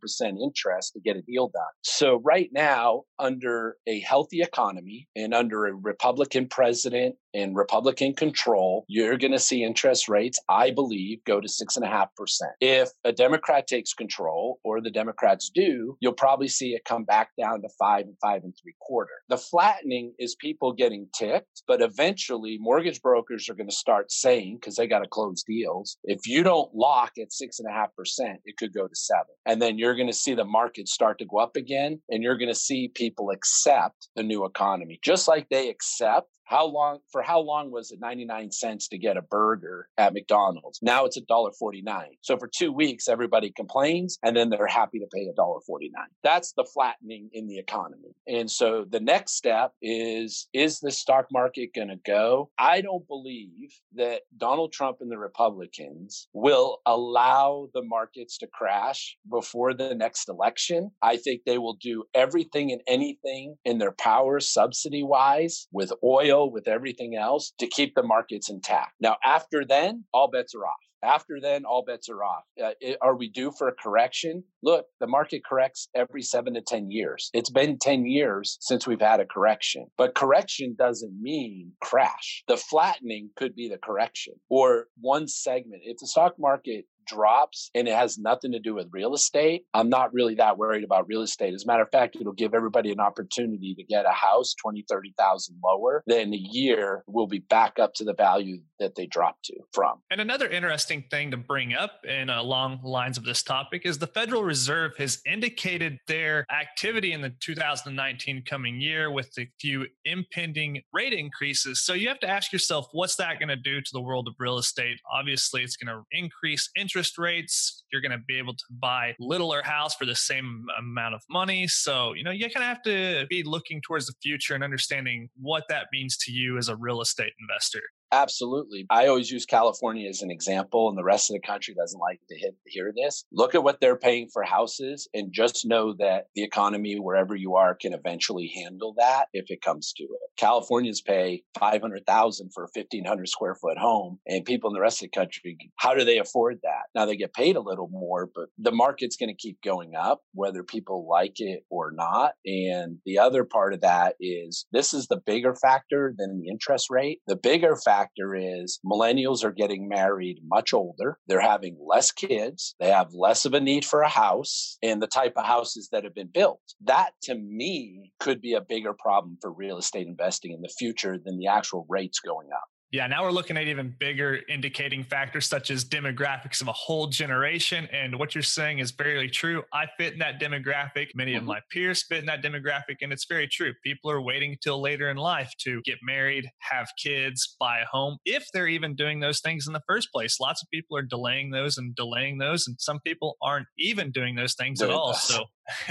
interest 0.43 0.93
to 0.93 0.99
get 0.99 1.15
a 1.15 1.21
deal 1.21 1.47
done. 1.47 1.63
So 1.83 2.19
right 2.23 2.49
now, 2.51 3.03
under 3.17 3.77
a 3.87 3.99
healthy 4.01 4.41
economy 4.41 5.07
and 5.15 5.33
under 5.33 5.67
a 5.67 5.73
Republican 5.73 6.47
president 6.47 7.15
and 7.33 7.55
Republican 7.55 8.13
control, 8.13 8.85
you're 8.87 9.17
going 9.17 9.31
to 9.31 9.39
see 9.39 9.63
interest 9.63 10.09
rates, 10.09 10.39
I 10.49 10.71
believe, 10.71 11.23
go 11.25 11.39
to 11.39 11.47
six 11.47 11.75
and 11.75 11.85
a 11.85 11.89
half 11.89 12.13
percent. 12.15 12.51
If 12.59 12.89
a 13.03 13.11
Democrat 13.11 13.67
takes 13.67 13.93
control 13.93 14.59
or 14.63 14.81
the 14.81 14.91
Democrats 14.91 15.49
do, 15.53 15.97
you'll 15.99 16.13
probably 16.13 16.47
see 16.47 16.73
it 16.73 16.85
come 16.85 17.03
back 17.03 17.29
down 17.39 17.61
to 17.61 17.69
five 17.79 18.05
and 18.05 18.15
five 18.21 18.43
and 18.43 18.53
three 18.61 18.75
quarter. 18.79 19.11
The 19.29 19.37
flattening 19.37 20.13
is 20.19 20.35
people 20.35 20.73
getting 20.73 21.07
ticked, 21.17 21.63
but 21.67 21.81
eventually 21.81 22.57
mortgage 22.59 23.01
brokers 23.01 23.49
are 23.49 23.55
going 23.55 23.69
to 23.69 23.75
start 23.75 24.11
saying, 24.11 24.57
because 24.59 24.75
they 24.75 24.87
got 24.87 24.99
to 24.99 25.07
close 25.07 25.43
deals, 25.43 25.97
if 26.03 26.19
you 26.25 26.43
don't 26.43 26.73
lock 26.73 27.13
at 27.21 27.31
six 27.31 27.59
and 27.59 27.69
a 27.69 27.73
half 27.73 27.95
percent, 27.95 28.39
it 28.45 28.57
could 28.57 28.73
go 28.73 28.87
to 28.87 28.95
seven. 28.95 29.33
And 29.45 29.61
then 29.61 29.77
you're 29.77 29.95
going 29.95 30.07
to 30.07 30.13
see 30.13 30.33
the 30.33 30.45
market 30.45 30.87
start 30.87 31.19
to 31.19 31.25
go 31.25 31.37
up 31.37 31.55
again, 31.55 32.01
and 32.09 32.23
you're 32.23 32.37
going 32.37 32.49
to 32.49 32.55
see 32.55 32.91
people 32.93 33.29
accept 33.31 34.09
the 34.15 34.23
new 34.23 34.45
economy, 34.45 34.99
just 35.03 35.27
like 35.27 35.47
they 35.49 35.69
accept 35.69 36.27
how 36.51 36.67
long 36.67 36.99
for 37.11 37.21
how 37.21 37.39
long 37.39 37.71
was 37.71 37.91
it 37.91 37.99
99 38.01 38.51
cents 38.51 38.89
to 38.89 38.97
get 38.97 39.15
a 39.15 39.21
burger 39.21 39.87
at 39.97 40.13
McDonald's? 40.13 40.79
Now 40.81 41.05
it's 41.05 41.15
a 41.15 41.21
dollar 41.21 41.51
49. 41.57 42.07
So 42.19 42.37
for 42.37 42.49
2 42.53 42.73
weeks 42.73 43.07
everybody 43.07 43.51
complains 43.51 44.19
and 44.21 44.35
then 44.35 44.49
they're 44.49 44.67
happy 44.67 44.99
to 44.99 45.07
pay 45.13 45.27
a 45.27 45.33
dollar 45.33 45.61
49. 45.65 45.93
That's 46.23 46.51
the 46.51 46.65
flattening 46.73 47.29
in 47.31 47.47
the 47.47 47.57
economy. 47.57 48.15
And 48.27 48.51
so 48.51 48.85
the 48.87 48.99
next 48.99 49.37
step 49.37 49.71
is 49.81 50.49
is 50.53 50.81
the 50.81 50.91
stock 50.91 51.27
market 51.31 51.69
going 51.73 51.87
to 51.87 51.99
go? 52.05 52.51
I 52.59 52.81
don't 52.81 53.07
believe 53.07 53.69
that 53.95 54.23
Donald 54.37 54.73
Trump 54.73 54.97
and 54.99 55.09
the 55.09 55.17
Republicans 55.17 56.27
will 56.33 56.79
allow 56.85 57.69
the 57.73 57.81
markets 57.81 58.37
to 58.39 58.47
crash 58.47 59.15
before 59.29 59.73
the 59.73 59.95
next 59.95 60.27
election. 60.27 60.91
I 61.01 61.15
think 61.15 61.43
they 61.45 61.57
will 61.57 61.77
do 61.81 62.03
everything 62.13 62.73
and 62.73 62.81
anything 62.87 63.55
in 63.63 63.77
their 63.77 63.93
power 63.93 64.41
subsidy 64.41 65.03
wise 65.03 65.67
with 65.71 65.93
oil 66.03 66.40
with 66.49 66.67
everything 66.67 67.15
else 67.15 67.53
to 67.59 67.67
keep 67.67 67.95
the 67.95 68.03
markets 68.03 68.49
intact. 68.49 68.93
Now, 68.99 69.17
after 69.23 69.65
then, 69.65 70.05
all 70.13 70.29
bets 70.29 70.55
are 70.55 70.65
off. 70.65 70.79
After 71.03 71.39
then, 71.41 71.65
all 71.65 71.83
bets 71.83 72.09
are 72.09 72.23
off. 72.23 72.43
Uh, 72.63 72.71
it, 72.79 72.97
are 73.01 73.15
we 73.15 73.27
due 73.27 73.51
for 73.51 73.67
a 73.67 73.73
correction? 73.73 74.43
Look, 74.61 74.85
the 74.99 75.07
market 75.07 75.43
corrects 75.43 75.89
every 75.95 76.21
seven 76.21 76.53
to 76.53 76.61
10 76.61 76.91
years. 76.91 77.31
It's 77.33 77.49
been 77.49 77.79
10 77.79 78.05
years 78.05 78.57
since 78.61 78.85
we've 78.85 79.01
had 79.01 79.19
a 79.19 79.25
correction, 79.25 79.87
but 79.97 80.13
correction 80.13 80.75
doesn't 80.77 81.19
mean 81.19 81.71
crash. 81.81 82.43
The 82.47 82.57
flattening 82.57 83.31
could 83.35 83.55
be 83.55 83.67
the 83.67 83.79
correction 83.79 84.35
or 84.49 84.87
one 84.99 85.27
segment. 85.27 85.81
If 85.85 85.97
the 85.97 86.07
stock 86.07 86.35
market 86.37 86.85
drops 87.05 87.69
and 87.75 87.87
it 87.87 87.95
has 87.95 88.17
nothing 88.17 88.51
to 88.51 88.59
do 88.59 88.75
with 88.75 88.87
real 88.91 89.13
estate, 89.13 89.65
I'm 89.73 89.89
not 89.89 90.13
really 90.13 90.35
that 90.35 90.57
worried 90.57 90.83
about 90.83 91.07
real 91.07 91.21
estate. 91.21 91.53
As 91.53 91.63
a 91.63 91.67
matter 91.67 91.83
of 91.83 91.89
fact, 91.91 92.15
it'll 92.19 92.33
give 92.33 92.53
everybody 92.53 92.91
an 92.91 92.99
opportunity 92.99 93.75
to 93.75 93.83
get 93.83 94.05
a 94.05 94.11
house 94.11 94.53
20, 94.55 94.85
30,000 94.87 95.55
lower. 95.63 96.03
Then 96.07 96.33
a 96.33 96.37
year 96.37 97.03
will 97.07 97.27
be 97.27 97.39
back 97.39 97.79
up 97.79 97.93
to 97.95 98.03
the 98.03 98.13
value 98.13 98.59
that 98.79 98.95
they 98.95 99.05
dropped 99.05 99.45
to 99.45 99.55
from. 99.71 99.99
And 100.09 100.21
another 100.21 100.47
interesting 100.47 101.03
thing 101.09 101.31
to 101.31 101.37
bring 101.37 101.73
up 101.73 102.03
in 102.05 102.29
uh, 102.29 102.41
along 102.41 102.81
lines 102.83 103.17
of 103.17 103.23
this 103.23 103.43
topic 103.43 103.83
is 103.85 103.97
the 103.97 104.07
Federal 104.07 104.43
Reserve 104.43 104.97
has 104.97 105.21
indicated 105.25 105.99
their 106.07 106.45
activity 106.51 107.13
in 107.13 107.21
the 107.21 107.33
2019 107.41 108.43
coming 108.47 108.81
year 108.81 109.11
with 109.11 109.29
a 109.37 109.47
few 109.59 109.85
impending 110.05 110.81
rate 110.93 111.13
increases. 111.13 111.83
So 111.83 111.93
you 111.93 112.07
have 112.07 112.19
to 112.21 112.29
ask 112.29 112.51
yourself, 112.51 112.87
what's 112.91 113.15
that 113.17 113.39
going 113.39 113.49
to 113.49 113.55
do 113.55 113.81
to 113.81 113.89
the 113.93 114.01
world 114.01 114.27
of 114.27 114.35
real 114.39 114.57
estate? 114.57 114.97
Obviously, 115.13 115.61
it's 115.61 115.75
going 115.75 115.95
to 115.95 116.03
increase 116.11 116.69
interest 116.75 116.90
interest 116.91 117.17
rates. 117.17 117.83
You're 117.91 118.01
going 118.01 118.11
to 118.11 118.23
be 118.27 118.37
able 118.37 118.53
to 118.53 118.63
buy 118.69 119.15
littler 119.19 119.61
house 119.63 119.95
for 119.95 120.05
the 120.05 120.15
same 120.15 120.65
amount 120.77 121.15
of 121.15 121.21
money. 121.29 121.67
So, 121.67 122.13
you 122.13 122.23
know, 122.23 122.31
you 122.31 122.49
kind 122.49 122.57
of 122.57 122.63
have 122.63 122.81
to 122.83 123.25
be 123.29 123.43
looking 123.43 123.81
towards 123.81 124.07
the 124.07 124.13
future 124.21 124.55
and 124.55 124.63
understanding 124.63 125.29
what 125.39 125.63
that 125.69 125.87
means 125.93 126.17
to 126.17 126.31
you 126.31 126.57
as 126.57 126.67
a 126.67 126.75
real 126.75 127.01
estate 127.01 127.31
investor. 127.39 127.81
Absolutely. 128.11 128.85
I 128.89 129.07
always 129.07 129.31
use 129.31 129.45
California 129.45 130.09
as 130.09 130.21
an 130.21 130.31
example, 130.31 130.89
and 130.89 130.97
the 130.97 131.03
rest 131.03 131.29
of 131.29 131.35
the 131.35 131.47
country 131.47 131.73
doesn't 131.73 131.99
like 131.99 132.19
to 132.29 132.51
hear 132.65 132.91
this. 132.95 133.23
Look 133.31 133.55
at 133.55 133.63
what 133.63 133.79
they're 133.79 133.97
paying 133.97 134.27
for 134.33 134.43
houses 134.43 135.07
and 135.13 135.31
just 135.31 135.65
know 135.65 135.93
that 135.97 136.25
the 136.35 136.43
economy, 136.43 136.95
wherever 136.99 137.35
you 137.35 137.55
are, 137.55 137.73
can 137.73 137.93
eventually 137.93 138.51
handle 138.53 138.93
that 138.97 139.27
if 139.31 139.45
it 139.47 139.61
comes 139.61 139.93
to 139.93 140.03
it. 140.03 140.29
Californians 140.37 141.01
pay 141.01 141.43
500000 141.57 142.49
for 142.53 142.63
a 142.63 142.67
1500 142.73 143.29
square 143.29 143.55
foot 143.55 143.77
home, 143.77 144.19
and 144.27 144.43
people 144.43 144.69
in 144.69 144.73
the 144.73 144.81
rest 144.81 145.01
of 145.01 145.09
the 145.11 145.17
country, 145.17 145.57
how 145.77 145.93
do 145.93 146.03
they 146.03 146.17
afford 146.17 146.59
that? 146.63 146.83
Now 146.93 147.05
they 147.05 147.15
get 147.15 147.33
paid 147.33 147.55
a 147.55 147.61
little 147.61 147.87
more, 147.89 148.29
but 148.33 148.47
the 148.57 148.71
market's 148.73 149.15
going 149.15 149.29
to 149.29 149.35
keep 149.35 149.61
going 149.63 149.93
up, 149.97 150.19
whether 150.33 150.63
people 150.63 151.07
like 151.09 151.35
it 151.37 151.63
or 151.69 151.91
not. 151.93 152.33
And 152.45 152.97
the 153.05 153.19
other 153.19 153.45
part 153.45 153.73
of 153.73 153.81
that 153.81 154.15
is 154.19 154.65
this 154.73 154.93
is 154.93 155.07
the 155.07 155.21
bigger 155.25 155.55
factor 155.55 156.13
than 156.17 156.41
the 156.41 156.49
interest 156.49 156.87
rate. 156.89 157.19
The 157.27 157.37
bigger 157.37 157.77
factor 157.77 158.00
factor 158.01 158.35
is 158.35 158.79
millennials 158.85 159.43
are 159.43 159.51
getting 159.51 159.87
married 159.87 160.39
much 160.43 160.73
older. 160.73 161.17
They're 161.27 161.41
having 161.41 161.77
less 161.85 162.11
kids. 162.11 162.75
They 162.79 162.89
have 162.89 163.13
less 163.13 163.45
of 163.45 163.53
a 163.53 163.59
need 163.59 163.85
for 163.85 164.01
a 164.01 164.09
house 164.09 164.77
and 164.81 165.01
the 165.01 165.07
type 165.07 165.33
of 165.35 165.45
houses 165.45 165.89
that 165.91 166.03
have 166.03 166.15
been 166.15 166.29
built. 166.33 166.61
That 166.85 167.11
to 167.23 167.35
me 167.35 168.11
could 168.19 168.41
be 168.41 168.53
a 168.53 168.61
bigger 168.61 168.93
problem 168.93 169.37
for 169.41 169.51
real 169.51 169.77
estate 169.77 170.07
investing 170.07 170.51
in 170.51 170.61
the 170.61 170.73
future 170.79 171.17
than 171.23 171.37
the 171.37 171.47
actual 171.47 171.85
rates 171.89 172.19
going 172.19 172.49
up. 172.53 172.67
Yeah, 172.91 173.07
now 173.07 173.23
we're 173.23 173.31
looking 173.31 173.55
at 173.55 173.67
even 173.67 173.95
bigger 173.97 174.39
indicating 174.49 175.05
factors 175.05 175.47
such 175.47 175.71
as 175.71 175.85
demographics 175.85 176.61
of 176.61 176.67
a 176.67 176.73
whole 176.73 177.07
generation. 177.07 177.87
And 177.93 178.19
what 178.19 178.35
you're 178.35 178.41
saying 178.41 178.79
is 178.79 178.91
very 178.91 179.29
true. 179.29 179.63
I 179.71 179.85
fit 179.97 180.11
in 180.11 180.19
that 180.19 180.41
demographic. 180.41 181.07
Many 181.15 181.31
mm-hmm. 181.31 181.39
of 181.39 181.43
my 181.45 181.61
peers 181.71 182.03
fit 182.03 182.19
in 182.19 182.25
that 182.25 182.43
demographic. 182.43 182.97
And 183.01 183.13
it's 183.13 183.25
very 183.25 183.47
true. 183.47 183.71
People 183.81 184.11
are 184.11 184.21
waiting 184.21 184.57
till 184.61 184.81
later 184.81 185.09
in 185.09 185.15
life 185.15 185.53
to 185.59 185.81
get 185.85 185.99
married, 186.03 186.49
have 186.59 186.89
kids, 187.01 187.55
buy 187.61 187.79
a 187.79 187.85
home, 187.85 188.17
if 188.25 188.45
they're 188.53 188.67
even 188.67 188.93
doing 188.93 189.21
those 189.21 189.39
things 189.39 189.67
in 189.67 189.73
the 189.73 189.81
first 189.87 190.11
place. 190.11 190.41
Lots 190.41 190.61
of 190.61 190.69
people 190.69 190.97
are 190.97 191.01
delaying 191.01 191.51
those 191.51 191.77
and 191.77 191.95
delaying 191.95 192.39
those. 192.39 192.67
And 192.67 192.75
some 192.77 192.99
people 192.99 193.37
aren't 193.41 193.67
even 193.79 194.11
doing 194.11 194.35
those 194.35 194.53
things 194.55 194.81
at 194.81 194.89
all. 194.89 195.13
So 195.13 195.45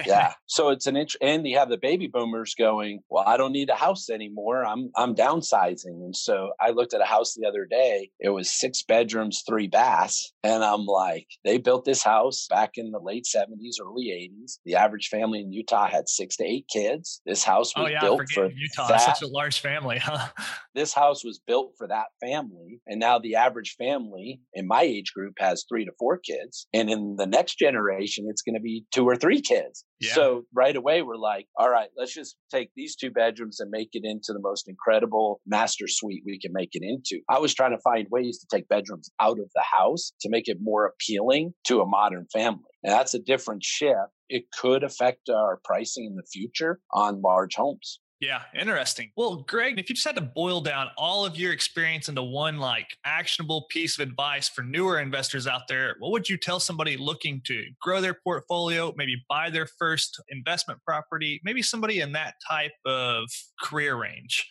yeah. 0.07 0.35
So 0.47 0.71
it's 0.71 0.89
an 0.89 0.97
inch, 0.97 1.17
and 1.21 1.47
you 1.47 1.59
have 1.59 1.69
the 1.69 1.79
baby 1.79 2.09
boomers 2.09 2.57
going, 2.59 3.03
well, 3.09 3.23
I 3.25 3.37
don't 3.37 3.53
need 3.53 3.71
a 3.71 3.77
house 3.77 4.11
anymore. 4.11 4.67
I'm 4.67 4.91
I'm 4.97 5.15
downsizing, 5.15 6.03
and 6.03 6.15
so 6.15 6.51
I 6.59 6.71
looked 6.71 6.93
at 6.93 7.01
a 7.01 7.05
house 7.05 7.35
the 7.35 7.47
other 7.47 7.67
day. 7.71 8.11
It 8.19 8.31
was 8.31 8.51
six 8.51 8.83
bedrooms, 8.83 9.45
three 9.47 9.69
baths, 9.69 10.33
and 10.43 10.65
I'm 10.65 10.87
like, 10.87 11.29
they 11.45 11.59
built 11.59 11.85
this 11.85 12.03
house 12.03 12.49
back 12.51 12.73
in 12.75 12.91
the 12.91 12.99
late 12.99 13.27
'70s, 13.33 13.77
early 13.81 14.07
'80s. 14.43 14.59
The 14.65 14.75
average 14.75 15.07
family 15.07 15.39
in 15.39 15.53
Utah 15.53 15.87
had 15.87 16.09
six 16.09 16.37
to 16.39 16.45
eight 16.45 16.67
kids. 16.67 17.23
This 17.25 17.45
house 17.45 17.73
oh, 17.77 17.83
was 17.83 17.91
oh, 17.91 17.93
yeah, 17.93 18.01
built 18.01 18.29
for 18.35 18.51
Utah. 18.51 18.89
That. 18.89 19.01
Such 19.01 19.23
a 19.23 19.29
large 19.29 19.61
family, 19.61 19.99
huh? 19.99 20.27
this 20.75 20.93
house 20.93 21.25
was 21.25 21.41
built 21.47 21.75
for 21.79 21.87
that 21.87 22.07
family, 22.21 22.81
and 22.89 22.99
now 22.99 23.21
the 23.21 23.37
average 23.37 23.77
family 23.79 24.41
in 24.53 24.67
my 24.67 24.83
age 24.83 25.13
group 25.15 25.35
has 25.39 25.65
three 25.69 25.85
to 25.85 25.93
four 25.97 26.19
kids, 26.19 26.67
and 26.75 26.91
in 26.91 27.15
the 27.17 27.27
next 27.27 27.57
generation, 27.57 28.27
it's 28.29 28.43
going 28.43 28.57
to 28.57 28.61
be 28.61 28.85
two 28.91 29.05
or 29.05 29.15
three 29.15 29.41
kids 29.41 29.60
kids. 29.61 29.85
Yeah. 30.01 30.15
So 30.15 30.43
right 30.55 30.75
away, 30.75 31.03
we're 31.03 31.17
like, 31.17 31.47
all 31.57 31.71
right, 31.71 31.89
let's 31.97 32.15
just 32.15 32.37
take 32.51 32.71
these 32.77 32.97
two 32.97 33.11
bedrooms 33.11 33.61
and 33.61 33.71
make 33.71 33.91
it 33.93 34.03
into 34.05 34.33
the 34.33 34.41
most 34.41 34.69
incredible 34.69 35.41
master 35.47 35.87
suite 35.89 36.23
we 36.27 36.39
can 36.39 36.53
make 36.53 36.71
it 36.73 36.83
into. 36.83 37.23
I 37.29 37.39
was 37.39 37.55
trying 37.55 37.73
to 37.73 37.83
find 37.83 38.07
ways 38.11 38.39
to 38.41 38.47
take 38.51 38.69
bedrooms 38.69 39.11
out 39.21 39.39
of 39.39 39.51
the 39.55 39.63
house 39.63 40.13
to 40.23 40.29
make 40.31 40.49
it 40.49 40.59
more 40.61 40.87
appealing 40.87 41.55
to 41.65 41.81
a 41.81 41.87
modern 41.87 42.27
family. 42.33 42.71
And 42.83 42.93
that's 42.93 43.15
a 43.15 43.19
different 43.19 43.63
shift. 43.63 44.11
It 44.29 44.45
could 44.53 44.85
affect 44.85 45.29
our 45.29 45.61
pricing 45.65 46.05
in 46.05 46.17
the 46.17 46.27
future 46.31 46.81
on 46.93 47.21
large 47.21 47.57
homes. 47.57 48.01
Yeah, 48.21 48.43
interesting. 48.55 49.11
Well, 49.17 49.37
Greg, 49.49 49.79
if 49.79 49.89
you 49.89 49.95
just 49.95 50.07
had 50.07 50.17
to 50.17 50.21
boil 50.21 50.61
down 50.61 50.89
all 50.99 51.25
of 51.25 51.37
your 51.37 51.55
experience 51.55 52.11
into 52.11 52.23
one 52.23 52.59
like 52.59 52.87
actionable 53.07 53.65
piece 53.71 53.99
of 53.99 54.07
advice 54.07 54.47
for 54.47 54.61
newer 54.63 55.01
investors 55.01 55.47
out 55.47 55.63
there, 55.69 55.97
what 56.01 56.13
would 56.13 56.29
you 56.29 56.37
tell 56.37 56.61
somebody 56.61 56.99
looking 56.99 57.41
to 57.47 57.65
grow 57.81 58.03
their 58.03 58.19
portfolio, 58.23 58.93
maybe 58.95 59.17
buy 59.31 59.49
their 59.49 59.67
first 59.79 60.21
investment 60.29 60.81
property, 60.85 61.41
maybe 61.45 61.63
somebody 61.63 62.01
in 62.01 62.13
that 62.13 62.35
type 62.47 62.73
of 62.85 63.25
career 63.63 63.97
range? 63.97 64.47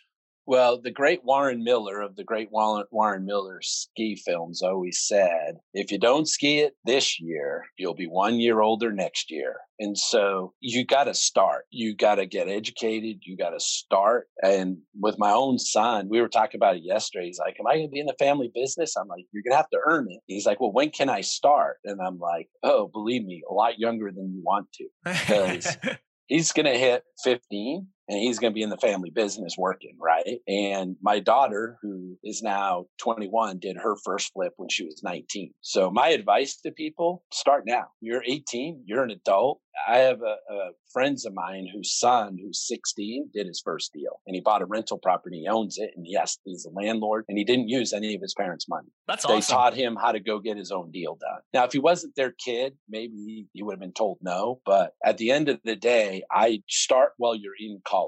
Well, 0.50 0.80
the 0.82 0.90
great 0.90 1.22
Warren 1.22 1.62
Miller 1.62 2.00
of 2.00 2.16
the 2.16 2.24
great 2.24 2.48
Warren 2.50 3.24
Miller 3.24 3.60
ski 3.62 4.16
films 4.16 4.62
always 4.62 4.98
said, 4.98 5.58
if 5.74 5.92
you 5.92 5.98
don't 6.00 6.26
ski 6.26 6.58
it 6.58 6.72
this 6.84 7.20
year, 7.20 7.66
you'll 7.78 7.94
be 7.94 8.08
one 8.08 8.40
year 8.40 8.60
older 8.60 8.90
next 8.90 9.30
year. 9.30 9.58
And 9.78 9.96
so 9.96 10.52
you 10.58 10.84
got 10.84 11.04
to 11.04 11.14
start. 11.14 11.66
You 11.70 11.94
got 11.94 12.16
to 12.16 12.26
get 12.26 12.48
educated. 12.48 13.18
You 13.22 13.36
got 13.36 13.50
to 13.50 13.60
start. 13.60 14.26
And 14.42 14.78
with 15.00 15.20
my 15.20 15.30
own 15.30 15.60
son, 15.60 16.08
we 16.08 16.20
were 16.20 16.28
talking 16.28 16.58
about 16.58 16.74
it 16.74 16.82
yesterday. 16.82 17.26
He's 17.26 17.38
like, 17.38 17.54
Am 17.60 17.68
I 17.68 17.76
going 17.76 17.86
to 17.86 17.92
be 17.92 18.00
in 18.00 18.06
the 18.06 18.16
family 18.18 18.50
business? 18.52 18.96
I'm 18.96 19.06
like, 19.06 19.26
You're 19.32 19.44
going 19.44 19.52
to 19.52 19.56
have 19.56 19.70
to 19.70 19.78
earn 19.86 20.08
it. 20.10 20.18
He's 20.26 20.46
like, 20.46 20.58
Well, 20.58 20.72
when 20.72 20.90
can 20.90 21.08
I 21.08 21.20
start? 21.20 21.76
And 21.84 22.00
I'm 22.04 22.18
like, 22.18 22.48
Oh, 22.64 22.88
believe 22.92 23.24
me, 23.24 23.44
a 23.48 23.54
lot 23.54 23.78
younger 23.78 24.10
than 24.10 24.32
you 24.34 24.42
want 24.42 24.66
to. 24.72 24.88
Because 25.04 25.76
he's 26.26 26.50
going 26.50 26.66
to 26.66 26.76
hit 26.76 27.04
15 27.22 27.86
and 28.10 28.18
he's 28.18 28.40
going 28.40 28.52
to 28.52 28.54
be 28.54 28.62
in 28.62 28.70
the 28.70 28.76
family 28.76 29.10
business 29.10 29.54
working, 29.56 29.96
right? 30.00 30.40
And 30.48 30.96
my 31.00 31.20
daughter, 31.20 31.78
who 31.80 32.18
is 32.24 32.42
now 32.42 32.86
21, 32.98 33.60
did 33.60 33.76
her 33.76 33.94
first 34.04 34.32
flip 34.32 34.52
when 34.56 34.68
she 34.68 34.84
was 34.84 35.00
19. 35.04 35.52
So 35.60 35.92
my 35.92 36.08
advice 36.08 36.56
to 36.62 36.72
people, 36.72 37.22
start 37.32 37.64
now. 37.66 37.84
You're 38.00 38.24
18, 38.26 38.82
you're 38.84 39.04
an 39.04 39.12
adult. 39.12 39.60
I 39.88 39.98
have 39.98 40.20
a, 40.22 40.52
a 40.52 40.70
friends 40.92 41.24
of 41.24 41.32
mine 41.32 41.68
whose 41.72 41.96
son, 41.98 42.36
who's 42.42 42.66
16, 42.66 43.30
did 43.32 43.46
his 43.46 43.62
first 43.64 43.92
deal 43.92 44.20
and 44.26 44.34
he 44.34 44.40
bought 44.40 44.62
a 44.62 44.66
rental 44.66 44.98
property. 44.98 45.42
He 45.42 45.48
owns 45.48 45.78
it. 45.78 45.92
And 45.96 46.04
yes, 46.08 46.36
he's 46.44 46.66
a 46.66 46.70
landlord 46.70 47.24
and 47.28 47.38
he 47.38 47.44
didn't 47.44 47.68
use 47.68 47.92
any 47.92 48.16
of 48.16 48.20
his 48.20 48.34
parents' 48.34 48.68
money. 48.68 48.88
That's 49.06 49.24
they 49.24 49.34
awesome. 49.34 49.54
taught 49.54 49.74
him 49.74 49.96
how 49.96 50.10
to 50.10 50.20
go 50.20 50.40
get 50.40 50.56
his 50.56 50.72
own 50.72 50.90
deal 50.90 51.14
done. 51.14 51.40
Now, 51.54 51.64
if 51.64 51.72
he 51.72 51.78
wasn't 51.78 52.16
their 52.16 52.32
kid, 52.32 52.74
maybe 52.88 53.46
he 53.52 53.62
would 53.62 53.74
have 53.74 53.80
been 53.80 53.92
told 53.92 54.18
no. 54.20 54.60
But 54.66 54.94
at 55.04 55.18
the 55.18 55.30
end 55.30 55.48
of 55.48 55.60
the 55.64 55.76
day, 55.76 56.24
I 56.30 56.62
start 56.68 57.12
while 57.16 57.36
you're 57.36 57.54
in 57.58 57.80
college. 57.86 57.99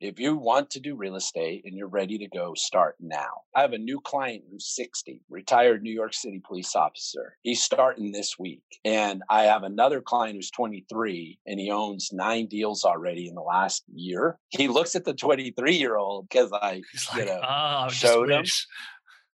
If 0.00 0.18
you 0.18 0.36
want 0.36 0.70
to 0.70 0.80
do 0.80 0.96
real 0.96 1.16
estate 1.16 1.62
and 1.64 1.76
you're 1.76 1.88
ready 1.88 2.18
to 2.18 2.28
go, 2.28 2.54
start 2.54 2.96
now. 3.00 3.42
I 3.54 3.60
have 3.62 3.72
a 3.72 3.78
new 3.78 4.00
client 4.00 4.44
who's 4.50 4.74
60, 4.74 5.22
retired 5.28 5.82
New 5.82 5.92
York 5.92 6.14
City 6.14 6.40
police 6.46 6.74
officer. 6.74 7.36
He's 7.42 7.62
starting 7.62 8.12
this 8.12 8.38
week. 8.38 8.62
And 8.84 9.22
I 9.28 9.44
have 9.44 9.62
another 9.62 10.00
client 10.00 10.36
who's 10.36 10.50
23 10.50 11.38
and 11.46 11.60
he 11.60 11.70
owns 11.70 12.10
nine 12.12 12.46
deals 12.46 12.84
already 12.84 13.28
in 13.28 13.34
the 13.34 13.42
last 13.42 13.84
year. 13.92 14.38
He 14.48 14.68
looks 14.68 14.94
at 14.94 15.04
the 15.04 15.14
23 15.14 15.74
year 15.74 15.96
old 15.96 16.28
because 16.28 16.52
I, 16.52 16.82
you 17.16 17.24
know, 17.24 17.40
oh, 17.46 17.88
showed 17.90 18.30
him 18.30 18.44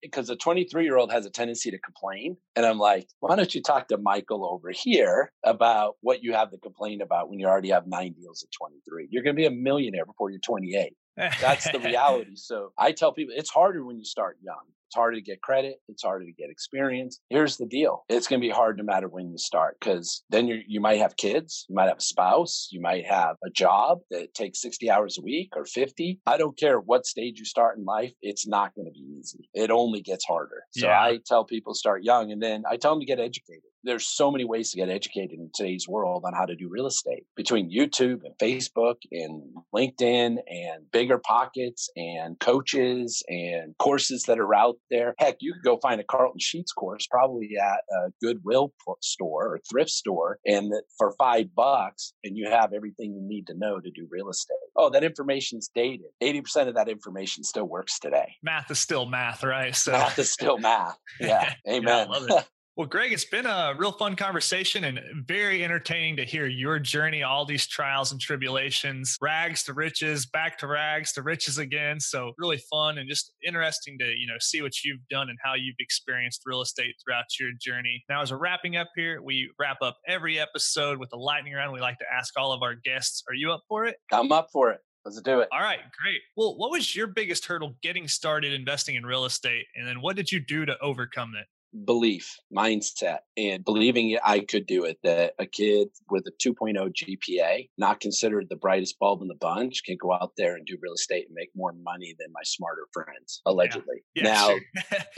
because 0.02 0.28
a 0.28 0.36
23 0.36 0.84
year 0.84 0.96
old 0.96 1.12
has 1.12 1.24
a 1.26 1.30
tendency 1.30 1.70
to 1.70 1.78
complain. 1.78 2.36
And 2.56 2.66
I'm 2.66 2.78
like, 2.78 3.08
why 3.20 3.36
don't 3.36 3.54
you 3.54 3.62
talk 3.62 3.88
to 3.88 3.98
Michael 3.98 4.44
over 4.44 4.70
here 4.70 5.32
about 5.44 5.96
what 6.00 6.22
you 6.22 6.32
have 6.32 6.50
to 6.50 6.58
complain 6.58 7.00
about 7.00 7.30
when 7.30 7.38
you 7.38 7.46
already 7.46 7.70
have 7.70 7.86
nine 7.86 8.12
deals 8.12 8.42
at 8.42 8.50
23? 8.52 9.08
You're 9.10 9.22
going 9.22 9.36
to 9.36 9.40
be 9.40 9.46
a 9.46 9.50
millionaire 9.50 10.04
before 10.04 10.30
you're 10.30 10.40
28. 10.40 10.94
That's 11.16 11.70
the 11.70 11.78
reality. 11.84 12.32
So 12.34 12.72
I 12.76 12.92
tell 12.92 13.12
people 13.12 13.34
it's 13.36 13.50
harder 13.50 13.84
when 13.84 13.98
you 13.98 14.04
start 14.04 14.38
young. 14.42 14.64
It's 14.92 14.98
harder 14.98 15.16
to 15.16 15.22
get 15.22 15.40
credit. 15.40 15.76
It's 15.88 16.02
harder 16.02 16.26
to 16.26 16.32
get 16.32 16.50
experience. 16.50 17.18
Here's 17.30 17.56
the 17.56 17.64
deal. 17.64 18.04
It's 18.10 18.28
going 18.28 18.42
to 18.42 18.46
be 18.46 18.52
hard 18.52 18.76
no 18.76 18.84
matter 18.84 19.08
when 19.08 19.30
you 19.30 19.38
start 19.38 19.78
because 19.80 20.22
then 20.28 20.46
you 20.46 20.60
you 20.68 20.82
might 20.82 20.98
have 20.98 21.16
kids, 21.16 21.64
you 21.70 21.74
might 21.74 21.88
have 21.88 21.96
a 21.96 22.02
spouse, 22.02 22.68
you 22.70 22.78
might 22.78 23.06
have 23.06 23.36
a 23.42 23.48
job 23.48 24.00
that 24.10 24.34
takes 24.34 24.60
60 24.60 24.90
hours 24.90 25.16
a 25.16 25.22
week 25.22 25.54
or 25.56 25.64
50. 25.64 26.20
I 26.26 26.36
don't 26.36 26.58
care 26.58 26.78
what 26.78 27.06
stage 27.06 27.38
you 27.38 27.46
start 27.46 27.78
in 27.78 27.86
life. 27.86 28.12
It's 28.20 28.46
not 28.46 28.74
going 28.74 28.84
to 28.84 28.92
be 28.92 29.06
easy. 29.18 29.48
It 29.54 29.70
only 29.70 30.02
gets 30.02 30.26
harder. 30.26 30.64
So 30.72 30.88
yeah. 30.88 31.00
I 31.00 31.20
tell 31.24 31.46
people 31.46 31.72
start 31.72 32.04
young 32.04 32.30
and 32.30 32.42
then 32.42 32.64
I 32.70 32.76
tell 32.76 32.92
them 32.92 33.00
to 33.00 33.06
get 33.06 33.18
educated 33.18 33.71
there's 33.84 34.06
so 34.06 34.30
many 34.30 34.44
ways 34.44 34.70
to 34.70 34.76
get 34.76 34.88
educated 34.88 35.38
in 35.38 35.50
today's 35.54 35.88
world 35.88 36.24
on 36.26 36.32
how 36.34 36.46
to 36.46 36.54
do 36.54 36.68
real 36.68 36.86
estate 36.86 37.24
between 37.36 37.70
YouTube 37.70 38.20
and 38.24 38.36
Facebook 38.40 38.96
and 39.10 39.42
LinkedIn 39.74 40.36
and 40.48 40.84
BiggerPockets 40.92 41.88
and 41.96 42.38
coaches 42.38 43.22
and 43.28 43.74
courses 43.78 44.24
that 44.24 44.38
are 44.38 44.54
out 44.54 44.76
there. 44.90 45.14
Heck, 45.18 45.36
you 45.40 45.54
could 45.54 45.64
go 45.64 45.78
find 45.78 46.00
a 46.00 46.04
Carlton 46.04 46.40
Sheets 46.40 46.72
course 46.72 47.06
probably 47.10 47.50
at 47.60 47.80
a 47.90 48.10
Goodwill 48.20 48.72
store 49.00 49.54
or 49.54 49.60
thrift 49.70 49.90
store 49.90 50.38
and 50.46 50.72
for 50.98 51.12
five 51.18 51.54
bucks 51.54 52.12
and 52.24 52.36
you 52.36 52.48
have 52.48 52.72
everything 52.72 53.14
you 53.14 53.22
need 53.22 53.46
to 53.48 53.54
know 53.56 53.80
to 53.80 53.90
do 53.90 54.06
real 54.10 54.30
estate. 54.30 54.56
Oh, 54.76 54.90
that 54.90 55.04
information's 55.04 55.70
dated. 55.74 56.06
80% 56.22 56.68
of 56.68 56.74
that 56.76 56.88
information 56.88 57.44
still 57.44 57.64
works 57.64 57.98
today. 57.98 58.36
Math 58.42 58.70
is 58.70 58.78
still 58.78 59.06
math, 59.06 59.42
right? 59.42 59.74
So 59.74 59.92
math 59.92 60.18
is 60.18 60.30
still 60.30 60.58
math. 60.58 60.98
Yeah. 61.20 61.52
Amen. 61.68 62.08
yeah, 62.28 62.42
Well, 62.74 62.86
Greg, 62.86 63.12
it's 63.12 63.26
been 63.26 63.44
a 63.44 63.74
real 63.76 63.92
fun 63.92 64.16
conversation 64.16 64.84
and 64.84 64.98
very 65.26 65.62
entertaining 65.62 66.16
to 66.16 66.24
hear 66.24 66.46
your 66.46 66.78
journey, 66.78 67.22
all 67.22 67.44
these 67.44 67.66
trials 67.66 68.12
and 68.12 68.18
tribulations, 68.18 69.18
rags 69.20 69.62
to 69.64 69.74
riches, 69.74 70.24
back 70.24 70.56
to 70.60 70.66
rags 70.66 71.12
to 71.12 71.22
riches 71.22 71.58
again. 71.58 72.00
So 72.00 72.32
really 72.38 72.62
fun 72.70 72.96
and 72.96 73.06
just 73.10 73.34
interesting 73.46 73.98
to, 73.98 74.06
you 74.06 74.26
know, 74.26 74.38
see 74.40 74.62
what 74.62 74.82
you've 74.82 75.06
done 75.10 75.28
and 75.28 75.38
how 75.44 75.52
you've 75.52 75.76
experienced 75.80 76.44
real 76.46 76.62
estate 76.62 76.94
throughout 77.04 77.26
your 77.38 77.50
journey. 77.60 78.02
Now, 78.08 78.22
as 78.22 78.32
we're 78.32 78.38
wrapping 78.38 78.76
up 78.76 78.88
here, 78.96 79.20
we 79.20 79.50
wrap 79.58 79.82
up 79.82 79.98
every 80.08 80.40
episode 80.40 80.98
with 80.98 81.10
a 81.12 81.18
lightning 81.18 81.52
round. 81.52 81.74
We 81.74 81.80
like 81.80 81.98
to 81.98 82.06
ask 82.10 82.32
all 82.38 82.52
of 82.52 82.62
our 82.62 82.74
guests, 82.74 83.22
are 83.28 83.34
you 83.34 83.52
up 83.52 83.64
for 83.68 83.84
it? 83.84 83.96
I'm 84.10 84.32
up 84.32 84.48
for 84.50 84.70
it. 84.70 84.80
Let's 85.04 85.20
do 85.20 85.40
it. 85.40 85.48
All 85.52 85.60
right, 85.60 85.80
great. 86.00 86.20
Well, 86.38 86.56
what 86.56 86.70
was 86.70 86.96
your 86.96 87.08
biggest 87.08 87.44
hurdle 87.44 87.74
getting 87.82 88.08
started 88.08 88.54
investing 88.54 88.94
in 88.94 89.04
real 89.04 89.26
estate? 89.26 89.66
And 89.76 89.86
then 89.86 90.00
what 90.00 90.16
did 90.16 90.32
you 90.32 90.40
do 90.40 90.64
to 90.64 90.78
overcome 90.80 91.32
it? 91.38 91.46
Belief 91.72 92.38
mindset 92.54 93.20
and 93.36 93.64
believing 93.64 94.16
I 94.24 94.40
could 94.40 94.66
do 94.66 94.84
it 94.84 94.98
that 95.02 95.34
a 95.38 95.46
kid 95.46 95.88
with 96.10 96.26
a 96.26 96.32
2.0 96.46 96.76
GPA 96.76 97.68
not 97.78 98.00
considered 98.00 98.46
the 98.48 98.56
brightest 98.56 98.98
bulb 98.98 99.22
in 99.22 99.28
the 99.28 99.34
bunch 99.34 99.82
can 99.84 99.96
go 100.00 100.12
out 100.12 100.32
there 100.36 100.54
and 100.54 100.66
do 100.66 100.76
real 100.82 100.94
estate 100.94 101.26
and 101.26 101.34
make 101.34 101.50
more 101.54 101.72
money 101.72 102.14
than 102.18 102.28
my 102.32 102.42
smarter 102.44 102.86
friends 102.92 103.40
allegedly 103.46 104.04
yeah. 104.14 104.22
Yeah, 104.24 104.32
now 104.32 104.46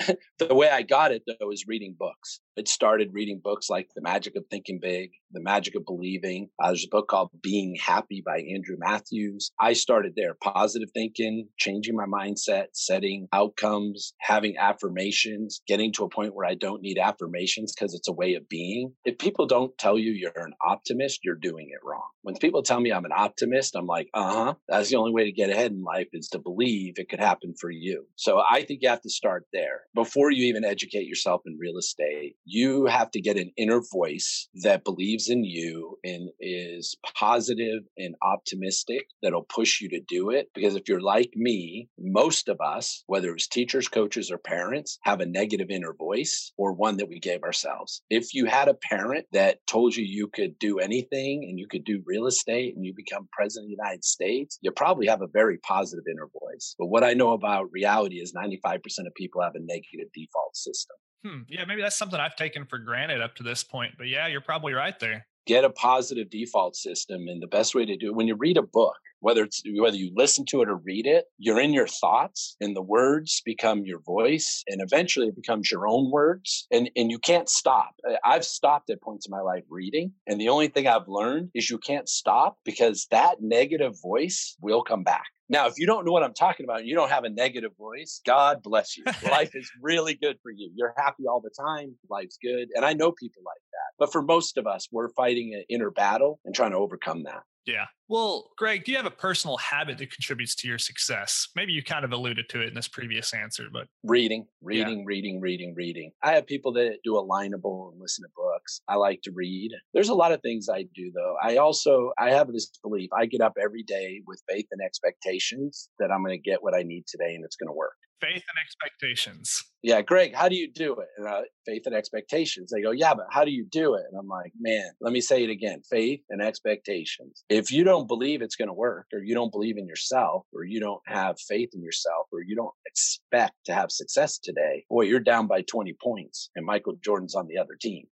sure. 0.01 0.17
the 0.39 0.55
way 0.55 0.71
I 0.71 0.83
got 0.83 1.13
it 1.13 1.23
though 1.27 1.51
is 1.51 1.67
reading 1.67 1.97
books 1.99 2.41
it 2.57 2.69
started 2.69 3.11
reading 3.13 3.41
books 3.43 3.69
like 3.69 3.89
The 3.95 4.03
Magic 4.03 4.37
of 4.37 4.45
Thinking 4.49 4.79
Big, 4.81 5.11
The 5.33 5.41
Magic 5.41 5.75
of 5.75 5.85
Believing. 5.85 6.51
Uh, 6.63 6.69
there's 6.69 6.85
a 6.85 6.89
book 6.89 7.09
called 7.09 7.31
Being 7.43 7.75
Happy 7.75 8.23
by 8.25 8.39
Andrew 8.39 8.77
Matthews. 8.79 9.51
I 9.59 9.73
started 9.73 10.13
there, 10.17 10.35
positive 10.41 10.91
thinking, 10.95 11.49
changing 11.59 11.97
my 11.97 12.05
mindset, 12.05 12.67
setting 12.73 13.27
outcomes, 13.33 14.15
having 14.21 14.57
affirmations, 14.57 15.63
getting 15.67 15.93
to 15.95 16.05
a 16.05 16.09
point 16.09 16.35
where 16.35 16.47
I 16.47 16.55
don't 16.55 16.83
need 16.83 16.99
affirmations 16.99 17.75
because 17.75 17.93
it's 17.95 18.04
a 18.09 18.13
way 18.13 18.35
of 18.35 18.49
being. 18.49 18.93
If 19.05 19.19
people 19.19 19.47
don't 19.47 19.77
tell 19.79 19.99
you 19.99 20.13
you're 20.13 20.33
an 20.37 20.55
optimist, 20.65 21.21
you're 21.25 21.35
doing 21.35 21.69
it 21.71 21.85
wrong. 21.85 22.09
When 22.23 22.37
people 22.37 22.63
tell 22.63 22.81
me 22.81 22.93
I'm 22.93 23.05
an 23.05 23.13
optimist, 23.15 23.77
I'm 23.77 23.87
like, 23.87 24.09
uh 24.15 24.33
huh. 24.33 24.55
That's 24.69 24.91
the 24.91 24.97
only 24.97 25.13
way 25.13 25.25
to 25.25 25.33
get 25.33 25.51
ahead 25.51 25.73
in 25.73 25.83
life 25.83 26.09
is 26.13 26.29
to 26.29 26.39
believe 26.39 26.95
it 26.97 27.09
could 27.09 27.21
happen 27.21 27.55
for 27.61 27.71
you. 27.71 28.07
So 28.17 28.41
I 28.41 28.65
think 28.65 28.81
you 28.83 28.89
have 28.89 29.03
to 29.03 29.11
start 29.11 29.47
there 29.53 29.83
before 29.95 30.31
you 30.31 30.47
even 30.47 30.65
educate 30.65 31.07
yourself 31.07 31.43
in 31.47 31.59
real 31.59 31.79
estate 31.79 32.37
you 32.45 32.87
have 32.87 33.11
to 33.13 33.21
get 33.21 33.37
an 33.37 33.51
inner 33.57 33.81
voice 33.93 34.49
that 34.63 34.85
believes 34.85 35.29
in 35.29 35.45
you 35.45 35.99
and 36.05 36.31
is 36.41 36.97
positive 37.19 37.83
and 37.97 38.15
optimistic 38.23 39.07
that'll 39.23 39.43
push 39.45 39.81
you 39.81 39.89
to 39.91 40.01
do 40.07 40.31
it. 40.31 40.49
Because 40.55 40.77
if 40.77 40.89
you're 40.89 41.01
like 41.01 41.31
me, 41.35 41.89
most 41.99 42.49
of 42.49 42.61
us, 42.61 43.03
whether 43.07 43.33
it's 43.33 43.49
teachers, 43.49 43.89
coaches, 43.89 44.31
or 44.31 44.39
parents, 44.39 44.99
have 45.03 45.21
a 45.21 45.27
negative 45.27 45.71
inner 45.71 45.95
voice 45.95 46.53
or 46.57 46.73
one 46.73 46.97
that 46.99 47.09
we 47.09 47.19
gave 47.19 47.43
ourselves. 47.43 47.94
If 48.11 48.35
you 48.35 48.47
had 48.47 48.69
a 48.69 48.75
parent 48.75 49.27
that 49.33 49.59
told 49.67 49.95
you 49.97 50.05
you 50.05 50.29
could 50.29 50.59
do 50.59 50.79
anything 50.79 51.45
and 51.49 51.59
you 51.59 51.67
could 51.69 51.85
do 51.85 52.03
real 52.07 52.27
estate 52.27 52.75
and 52.75 52.85
you 52.85 52.93
become 52.95 53.29
president 53.33 53.67
of 53.67 53.69
the 53.69 53.83
United 53.83 54.05
States, 54.05 54.59
you 54.61 54.71
probably 54.71 55.07
have 55.07 55.23
a 55.23 55.29
very 55.29 55.59
positive 55.59 56.05
inner 56.11 56.29
voice. 56.41 56.75
But 56.79 56.87
what 56.87 57.05
I 57.05 57.15
know 57.15 57.33
about 57.33 57.71
reality 57.73 58.17
is 58.17 58.33
95% 58.33 58.77
of 59.07 59.15
people 59.15 59.43
have 59.43 59.55
a 59.55 59.61
negative 59.61 60.09
default 60.15 60.57
system. 60.57 60.97
Hmm. 61.25 61.43
Yeah, 61.49 61.65
maybe 61.65 61.83
that's 61.83 61.97
something 61.97 62.21
I've 62.21 62.37
taken 62.37 62.67
for 62.67 62.79
granted 62.79 63.23
up 63.23 63.35
to 63.37 63.43
this 63.43 63.65
point. 63.65 63.95
But 63.97 64.09
yeah, 64.09 64.27
you're 64.27 64.43
probably 64.43 64.75
right 64.75 64.99
there. 65.01 65.27
Get 65.47 65.65
a 65.65 65.71
positive 65.71 66.31
default 66.31 66.77
system. 66.77 67.29
And 67.29 67.43
the 67.43 67.47
best 67.47 67.75
way 67.75 67.85
to 67.85 67.97
do 67.97 68.09
it, 68.09 68.15
when 68.15 68.29
you 68.29 68.35
read 68.35 68.57
a 68.57 68.63
book, 68.63 68.97
whether 69.21 69.43
it's 69.43 69.63
whether 69.79 69.97
you 69.97 70.13
listen 70.15 70.45
to 70.51 70.61
it 70.61 70.69
or 70.69 70.77
read 70.77 71.07
it, 71.07 71.25
you're 71.39 71.61
in 71.61 71.73
your 71.73 71.87
thoughts 71.87 72.57
and 72.61 72.77
the 72.77 72.83
words 72.83 73.41
become 73.45 73.85
your 73.85 74.01
voice 74.01 74.63
and 74.69 74.83
eventually 74.83 75.29
it 75.29 75.35
becomes 75.35 75.71
your 75.71 75.89
own 75.89 76.11
words. 76.11 76.67
And 76.71 76.91
and 76.95 77.11
you 77.11 77.19
can't 77.19 77.49
stop. 77.49 77.95
I've 78.25 78.45
stopped 78.45 78.91
at 78.91 79.03
points 79.03 79.27
in 79.27 79.31
my 79.31 79.41
life 79.41 79.65
reading. 79.71 80.13
And 80.27 80.41
the 80.41 80.51
only 80.51 80.69
thing 80.69 80.87
I've 80.87 81.09
learned 81.09 81.51
is 81.55 81.71
you 81.71 81.79
can't 81.79 82.09
stop 82.09 82.59
because 82.65 83.07
that 83.11 83.37
negative 83.41 83.95
voice 84.03 84.57
will 84.61 84.83
come 84.83 85.05
back. 85.05 85.25
Now, 85.49 85.67
if 85.67 85.75
you 85.77 85.87
don't 85.87 86.07
know 86.07 86.13
what 86.13 86.23
I'm 86.23 86.33
talking 86.33 86.65
about, 86.65 86.87
you 86.87 86.95
don't 86.95 87.11
have 87.11 87.25
a 87.25 87.29
negative 87.29 87.73
voice, 87.79 88.21
God 88.27 88.63
bless 88.63 88.97
you. 88.97 89.05
Life 89.31 89.51
is 89.55 89.71
really 89.83 90.15
good 90.15 90.39
for 90.43 90.51
you. 90.51 90.71
You're 90.75 90.95
happy 90.97 91.25
all 91.29 91.41
the 91.41 91.51
time. 91.51 91.95
Life's 92.09 92.39
good. 92.43 92.69
And 92.75 92.85
I 92.85 92.95
know 92.95 93.13
people 93.13 93.43
like. 93.45 93.61
But 93.99 94.13
for 94.13 94.23
most 94.23 94.57
of 94.59 94.67
us, 94.67 94.89
we're 94.91 95.11
fighting 95.11 95.55
an 95.55 95.65
inner 95.69 95.91
battle 95.91 96.41
and 96.45 96.55
trying 96.55 96.73
to 96.73 96.79
overcome 96.79 97.25
that. 97.25 97.43
Yeah. 97.67 97.87
Well, 98.09 98.51
Greg, 98.59 98.85
do 98.85 98.93
you 98.93 98.99
have 98.99 99.07
a 99.07 99.11
personal 99.11 99.57
habit 99.57 99.97
that 99.99 100.13
contributes 100.13 100.55
to 100.57 100.69
your 100.69 100.79
success? 100.79 101.49
Maybe 101.57 101.73
you 101.73 101.83
kind 101.83 102.05
of 102.05 102.13
alluded 102.13 102.51
to 102.51 102.61
it 102.61 102.69
in 102.69 102.75
this 102.75 102.89
previous 102.89 103.33
answer, 103.33 103.65
but 103.73 103.87
reading, 104.03 104.47
reading, 104.61 104.99
yeah. 104.99 105.05
reading, 105.07 105.41
reading, 105.41 105.75
reading. 105.75 106.13
I 106.23 106.33
have 106.33 106.47
people 106.47 106.73
that 106.75 106.99
do 107.03 107.15
alignable 107.15 107.91
and 107.91 108.01
listen 108.01 108.25
to 108.25 108.29
books. 108.37 108.83
I 108.87 108.97
like 108.97 109.23
to 109.23 109.33
read. 109.35 109.71
There's 109.95 110.11
a 110.11 110.15
lot 110.15 110.33
of 110.33 110.43
things 110.43 110.69
I 110.69 110.85
do 110.95 111.11
though. 111.15 111.37
I 111.43 111.57
also 111.57 112.13
I 112.19 112.31
have 112.31 112.53
this 112.53 112.71
belief. 112.83 113.09
I 113.17 113.25
get 113.25 113.41
up 113.41 113.55
every 113.61 113.83
day 113.83 114.21
with 114.27 114.43
faith 114.49 114.67
and 114.71 114.83
expectations 114.85 115.89
that 115.99 116.11
I'm 116.13 116.23
going 116.23 116.39
to 116.39 116.51
get 116.51 116.63
what 116.63 116.75
I 116.75 116.83
need 116.83 117.05
today 117.07 117.35
and 117.35 117.45
it's 117.45 117.57
going 117.57 117.69
to 117.69 117.77
work 117.77 117.97
faith 118.25 118.45
and 118.49 118.59
expectations. 118.65 119.63
Yeah, 119.83 120.01
Greg, 120.01 120.35
how 120.35 120.49
do 120.49 120.57
you 120.57 120.71
do 120.73 120.95
it? 120.95 121.09
And, 121.19 121.29
uh, 121.29 121.43
faith 121.67 121.83
and 121.87 121.95
expectations. 121.95 122.71
They 122.71 122.81
go, 122.81 122.91
yeah, 122.91 123.15
but 123.15 123.27
how 123.31 123.45
do 123.45 123.51
you 123.51 123.67
do 123.71 123.95
it? 123.95 124.05
And 124.11 124.19
I'm 124.19 124.29
like, 124.29 124.53
man, 124.59 124.91
let 125.01 125.13
me 125.13 125.21
say 125.21 125.45
it 125.45 125.51
again: 125.51 125.83
faith 125.89 126.21
and 126.31 126.41
expectations. 126.41 127.45
If 127.49 127.71
you 127.71 127.85
don't 127.85 128.09
believe 128.09 128.43
it's 128.43 128.57
going 128.57 128.69
to 128.69 128.75
work, 128.75 129.07
or 129.13 129.21
you 129.21 129.35
don't 129.35 129.53
believe 129.53 129.77
in 129.77 129.87
yourself, 129.87 130.47
or 130.53 130.65
you 130.65 130.81
don't 130.81 131.03
have 131.07 131.37
faith 131.49 131.71
in 131.75 131.83
yourself, 131.83 132.27
or 132.33 132.43
you 132.43 132.57
don't 132.57 132.75
expect 132.87 133.55
to 133.67 133.75
have 133.75 133.91
success 133.91 134.39
today, 134.39 134.85
boy, 134.89 135.03
you're 135.03 135.21
down 135.21 135.47
by 135.47 135.63
20 135.63 135.95
points, 136.03 136.51
and 136.57 136.65
Michael 136.65 136.95
Jordan's 137.05 137.35
on 137.35 137.47
the 137.47 137.59
other 137.59 137.77
team. 137.81 138.07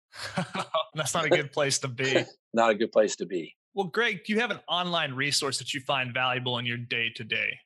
That's 0.94 1.14
not 1.14 1.26
a 1.26 1.30
good 1.30 1.52
place 1.52 1.80
to 1.80 1.88
be. 1.88 2.26
not 2.54 2.72
a 2.72 2.76
good 2.76 2.92
place 2.92 3.16
to 3.18 3.26
be. 3.26 3.56
Well, 3.74 3.88
Greg, 3.88 4.26
do 4.26 4.34
you 4.34 4.40
have 4.42 4.52
an 4.52 4.60
online 4.68 5.14
resource 5.14 5.58
that 5.60 5.74
you 5.74 5.80
find 5.80 6.14
valuable 6.14 6.58
in 6.58 6.66
your 6.66 6.78
day 6.78 7.10
to 7.16 7.24
day? 7.24 7.58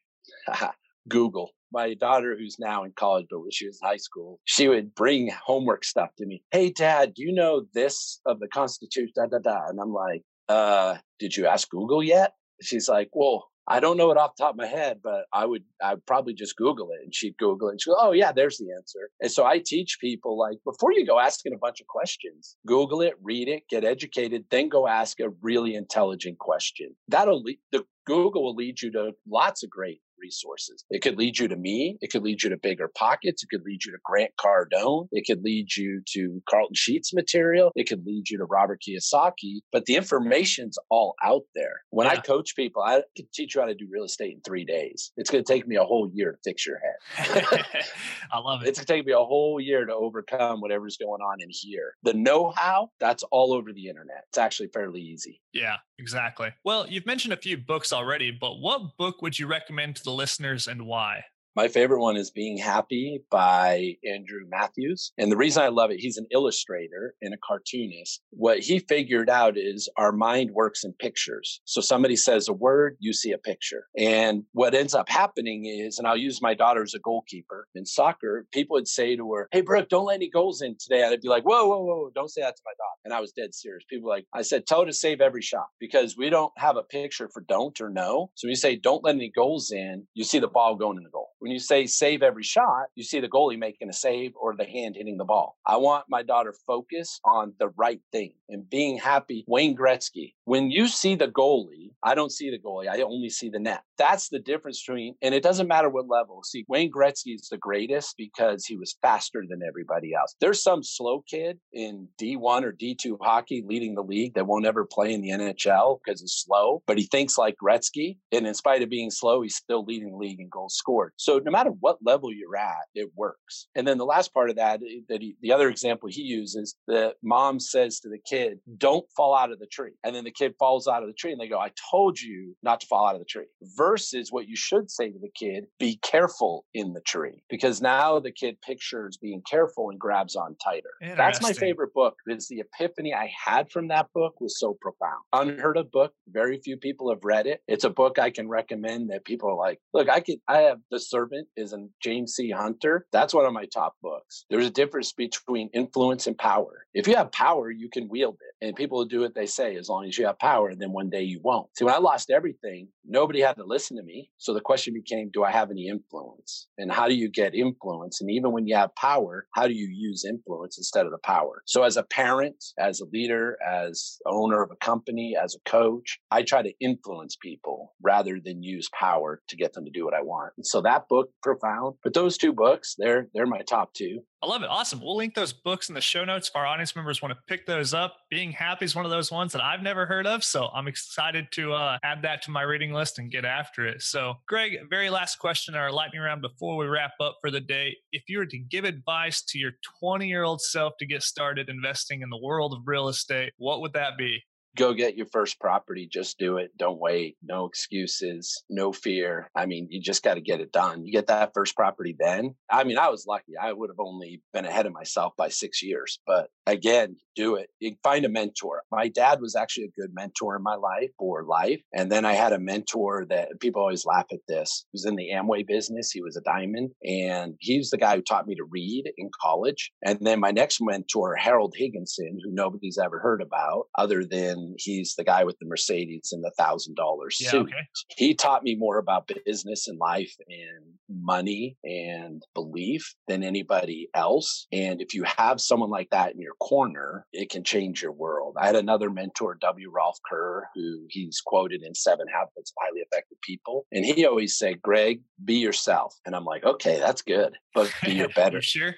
Google 1.07 1.51
my 1.75 1.93
daughter, 1.93 2.35
who's 2.37 2.57
now 2.57 2.85
in 2.85 2.93
college, 2.95 3.25
but 3.29 3.41
when 3.41 3.51
she 3.51 3.67
was 3.67 3.79
in 3.81 3.87
high 3.87 3.97
school, 3.97 4.39
she 4.45 4.69
would 4.69 4.95
bring 4.95 5.29
homework 5.45 5.83
stuff 5.83 6.09
to 6.17 6.25
me. 6.25 6.41
Hey, 6.51 6.71
Dad, 6.71 7.13
do 7.13 7.21
you 7.21 7.33
know 7.33 7.65
this 7.73 8.21
of 8.25 8.39
the 8.39 8.47
Constitution? 8.47 9.11
Da 9.13 9.27
da 9.27 9.39
da. 9.39 9.67
And 9.67 9.79
I'm 9.79 9.91
like, 9.91 10.23
uh, 10.47 10.95
did 11.19 11.35
you 11.35 11.47
ask 11.47 11.69
Google 11.69 12.01
yet? 12.01 12.33
She's 12.61 12.87
like, 12.87 13.09
well, 13.11 13.47
I 13.67 13.79
don't 13.79 13.97
know 13.97 14.11
it 14.11 14.17
off 14.17 14.35
the 14.37 14.43
top 14.43 14.53
of 14.53 14.57
my 14.57 14.67
head, 14.67 14.99
but 15.03 15.25
I 15.33 15.45
would 15.45 15.63
I'd 15.83 16.05
probably 16.05 16.33
just 16.33 16.55
Google 16.55 16.89
it 16.91 17.03
and 17.03 17.13
she'd 17.13 17.35
Google 17.37 17.69
it 17.69 17.71
and 17.71 17.81
she'd 17.81 17.89
go, 17.89 17.97
Oh 17.99 18.11
yeah, 18.11 18.31
there's 18.31 18.57
the 18.57 18.67
answer. 18.77 19.09
And 19.19 19.31
so 19.31 19.43
I 19.43 19.57
teach 19.57 19.97
people 19.99 20.37
like 20.37 20.57
before 20.63 20.93
you 20.93 21.03
go 21.03 21.19
asking 21.19 21.53
a 21.53 21.57
bunch 21.57 21.81
of 21.81 21.87
questions, 21.87 22.57
Google 22.67 23.01
it, 23.01 23.15
read 23.23 23.47
it, 23.47 23.63
get 23.67 23.83
educated, 23.83 24.45
then 24.51 24.69
go 24.69 24.87
ask 24.87 25.19
a 25.19 25.29
really 25.41 25.73
intelligent 25.73 26.37
question. 26.37 26.95
That'll 27.07 27.41
lead 27.41 27.57
the 27.71 27.83
Google 28.05 28.43
will 28.43 28.55
lead 28.55 28.83
you 28.83 28.91
to 28.91 29.13
lots 29.27 29.63
of 29.63 29.71
great 29.71 29.99
resources. 30.19 30.83
It 30.89 31.01
could 31.01 31.17
lead 31.17 31.37
you 31.37 31.47
to 31.47 31.55
me. 31.55 31.97
It 32.01 32.11
could 32.11 32.23
lead 32.23 32.43
you 32.43 32.49
to 32.49 32.57
BiggerPockets. 32.57 33.43
It 33.43 33.49
could 33.49 33.63
lead 33.65 33.85
you 33.85 33.91
to 33.91 33.97
Grant 34.03 34.31
Cardone. 34.39 35.07
It 35.11 35.25
could 35.25 35.43
lead 35.43 35.75
you 35.75 36.01
to 36.13 36.41
Carlton 36.49 36.75
Sheets 36.75 37.13
material. 37.13 37.71
It 37.75 37.87
could 37.87 38.05
lead 38.05 38.29
you 38.29 38.37
to 38.37 38.45
Robert 38.45 38.81
Kiyosaki. 38.87 39.59
But 39.71 39.85
the 39.85 39.95
information's 39.95 40.77
all 40.89 41.15
out 41.23 41.43
there. 41.55 41.81
When 41.89 42.07
yeah. 42.07 42.13
I 42.13 42.17
coach 42.17 42.55
people, 42.55 42.81
I 42.81 43.03
can 43.15 43.27
teach 43.33 43.55
you 43.55 43.61
how 43.61 43.67
to 43.67 43.75
do 43.75 43.87
real 43.91 44.03
estate 44.03 44.33
in 44.33 44.41
three 44.41 44.65
days. 44.65 45.11
It's 45.17 45.29
going 45.29 45.43
to 45.43 45.53
take 45.53 45.67
me 45.67 45.75
a 45.75 45.83
whole 45.83 46.09
year 46.13 46.31
to 46.31 46.37
fix 46.43 46.65
your 46.65 46.79
head. 46.79 47.65
I 48.31 48.39
love 48.39 48.63
it. 48.63 48.69
It's 48.69 48.79
going 48.79 48.85
to 48.85 48.93
take 48.93 49.05
me 49.05 49.13
a 49.13 49.17
whole 49.17 49.59
year 49.59 49.85
to 49.85 49.93
overcome 49.93 50.61
whatever's 50.61 50.97
going 50.97 51.21
on 51.21 51.41
in 51.41 51.49
here. 51.49 51.93
The 52.03 52.13
know 52.13 52.51
how, 52.55 52.89
that's 52.99 53.23
all 53.31 53.53
over 53.53 53.73
the 53.73 53.87
internet. 53.87 54.23
It's 54.29 54.37
actually 54.37 54.69
fairly 54.69 55.01
easy. 55.01 55.41
Yeah, 55.53 55.77
exactly. 55.99 56.49
Well, 56.63 56.85
you've 56.87 57.05
mentioned 57.05 57.33
a 57.33 57.37
few 57.37 57.57
books 57.57 57.93
already, 57.93 58.31
but 58.31 58.59
what 58.59 58.97
book 58.97 59.21
would 59.21 59.39
you 59.39 59.47
recommend 59.47 59.95
to 59.97 60.03
the 60.03 60.11
listeners 60.15 60.67
and 60.67 60.85
why? 60.85 61.23
My 61.55 61.69
favorite 61.69 62.01
one 62.01 62.17
is 62.17 62.31
Being 62.31 62.57
Happy 62.57 63.23
by 63.31 63.95
Andrew 64.05 64.41
Matthews. 64.49 65.13
And 65.17 65.31
the 65.31 65.37
reason 65.37 65.63
I 65.63 65.69
love 65.69 65.89
it, 65.89 66.01
he's 66.01 66.17
an 66.17 66.27
illustrator 66.33 67.15
and 67.21 67.33
a 67.33 67.37
cartoonist. 67.37 68.21
What 68.31 68.59
he 68.59 68.79
figured 68.79 69.29
out 69.29 69.57
is 69.57 69.87
our 69.95 70.11
mind 70.11 70.51
works 70.51 70.83
in 70.83 70.91
pictures. 70.99 71.61
So 71.63 71.79
somebody 71.79 72.17
says 72.17 72.49
a 72.49 72.53
word, 72.53 72.97
you 72.99 73.13
see 73.13 73.31
a 73.31 73.37
picture. 73.37 73.85
And 73.97 74.43
what 74.51 74.75
ends 74.75 74.93
up 74.93 75.07
happening 75.07 75.65
is, 75.65 75.97
and 75.97 76.05
I'll 76.05 76.17
use 76.17 76.41
my 76.41 76.55
daughter 76.55 76.83
as 76.83 76.93
a 76.93 76.99
goalkeeper 76.99 77.69
in 77.73 77.85
soccer, 77.85 78.47
people 78.51 78.73
would 78.73 78.89
say 78.89 79.15
to 79.15 79.33
her, 79.35 79.47
Hey, 79.53 79.61
Brooke, 79.61 79.87
don't 79.87 80.07
let 80.07 80.15
any 80.15 80.29
goals 80.29 80.61
in 80.61 80.75
today. 80.77 81.03
And 81.03 81.13
I'd 81.13 81.21
be 81.21 81.29
like, 81.29 81.45
Whoa, 81.45 81.67
whoa, 81.67 81.85
whoa, 81.85 82.11
don't 82.13 82.29
say 82.29 82.41
that 82.41 82.57
to 82.57 82.63
my 82.65 82.71
daughter. 82.71 82.99
And 83.05 83.13
I 83.13 83.21
was 83.21 83.31
dead 83.31 83.55
serious. 83.55 83.85
People 83.89 84.09
like, 84.09 84.25
I 84.33 84.41
said, 84.41 84.67
tell 84.67 84.81
her 84.81 84.87
to 84.87 84.93
save 84.93 85.21
every 85.21 85.41
shot 85.41 85.67
because 85.79 86.17
we 86.17 86.29
don't 86.29 86.51
have 86.57 86.75
a 86.75 86.83
picture 86.83 87.29
for 87.33 87.45
don't 87.47 87.79
or 87.79 87.89
no. 87.89 88.31
So 88.35 88.49
we 88.49 88.55
say, 88.55 88.75
don't 88.75 89.05
let 89.05 89.15
any 89.15 89.31
goals 89.33 89.71
in, 89.71 90.05
you 90.15 90.25
see 90.25 90.39
the 90.39 90.49
ball 90.49 90.75
going 90.75 90.97
in 90.97 91.03
the 91.03 91.09
goal 91.09 91.29
When 91.45 91.51
you 91.51 91.59
say 91.59 91.85
save 91.85 92.23
every 92.23 92.41
shot, 92.41 92.87
you 92.95 93.03
see 93.03 93.19
the 93.19 93.29
goalie 93.29 93.59
making 93.59 93.87
a 93.87 93.93
save 93.93 94.31
or 94.35 94.55
the 94.55 94.65
hand 94.65 94.95
hitting 94.95 95.17
the 95.17 95.25
ball. 95.25 95.59
I 95.63 95.77
want 95.77 96.05
my 96.09 96.23
daughter 96.23 96.55
focused 96.65 97.21
on 97.23 97.53
the 97.59 97.67
right 97.77 98.01
thing 98.11 98.33
and 98.49 98.67
being 98.67 98.97
happy. 98.97 99.45
Wayne 99.47 99.77
Gretzky, 99.77 100.33
when 100.45 100.71
you 100.71 100.87
see 100.87 101.13
the 101.13 101.27
goalie, 101.27 101.91
I 102.01 102.15
don't 102.15 102.31
see 102.31 102.49
the 102.49 102.57
goalie, 102.57 102.89
I 102.89 102.99
only 103.01 103.29
see 103.29 103.49
the 103.49 103.59
net. 103.59 103.83
That's 103.99 104.29
the 104.29 104.39
difference 104.39 104.83
between, 104.83 105.15
and 105.21 105.35
it 105.35 105.43
doesn't 105.43 105.67
matter 105.67 105.87
what 105.87 106.09
level. 106.09 106.41
See, 106.43 106.65
Wayne 106.67 106.91
Gretzky 106.91 107.35
is 107.35 107.47
the 107.49 107.57
greatest 107.57 108.15
because 108.17 108.65
he 108.65 108.75
was 108.75 108.97
faster 109.03 109.43
than 109.47 109.61
everybody 109.65 110.15
else. 110.15 110.35
There's 110.41 110.63
some 110.63 110.81
slow 110.83 111.23
kid 111.29 111.59
in 111.73 112.07
D1 112.19 112.63
or 112.63 112.73
D2 112.73 113.17
hockey 113.21 113.63
leading 113.67 113.93
the 113.93 114.03
league 114.03 114.33
that 114.33 114.47
won't 114.47 114.65
ever 114.65 114.83
play 114.83 115.13
in 115.13 115.21
the 115.21 115.29
NHL 115.29 115.99
because 116.03 116.21
he's 116.21 116.43
slow, 116.45 116.81
but 116.87 116.97
he 116.97 117.05
thinks 117.05 117.37
like 117.37 117.55
Gretzky. 117.63 118.17
And 118.31 118.47
in 118.47 118.55
spite 118.55 118.81
of 118.81 118.89
being 118.89 119.11
slow, 119.11 119.43
he's 119.43 119.55
still 119.55 119.85
leading 119.85 120.09
the 120.09 120.17
league 120.17 120.39
in 120.39 120.49
goals 120.49 120.73
scored. 120.75 121.13
So 121.17 121.34
no 121.39 121.51
matter 121.51 121.71
what 121.79 121.97
level 122.03 122.33
you're 122.33 122.55
at, 122.55 122.85
it 122.93 123.09
works. 123.15 123.67
And 123.75 123.87
then 123.87 123.97
the 123.97 124.05
last 124.05 124.33
part 124.33 124.49
of 124.49 124.55
that, 124.57 124.81
eh, 124.81 125.01
that 125.09 125.21
he, 125.21 125.35
the 125.41 125.51
other 125.51 125.69
example 125.69 126.09
he 126.09 126.21
uses, 126.21 126.75
the 126.87 127.13
mom 127.23 127.59
says 127.59 127.99
to 128.01 128.09
the 128.09 128.19
kid, 128.29 128.59
don't 128.77 129.05
fall 129.15 129.35
out 129.35 129.51
of 129.51 129.59
the 129.59 129.67
tree. 129.67 129.91
And 130.03 130.15
then 130.15 130.23
the 130.23 130.31
kid 130.31 130.53
falls 130.59 130.87
out 130.87 131.03
of 131.03 131.09
the 131.09 131.13
tree 131.13 131.31
and 131.31 131.39
they 131.39 131.47
go, 131.47 131.59
I 131.59 131.71
told 131.91 132.19
you 132.19 132.55
not 132.63 132.81
to 132.81 132.87
fall 132.87 133.07
out 133.07 133.15
of 133.15 133.19
the 133.19 133.25
tree. 133.25 133.45
Versus 133.77 134.31
what 134.31 134.47
you 134.47 134.55
should 134.55 134.89
say 134.89 135.09
to 135.11 135.19
the 135.19 135.31
kid, 135.35 135.65
be 135.79 135.97
careful 136.01 136.65
in 136.73 136.93
the 136.93 137.01
tree. 137.01 137.43
Because 137.49 137.81
now 137.81 138.19
the 138.19 138.31
kid 138.31 138.57
pictures 138.61 139.17
being 139.17 139.41
careful 139.49 139.89
and 139.89 139.99
grabs 139.99 140.35
on 140.35 140.55
tighter. 140.63 140.89
That's 141.15 141.41
my 141.41 141.53
favorite 141.53 141.93
book. 141.93 142.15
Because 142.25 142.47
the 142.47 142.61
epiphany 142.61 143.13
I 143.13 143.31
had 143.45 143.71
from 143.71 143.87
that 143.89 144.07
book 144.13 144.39
was 144.39 144.59
so 144.59 144.77
profound. 144.81 145.21
Unheard 145.33 145.77
of 145.77 145.91
book. 145.91 146.13
Very 146.27 146.59
few 146.59 146.77
people 146.77 147.09
have 147.09 147.23
read 147.23 147.47
it. 147.47 147.61
It's 147.67 147.83
a 147.83 147.89
book 147.89 148.19
I 148.19 148.29
can 148.29 148.47
recommend 148.47 149.09
that 149.09 149.25
people 149.25 149.49
are 149.49 149.55
like, 149.55 149.79
look, 149.93 150.09
I 150.09 150.19
could 150.19 150.37
I 150.47 150.59
have 150.59 150.79
The 150.91 150.99
Servant 151.25 151.47
is 151.57 151.73
a 151.73 151.87
James 152.03 152.33
C. 152.33 152.51
Hunter. 152.51 153.07
That's 153.11 153.33
one 153.33 153.45
of 153.45 153.53
my 153.53 153.65
top 153.65 153.95
books. 154.01 154.45
There's 154.49 154.67
a 154.67 154.71
difference 154.71 155.11
between 155.11 155.69
influence 155.73 156.27
and 156.27 156.37
power. 156.37 156.85
If 156.93 157.07
you 157.07 157.15
have 157.15 157.31
power, 157.31 157.71
you 157.71 157.89
can 157.91 158.07
wield 158.09 158.35
it. 158.35 158.65
And 158.65 158.75
people 158.75 159.03
do 159.05 159.21
what 159.21 159.35
they 159.35 159.47
say 159.47 159.75
as 159.75 159.89
long 159.89 160.05
as 160.05 160.17
you 160.17 160.27
have 160.27 160.39
power, 160.39 160.69
and 160.69 160.79
then 160.79 160.91
one 160.91 161.09
day 161.09 161.23
you 161.23 161.39
won't. 161.43 161.69
See, 161.77 161.83
when 161.83 161.93
I 161.93 161.97
lost 161.97 162.29
everything, 162.29 162.89
nobody 163.03 163.41
had 163.41 163.57
to 163.57 163.65
listen 163.65 163.97
to 163.97 164.03
me. 164.03 164.29
So 164.37 164.53
the 164.53 164.61
question 164.61 164.93
became, 164.93 165.29
do 165.33 165.43
I 165.43 165.51
have 165.51 165.71
any 165.71 165.87
influence? 165.87 166.67
And 166.77 166.91
how 166.91 167.07
do 167.07 167.15
you 167.15 167.29
get 167.29 167.55
influence? 167.55 168.21
And 168.21 168.29
even 168.29 168.51
when 168.51 168.67
you 168.67 168.75
have 168.75 168.95
power, 168.95 169.47
how 169.53 169.67
do 169.67 169.73
you 169.73 169.87
use 169.91 170.25
influence 170.25 170.77
instead 170.77 171.05
of 171.05 171.11
the 171.11 171.17
power? 171.23 171.63
So 171.65 171.83
as 171.83 171.97
a 171.97 172.03
parent, 172.03 172.63
as 172.79 173.01
a 173.01 173.05
leader, 173.11 173.57
as 173.65 174.17
owner 174.27 174.61
of 174.61 174.71
a 174.71 174.77
company, 174.77 175.35
as 175.41 175.55
a 175.55 175.69
coach, 175.69 176.19
I 176.31 176.43
try 176.43 176.61
to 176.61 176.73
influence 176.79 177.35
people 177.35 177.93
rather 178.01 178.39
than 178.43 178.63
use 178.63 178.89
power 178.97 179.41
to 179.49 179.55
get 179.55 179.73
them 179.73 179.85
to 179.85 179.91
do 179.91 180.05
what 180.05 180.13
I 180.13 180.21
want. 180.21 180.53
And 180.57 180.65
so 180.65 180.81
that 180.81 181.04
book, 181.09 181.29
profound. 181.41 181.95
But 182.03 182.13
those 182.13 182.37
two 182.37 182.53
books, 182.53 182.95
they're 182.97 183.27
they're 183.33 183.45
my 183.45 183.61
top 183.61 183.93
two. 183.93 184.21
I 184.45 184.47
love 184.47 184.61
it. 184.61 184.69
Awesome. 184.69 185.01
We'll 185.01 185.15
link 185.15 185.33
those 185.33 185.53
books 185.53 185.89
in 185.89 185.95
the 185.95 186.01
show 186.01 186.23
notes 186.23 186.49
if 186.49 186.55
our 186.55 186.67
audience 186.67 186.95
members 186.95 187.19
want 187.19 187.33
to 187.33 187.39
pick 187.47 187.65
those 187.65 187.95
up. 187.95 188.15
Being 188.29 188.51
Happy 188.51 188.85
is 188.85 188.95
one 188.95 189.03
of 189.03 189.09
those 189.09 189.31
ones 189.31 189.51
that 189.53 189.63
I've 189.63 189.81
never 189.81 190.05
heard 190.05 190.27
of. 190.27 190.43
So 190.43 190.67
I'm 190.67 190.87
excited 190.87 191.47
to 191.53 191.73
uh, 191.73 191.97
add 192.03 192.21
that 192.21 192.43
to 192.43 192.51
my 192.51 192.61
reading 192.61 192.93
list 192.93 193.17
and 193.17 193.31
get 193.31 193.43
after 193.43 193.87
it. 193.87 194.03
So, 194.03 194.35
Greg, 194.47 194.77
very 194.87 195.09
last 195.09 195.39
question, 195.39 195.73
in 195.73 195.79
our 195.79 195.91
lightning 195.91 196.21
round 196.21 196.43
before 196.43 196.77
we 196.77 196.85
wrap 196.85 197.13
up 197.19 197.37
for 197.41 197.49
the 197.49 197.59
day. 197.59 197.97
If 198.11 198.23
you 198.27 198.37
were 198.37 198.45
to 198.45 198.59
give 198.59 198.85
advice 198.85 199.41
to 199.45 199.57
your 199.57 199.71
20 199.99 200.27
year 200.27 200.43
old 200.43 200.61
self 200.61 200.93
to 200.99 201.07
get 201.07 201.23
started 201.23 201.67
investing 201.67 202.21
in 202.21 202.29
the 202.29 202.37
world 202.37 202.73
of 202.73 202.81
real 202.85 203.07
estate, 203.07 203.53
what 203.57 203.81
would 203.81 203.93
that 203.93 204.15
be? 204.15 204.43
Go 204.75 204.93
get 204.93 205.15
your 205.15 205.27
first 205.27 205.59
property. 205.59 206.07
Just 206.11 206.37
do 206.37 206.57
it. 206.57 206.71
Don't 206.77 206.99
wait. 206.99 207.37
No 207.41 207.65
excuses, 207.65 208.63
no 208.69 208.91
fear. 208.91 209.49
I 209.55 209.65
mean, 209.65 209.87
you 209.89 210.01
just 210.01 210.23
got 210.23 210.35
to 210.35 210.41
get 210.41 210.61
it 210.61 210.71
done. 210.71 211.05
You 211.05 211.11
get 211.11 211.27
that 211.27 211.51
first 211.53 211.75
property 211.75 212.15
then. 212.17 212.55
I 212.69 212.83
mean, 212.83 212.97
I 212.97 213.09
was 213.09 213.25
lucky. 213.27 213.53
I 213.61 213.71
would 213.71 213.89
have 213.89 213.99
only 213.99 214.41
been 214.53 214.65
ahead 214.65 214.85
of 214.85 214.93
myself 214.93 215.33
by 215.37 215.49
six 215.49 215.81
years. 215.81 216.19
But 216.27 216.49
again, 216.67 217.17
do 217.35 217.55
it. 217.55 217.69
You 217.79 217.95
find 218.03 218.25
a 218.25 218.29
mentor. 218.29 218.83
My 218.91 219.07
dad 219.09 219.41
was 219.41 219.55
actually 219.55 219.85
a 219.85 220.01
good 220.01 220.11
mentor 220.13 220.55
in 220.55 220.63
my 220.63 220.75
life 220.75 221.11
or 221.19 221.43
life. 221.43 221.81
And 221.93 222.11
then 222.11 222.25
I 222.25 222.33
had 222.33 222.53
a 222.53 222.59
mentor 222.59 223.25
that 223.29 223.59
people 223.59 223.81
always 223.81 224.05
laugh 224.05 224.25
at 224.31 224.39
this. 224.47 224.85
He 224.91 224.95
was 224.95 225.05
in 225.05 225.15
the 225.15 225.29
Amway 225.33 225.67
business. 225.67 226.11
He 226.11 226.21
was 226.21 226.37
a 226.37 226.41
diamond. 226.41 226.91
And 227.05 227.55
he's 227.59 227.89
the 227.89 227.97
guy 227.97 228.15
who 228.15 228.21
taught 228.21 228.47
me 228.47 228.55
to 228.55 228.63
read 228.69 229.11
in 229.17 229.29
college. 229.41 229.91
And 230.03 230.19
then 230.21 230.39
my 230.39 230.51
next 230.51 230.79
mentor, 230.81 231.35
Harold 231.35 231.73
Higginson, 231.77 232.39
who 232.43 232.51
nobody's 232.51 232.97
ever 232.97 233.19
heard 233.19 233.41
about 233.41 233.87
other 233.97 234.23
than 234.23 234.75
he's 234.77 235.15
the 235.17 235.23
guy 235.23 235.43
with 235.43 235.57
the 235.59 235.67
Mercedes 235.67 236.29
and 236.31 236.43
the 236.43 236.53
thousand 236.57 236.95
dollar 236.95 237.29
suit. 237.31 237.53
Yeah, 237.53 237.59
okay. 237.59 237.87
He 238.17 238.33
taught 238.33 238.63
me 238.63 238.75
more 238.75 238.97
about 238.97 239.29
business 239.45 239.87
and 239.87 239.99
life 239.99 240.33
and 240.47 240.95
money 241.09 241.77
and 241.83 242.41
belief 242.53 243.13
than 243.27 243.43
anybody 243.43 244.09
else. 244.13 244.67
And 244.71 245.01
if 245.01 245.13
you 245.13 245.23
have 245.37 245.59
someone 245.59 245.89
like 245.89 246.09
that 246.11 246.33
in 246.33 246.39
your 246.39 246.54
corner, 246.59 247.25
it 247.33 247.49
can 247.49 247.63
change 247.63 248.01
your 248.01 248.11
world. 248.11 248.55
I 248.59 248.67
had 248.67 248.75
another 248.75 249.09
mentor, 249.09 249.57
W. 249.61 249.89
Rolf 249.91 250.17
Kerr, 250.29 250.67
who 250.75 251.05
he's 251.09 251.41
quoted 251.45 251.83
in 251.83 251.93
Seven 251.93 252.27
Habits 252.27 252.71
of 252.71 252.75
Highly 252.81 253.01
Effective 253.01 253.37
People. 253.41 253.85
And 253.91 254.05
he 254.05 254.25
always 254.25 254.57
said, 254.57 254.81
Greg, 254.81 255.21
be 255.43 255.55
yourself. 255.55 256.15
And 256.25 256.35
I'm 256.35 256.45
like, 256.45 256.63
okay, 256.63 256.99
that's 256.99 257.21
good, 257.21 257.57
but 257.73 257.91
be 258.03 258.13
your 258.13 258.29
better. 258.35 258.61
sure. 258.61 258.95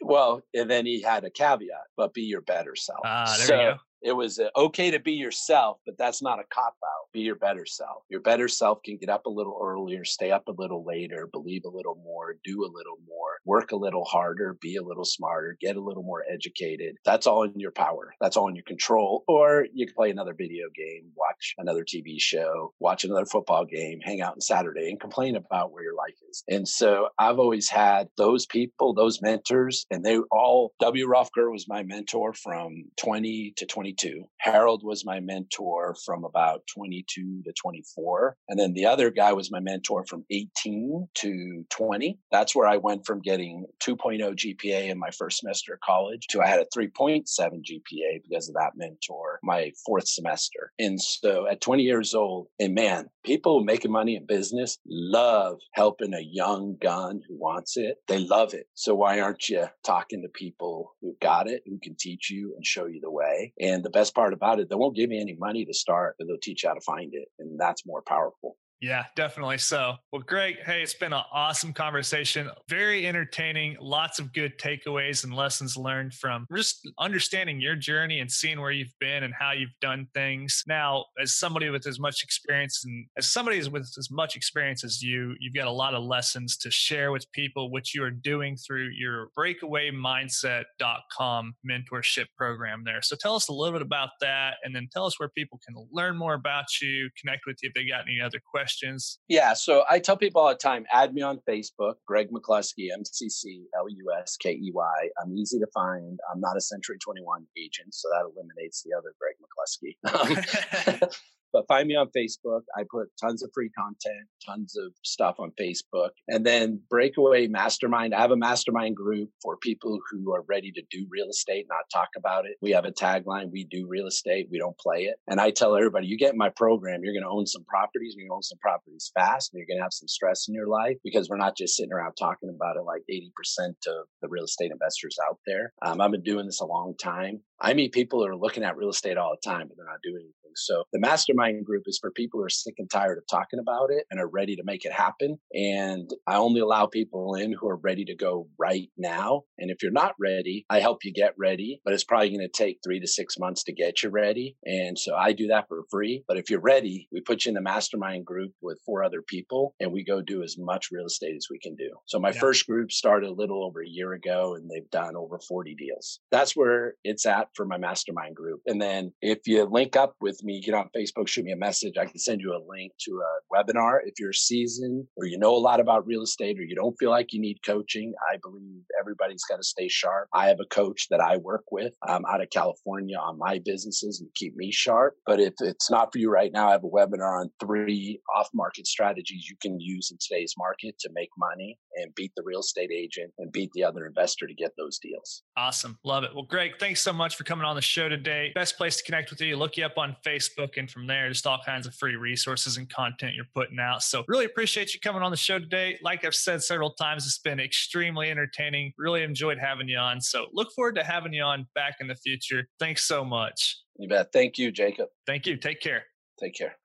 well, 0.00 0.42
and 0.54 0.70
then 0.70 0.86
he 0.86 1.02
had 1.02 1.24
a 1.24 1.30
caveat, 1.30 1.86
but 1.96 2.14
be 2.14 2.22
your 2.22 2.40
better 2.42 2.74
self. 2.76 3.00
Ah, 3.04 3.34
there 3.38 3.46
so, 3.46 3.54
you 3.54 3.70
go 3.72 3.78
it 4.02 4.12
was 4.12 4.38
uh, 4.38 4.48
okay 4.56 4.90
to 4.90 5.00
be 5.00 5.12
yourself, 5.12 5.78
but 5.84 5.98
that's 5.98 6.22
not 6.22 6.38
a 6.38 6.44
cop 6.52 6.76
out. 6.84 7.12
Be 7.12 7.20
your 7.20 7.36
better 7.36 7.66
self. 7.66 8.02
Your 8.08 8.20
better 8.20 8.48
self 8.48 8.82
can 8.82 8.96
get 8.96 9.08
up 9.08 9.26
a 9.26 9.30
little 9.30 9.58
earlier, 9.60 10.04
stay 10.04 10.30
up 10.30 10.46
a 10.48 10.52
little 10.52 10.84
later, 10.84 11.28
believe 11.32 11.64
a 11.64 11.70
little 11.70 11.96
more, 12.04 12.36
do 12.44 12.62
a 12.64 12.70
little 12.72 12.98
more, 13.08 13.38
work 13.44 13.72
a 13.72 13.76
little 13.76 14.04
harder, 14.04 14.56
be 14.60 14.76
a 14.76 14.82
little 14.82 15.04
smarter, 15.04 15.56
get 15.60 15.76
a 15.76 15.80
little 15.80 16.02
more 16.02 16.24
educated. 16.30 16.96
That's 17.04 17.26
all 17.26 17.42
in 17.42 17.58
your 17.58 17.72
power. 17.72 18.14
That's 18.20 18.36
all 18.36 18.48
in 18.48 18.54
your 18.54 18.64
control. 18.64 19.24
Or 19.26 19.66
you 19.72 19.86
can 19.86 19.94
play 19.94 20.10
another 20.10 20.34
video 20.34 20.66
game, 20.74 21.10
watch 21.16 21.54
another 21.58 21.84
TV 21.84 22.20
show, 22.20 22.72
watch 22.78 23.04
another 23.04 23.26
football 23.26 23.64
game, 23.64 24.00
hang 24.02 24.20
out 24.20 24.34
on 24.34 24.40
Saturday 24.40 24.90
and 24.90 25.00
complain 25.00 25.36
about 25.36 25.72
where 25.72 25.82
your 25.82 25.96
life 25.96 26.16
is. 26.30 26.44
And 26.48 26.68
so 26.68 27.08
I've 27.18 27.38
always 27.38 27.68
had 27.68 28.08
those 28.16 28.46
people, 28.46 28.94
those 28.94 29.20
mentors, 29.22 29.86
and 29.90 30.04
they 30.04 30.18
all, 30.30 30.72
W. 30.80 31.06
Rolf 31.08 31.30
Kerr 31.34 31.50
was 31.50 31.68
my 31.68 31.82
mentor 31.82 32.32
from 32.32 32.84
20 32.96 33.54
to 33.56 33.66
20 33.66 33.87
22. 33.88 34.24
Harold 34.38 34.82
was 34.84 35.04
my 35.04 35.20
mentor 35.20 35.96
from 36.04 36.24
about 36.24 36.62
22 36.74 37.42
to 37.44 37.52
24. 37.52 38.36
And 38.48 38.58
then 38.58 38.74
the 38.74 38.86
other 38.86 39.10
guy 39.10 39.32
was 39.32 39.50
my 39.50 39.60
mentor 39.60 40.04
from 40.04 40.24
18 40.30 41.08
to 41.14 41.64
20. 41.70 42.18
That's 42.30 42.54
where 42.54 42.68
I 42.68 42.76
went 42.76 43.06
from 43.06 43.20
getting 43.20 43.66
2.0 43.82 44.20
GPA 44.20 44.90
in 44.90 44.98
my 44.98 45.10
first 45.10 45.38
semester 45.38 45.74
of 45.74 45.80
college 45.80 46.26
to 46.30 46.42
I 46.42 46.46
had 46.46 46.60
a 46.60 46.66
3.7 46.76 47.24
GPA 47.28 48.22
because 48.28 48.48
of 48.48 48.54
that 48.54 48.72
mentor 48.76 49.38
my 49.42 49.72
fourth 49.86 50.08
semester. 50.08 50.72
And 50.78 51.00
so 51.00 51.46
at 51.46 51.60
20 51.60 51.82
years 51.82 52.14
old, 52.14 52.48
and 52.60 52.74
man, 52.74 53.08
people 53.24 53.64
making 53.64 53.92
money 53.92 54.16
in 54.16 54.26
business 54.26 54.78
love 54.86 55.58
helping 55.72 56.14
a 56.14 56.20
young 56.20 56.76
gun 56.80 57.20
who 57.28 57.36
wants 57.38 57.76
it. 57.76 57.96
They 58.06 58.18
love 58.18 58.54
it. 58.54 58.66
So 58.74 58.94
why 58.94 59.20
aren't 59.20 59.48
you 59.48 59.66
talking 59.84 60.22
to 60.22 60.28
people 60.28 60.94
who 61.00 61.16
got 61.20 61.48
it, 61.48 61.62
who 61.66 61.78
can 61.82 61.96
teach 61.98 62.30
you 62.30 62.54
and 62.56 62.64
show 62.64 62.86
you 62.86 63.00
the 63.00 63.10
way? 63.10 63.52
And 63.60 63.77
and 63.78 63.84
the 63.84 63.90
best 63.90 64.12
part 64.12 64.32
about 64.32 64.58
it, 64.58 64.68
they 64.68 64.74
won't 64.74 64.96
give 64.96 65.12
you 65.12 65.20
any 65.20 65.36
money 65.36 65.64
to 65.64 65.72
start, 65.72 66.16
but 66.18 66.26
they'll 66.26 66.36
teach 66.42 66.64
you 66.64 66.68
how 66.68 66.74
to 66.74 66.80
find 66.80 67.14
it. 67.14 67.28
And 67.38 67.58
that's 67.58 67.86
more 67.86 68.02
powerful. 68.02 68.56
Yeah, 68.80 69.06
definitely 69.16 69.58
so. 69.58 69.96
Well, 70.12 70.22
Greg, 70.22 70.58
hey, 70.64 70.82
it's 70.82 70.94
been 70.94 71.12
an 71.12 71.24
awesome 71.32 71.72
conversation. 71.72 72.48
Very 72.68 73.08
entertaining. 73.08 73.76
Lots 73.80 74.20
of 74.20 74.32
good 74.32 74.56
takeaways 74.56 75.24
and 75.24 75.34
lessons 75.34 75.76
learned 75.76 76.14
from 76.14 76.46
just 76.54 76.88
understanding 76.96 77.60
your 77.60 77.74
journey 77.74 78.20
and 78.20 78.30
seeing 78.30 78.60
where 78.60 78.70
you've 78.70 78.94
been 79.00 79.24
and 79.24 79.34
how 79.36 79.50
you've 79.50 79.74
done 79.80 80.06
things. 80.14 80.62
Now, 80.68 81.06
as 81.20 81.34
somebody 81.34 81.70
with 81.70 81.88
as 81.88 81.98
much 81.98 82.22
experience 82.22 82.84
and 82.84 83.06
as 83.16 83.28
somebody 83.28 83.58
with 83.68 83.92
as 83.98 84.12
much 84.12 84.36
experience 84.36 84.84
as 84.84 85.02
you, 85.02 85.34
you've 85.40 85.54
got 85.54 85.66
a 85.66 85.72
lot 85.72 85.94
of 85.94 86.04
lessons 86.04 86.56
to 86.58 86.70
share 86.70 87.10
with 87.10 87.26
people, 87.32 87.72
which 87.72 87.96
you 87.96 88.04
are 88.04 88.12
doing 88.12 88.56
through 88.56 88.90
your 88.96 89.30
breakawaymindset.com 89.36 91.54
mentorship 91.68 92.26
program 92.36 92.84
there. 92.84 93.02
So 93.02 93.16
tell 93.16 93.34
us 93.34 93.48
a 93.48 93.52
little 93.52 93.72
bit 93.72 93.82
about 93.82 94.10
that 94.20 94.58
and 94.62 94.72
then 94.72 94.88
tell 94.92 95.04
us 95.04 95.18
where 95.18 95.30
people 95.30 95.58
can 95.66 95.74
learn 95.90 96.16
more 96.16 96.34
about 96.34 96.80
you, 96.80 97.10
connect 97.20 97.44
with 97.44 97.56
you 97.60 97.70
if 97.70 97.74
they 97.74 97.84
got 97.84 98.02
any 98.02 98.20
other 98.20 98.38
questions 98.38 98.67
questions? 98.68 99.18
Yeah. 99.28 99.54
So 99.54 99.84
I 99.88 99.98
tell 99.98 100.16
people 100.16 100.42
all 100.42 100.48
the 100.48 100.54
time 100.54 100.84
add 100.92 101.14
me 101.14 101.22
on 101.22 101.40
Facebook, 101.48 101.94
Greg 102.06 102.28
McCluskey, 102.30 102.88
M 102.92 103.02
C 103.04 103.28
C 103.28 103.64
L 103.76 103.88
U 103.88 104.12
S 104.20 104.36
K 104.36 104.52
E 104.52 104.70
Y. 104.74 105.08
I'm 105.22 105.34
easy 105.36 105.58
to 105.58 105.66
find. 105.72 106.18
I'm 106.30 106.40
not 106.40 106.56
a 106.56 106.60
Century 106.60 106.98
21 106.98 107.46
agent, 107.56 107.94
so 107.94 108.08
that 108.10 108.24
eliminates 108.30 108.82
the 108.82 108.96
other 108.96 109.14
Greg 109.18 109.36
McCluskey. 109.42 109.96
Um, 110.08 111.08
But 111.52 111.66
find 111.68 111.88
me 111.88 111.96
on 111.96 112.08
Facebook. 112.16 112.62
I 112.76 112.84
put 112.90 113.08
tons 113.20 113.42
of 113.42 113.50
free 113.54 113.70
content, 113.70 114.26
tons 114.44 114.76
of 114.76 114.92
stuff 115.04 115.36
on 115.38 115.52
Facebook. 115.60 116.10
And 116.28 116.44
then 116.44 116.80
Breakaway 116.90 117.46
Mastermind. 117.46 118.14
I 118.14 118.20
have 118.20 118.30
a 118.30 118.36
mastermind 118.36 118.96
group 118.96 119.30
for 119.42 119.56
people 119.56 119.98
who 120.10 120.34
are 120.34 120.44
ready 120.48 120.72
to 120.72 120.82
do 120.90 121.06
real 121.10 121.28
estate, 121.28 121.66
not 121.68 121.84
talk 121.92 122.08
about 122.16 122.44
it. 122.44 122.56
We 122.60 122.72
have 122.72 122.84
a 122.84 122.92
tagline 122.92 123.50
we 123.50 123.64
do 123.64 123.86
real 123.88 124.06
estate, 124.06 124.48
we 124.50 124.58
don't 124.58 124.78
play 124.78 125.04
it. 125.04 125.16
And 125.26 125.40
I 125.40 125.50
tell 125.50 125.76
everybody, 125.76 126.06
you 126.06 126.18
get 126.18 126.36
my 126.36 126.50
program, 126.50 127.00
you're 127.02 127.14
going 127.14 127.24
to 127.24 127.28
own 127.28 127.46
some 127.46 127.64
properties, 127.64 128.14
you're 128.16 128.24
going 128.24 128.30
to 128.30 128.36
own 128.36 128.42
some 128.42 128.58
properties 128.58 129.10
fast, 129.14 129.52
and 129.52 129.58
you're 129.58 129.66
going 129.66 129.78
to 129.78 129.82
have 129.82 129.92
some 129.92 130.08
stress 130.08 130.46
in 130.48 130.54
your 130.54 130.68
life 130.68 130.96
because 131.04 131.28
we're 131.28 131.36
not 131.36 131.56
just 131.56 131.76
sitting 131.76 131.92
around 131.92 132.14
talking 132.14 132.52
about 132.54 132.76
it 132.76 132.82
like 132.82 133.02
80% 133.10 133.68
of 133.86 134.06
the 134.22 134.28
real 134.28 134.44
estate 134.44 134.70
investors 134.70 135.16
out 135.28 135.38
there. 135.46 135.72
Um, 135.82 136.00
I've 136.00 136.10
been 136.10 136.22
doing 136.22 136.46
this 136.46 136.60
a 136.60 136.66
long 136.66 136.94
time. 137.00 137.40
I 137.60 137.74
meet 137.74 137.92
people 137.92 138.20
who 138.20 138.26
are 138.30 138.36
looking 138.36 138.62
at 138.62 138.76
real 138.76 138.90
estate 138.90 139.16
all 139.16 139.34
the 139.34 139.48
time, 139.48 139.66
but 139.68 139.76
they're 139.76 139.86
not 139.86 140.02
doing 140.02 140.30
anything. 140.48 140.52
So 140.56 140.84
the 140.92 141.00
mastermind 141.00 141.64
group 141.64 141.84
is 141.86 141.98
for 142.00 142.10
people 142.10 142.40
who 142.40 142.46
are 142.46 142.50
sick 142.50 142.74
and 142.78 142.90
tired 142.90 143.18
of 143.18 143.24
talking 143.30 143.58
about 143.58 143.90
it 143.90 144.04
and 144.10 144.20
are 144.20 144.28
ready 144.28 144.56
to 144.56 144.64
make 144.64 144.84
it 144.84 144.92
happen. 144.92 145.38
And 145.52 146.10
I 146.26 146.36
only 146.36 146.60
allow 146.60 146.86
people 146.86 147.34
in 147.34 147.52
who 147.52 147.68
are 147.68 147.76
ready 147.76 148.04
to 148.06 148.16
go 148.16 148.48
right 148.58 148.88
now. 148.96 149.42
And 149.58 149.70
if 149.70 149.82
you're 149.82 149.92
not 149.92 150.14
ready, 150.20 150.64
I 150.70 150.80
help 150.80 151.04
you 151.04 151.12
get 151.12 151.34
ready, 151.38 151.80
but 151.84 151.94
it's 151.94 152.04
probably 152.04 152.30
going 152.30 152.40
to 152.40 152.48
take 152.48 152.78
three 152.84 153.00
to 153.00 153.06
six 153.06 153.38
months 153.38 153.64
to 153.64 153.72
get 153.72 154.02
you 154.02 154.10
ready. 154.10 154.56
And 154.64 154.98
so 154.98 155.14
I 155.14 155.32
do 155.32 155.48
that 155.48 155.66
for 155.68 155.82
free. 155.90 156.24
But 156.26 156.38
if 156.38 156.50
you're 156.50 156.60
ready, 156.60 157.08
we 157.12 157.20
put 157.20 157.44
you 157.44 157.50
in 157.50 157.54
the 157.54 157.60
mastermind 157.60 158.24
group 158.24 158.52
with 158.62 158.80
four 158.84 159.04
other 159.04 159.22
people 159.22 159.74
and 159.80 159.92
we 159.92 160.04
go 160.04 160.22
do 160.22 160.42
as 160.42 160.56
much 160.58 160.88
real 160.92 161.06
estate 161.06 161.36
as 161.36 161.48
we 161.50 161.58
can 161.58 161.74
do. 161.76 161.90
So 162.06 162.18
my 162.18 162.30
yeah. 162.30 162.40
first 162.40 162.66
group 162.66 162.92
started 162.92 163.30
a 163.30 163.32
little 163.32 163.64
over 163.64 163.82
a 163.82 163.88
year 163.88 164.12
ago 164.12 164.54
and 164.54 164.70
they've 164.70 164.90
done 164.90 165.16
over 165.16 165.38
40 165.38 165.74
deals. 165.74 166.20
That's 166.30 166.56
where 166.56 166.94
it's 167.04 167.26
at 167.26 167.48
for 167.54 167.64
my 167.64 167.78
mastermind 167.78 168.36
group. 168.36 168.60
And 168.66 168.80
then 168.80 169.12
if 169.20 169.40
you 169.46 169.64
link 169.64 169.96
up 169.96 170.14
with 170.20 170.37
me, 170.42 170.60
get 170.60 170.74
on 170.74 170.90
Facebook, 170.96 171.28
shoot 171.28 171.44
me 171.44 171.52
a 171.52 171.56
message. 171.56 171.94
I 171.98 172.06
can 172.06 172.18
send 172.18 172.40
you 172.40 172.52
a 172.52 172.62
link 172.68 172.92
to 173.06 173.20
a 173.20 173.56
webinar. 173.56 173.98
If 174.04 174.14
you're 174.18 174.32
seasoned 174.32 175.06
or 175.16 175.26
you 175.26 175.38
know 175.38 175.54
a 175.54 175.58
lot 175.58 175.80
about 175.80 176.06
real 176.06 176.22
estate 176.22 176.58
or 176.58 176.62
you 176.62 176.74
don't 176.74 176.96
feel 176.98 177.10
like 177.10 177.32
you 177.32 177.40
need 177.40 177.58
coaching, 177.64 178.14
I 178.32 178.36
believe 178.42 178.82
everybody's 178.98 179.44
got 179.44 179.56
to 179.56 179.64
stay 179.64 179.88
sharp. 179.88 180.28
I 180.32 180.48
have 180.48 180.60
a 180.60 180.74
coach 180.74 181.08
that 181.10 181.20
I 181.20 181.36
work 181.36 181.64
with 181.70 181.92
um, 182.08 182.24
out 182.30 182.42
of 182.42 182.50
California 182.50 183.16
on 183.16 183.38
my 183.38 183.60
businesses 183.64 184.20
and 184.20 184.28
keep 184.34 184.56
me 184.56 184.70
sharp. 184.72 185.14
But 185.26 185.40
if 185.40 185.54
it's 185.60 185.90
not 185.90 186.12
for 186.12 186.18
you 186.18 186.30
right 186.30 186.52
now, 186.52 186.68
I 186.68 186.72
have 186.72 186.84
a 186.84 186.88
webinar 186.88 187.40
on 187.40 187.50
three 187.60 188.20
off 188.34 188.48
market 188.54 188.86
strategies 188.86 189.48
you 189.48 189.56
can 189.60 189.80
use 189.80 190.10
in 190.10 190.18
today's 190.20 190.54
market 190.58 190.98
to 191.00 191.10
make 191.12 191.30
money 191.38 191.78
and 191.98 192.14
beat 192.14 192.32
the 192.36 192.42
real 192.44 192.60
estate 192.60 192.90
agent 192.92 193.32
and 193.38 193.52
beat 193.52 193.70
the 193.74 193.84
other 193.84 194.06
investor 194.06 194.46
to 194.46 194.54
get 194.54 194.72
those 194.76 194.98
deals. 194.98 195.42
Awesome. 195.56 195.98
Love 196.04 196.24
it. 196.24 196.30
Well, 196.34 196.44
Greg, 196.44 196.72
thanks 196.78 197.02
so 197.02 197.12
much 197.12 197.36
for 197.36 197.44
coming 197.44 197.64
on 197.64 197.76
the 197.76 197.82
show 197.82 198.08
today. 198.08 198.52
Best 198.54 198.76
place 198.76 198.96
to 198.96 199.04
connect 199.04 199.30
with 199.30 199.40
you, 199.40 199.56
look 199.56 199.76
you 199.76 199.84
up 199.84 199.98
on 199.98 200.16
Facebook. 200.24 200.76
And 200.76 200.90
from 200.90 201.06
there, 201.06 201.28
just 201.28 201.46
all 201.46 201.60
kinds 201.64 201.86
of 201.86 201.94
free 201.94 202.16
resources 202.16 202.76
and 202.76 202.88
content 202.88 203.34
you're 203.34 203.44
putting 203.54 203.78
out. 203.78 204.02
So 204.02 204.24
really 204.28 204.44
appreciate 204.44 204.94
you 204.94 205.00
coming 205.00 205.22
on 205.22 205.30
the 205.30 205.36
show 205.36 205.58
today. 205.58 205.98
Like 206.02 206.24
I've 206.24 206.34
said 206.34 206.62
several 206.62 206.92
times, 206.92 207.26
it's 207.26 207.38
been 207.38 207.60
extremely 207.60 208.30
entertaining. 208.30 208.92
Really 208.96 209.22
enjoyed 209.22 209.58
having 209.58 209.88
you 209.88 209.98
on. 209.98 210.20
So 210.20 210.46
look 210.52 210.72
forward 210.74 210.94
to 210.96 211.04
having 211.04 211.32
you 211.32 211.42
on 211.42 211.66
back 211.74 211.96
in 212.00 212.06
the 212.06 212.16
future. 212.16 212.68
Thanks 212.78 213.06
so 213.06 213.24
much. 213.24 213.78
You 213.98 214.08
bet. 214.08 214.28
Thank 214.32 214.58
you, 214.58 214.70
Jacob. 214.70 215.08
Thank 215.26 215.46
you. 215.46 215.56
Take 215.56 215.80
care. 215.80 216.04
Take 216.40 216.54
care. 216.54 216.76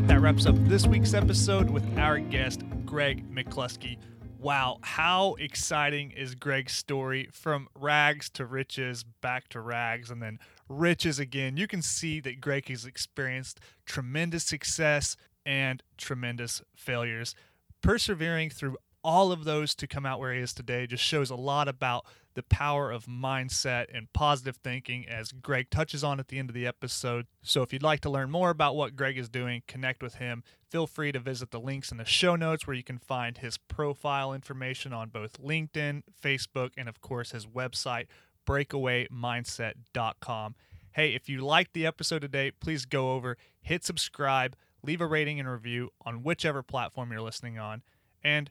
Wraps 0.00 0.46
up 0.46 0.54
this 0.64 0.86
week's 0.86 1.12
episode 1.12 1.68
with 1.68 1.84
our 1.98 2.18
guest, 2.18 2.62
Greg 2.86 3.30
McCluskey. 3.30 3.98
Wow, 4.38 4.78
how 4.80 5.34
exciting 5.34 6.12
is 6.12 6.34
Greg's 6.34 6.72
story 6.72 7.28
from 7.30 7.68
rags 7.74 8.30
to 8.30 8.46
riches, 8.46 9.04
back 9.20 9.48
to 9.48 9.60
rags, 9.60 10.10
and 10.10 10.22
then 10.22 10.38
riches 10.66 11.18
again? 11.18 11.58
You 11.58 11.66
can 11.66 11.82
see 11.82 12.20
that 12.20 12.40
Greg 12.40 12.68
has 12.70 12.86
experienced 12.86 13.60
tremendous 13.84 14.44
success 14.44 15.14
and 15.44 15.82
tremendous 15.98 16.62
failures. 16.74 17.34
Persevering 17.82 18.48
through 18.48 18.78
all 19.04 19.30
of 19.30 19.44
those 19.44 19.74
to 19.74 19.86
come 19.86 20.06
out 20.06 20.20
where 20.20 20.32
he 20.32 20.40
is 20.40 20.54
today 20.54 20.86
just 20.86 21.04
shows 21.04 21.28
a 21.28 21.36
lot 21.36 21.68
about 21.68 22.06
the 22.34 22.42
power 22.42 22.90
of 22.90 23.06
mindset 23.06 23.86
and 23.92 24.12
positive 24.12 24.56
thinking, 24.56 25.08
as 25.08 25.32
Greg 25.32 25.70
touches 25.70 26.04
on 26.04 26.20
at 26.20 26.28
the 26.28 26.38
end 26.38 26.50
of 26.50 26.54
the 26.54 26.66
episode. 26.66 27.26
So, 27.42 27.62
if 27.62 27.72
you'd 27.72 27.82
like 27.82 28.00
to 28.00 28.10
learn 28.10 28.30
more 28.30 28.50
about 28.50 28.76
what 28.76 28.96
Greg 28.96 29.18
is 29.18 29.28
doing, 29.28 29.62
connect 29.66 30.02
with 30.02 30.16
him. 30.16 30.42
Feel 30.68 30.86
free 30.86 31.12
to 31.12 31.18
visit 31.18 31.50
the 31.50 31.60
links 31.60 31.90
in 31.90 31.98
the 31.98 32.04
show 32.04 32.36
notes 32.36 32.66
where 32.66 32.76
you 32.76 32.82
can 32.82 32.98
find 32.98 33.38
his 33.38 33.58
profile 33.58 34.32
information 34.32 34.92
on 34.92 35.10
both 35.10 35.40
LinkedIn, 35.40 36.02
Facebook, 36.22 36.70
and 36.76 36.88
of 36.88 37.00
course 37.00 37.32
his 37.32 37.46
website, 37.46 38.06
breakawaymindset.com. 38.46 40.54
Hey, 40.92 41.14
if 41.14 41.28
you 41.28 41.40
liked 41.40 41.72
the 41.72 41.86
episode 41.86 42.22
today, 42.22 42.50
please 42.50 42.84
go 42.84 43.12
over, 43.12 43.36
hit 43.60 43.84
subscribe, 43.84 44.56
leave 44.82 45.00
a 45.00 45.06
rating 45.06 45.40
and 45.40 45.50
review 45.50 45.90
on 46.04 46.22
whichever 46.22 46.62
platform 46.62 47.12
you're 47.12 47.22
listening 47.22 47.58
on. 47.58 47.82
And 48.22 48.50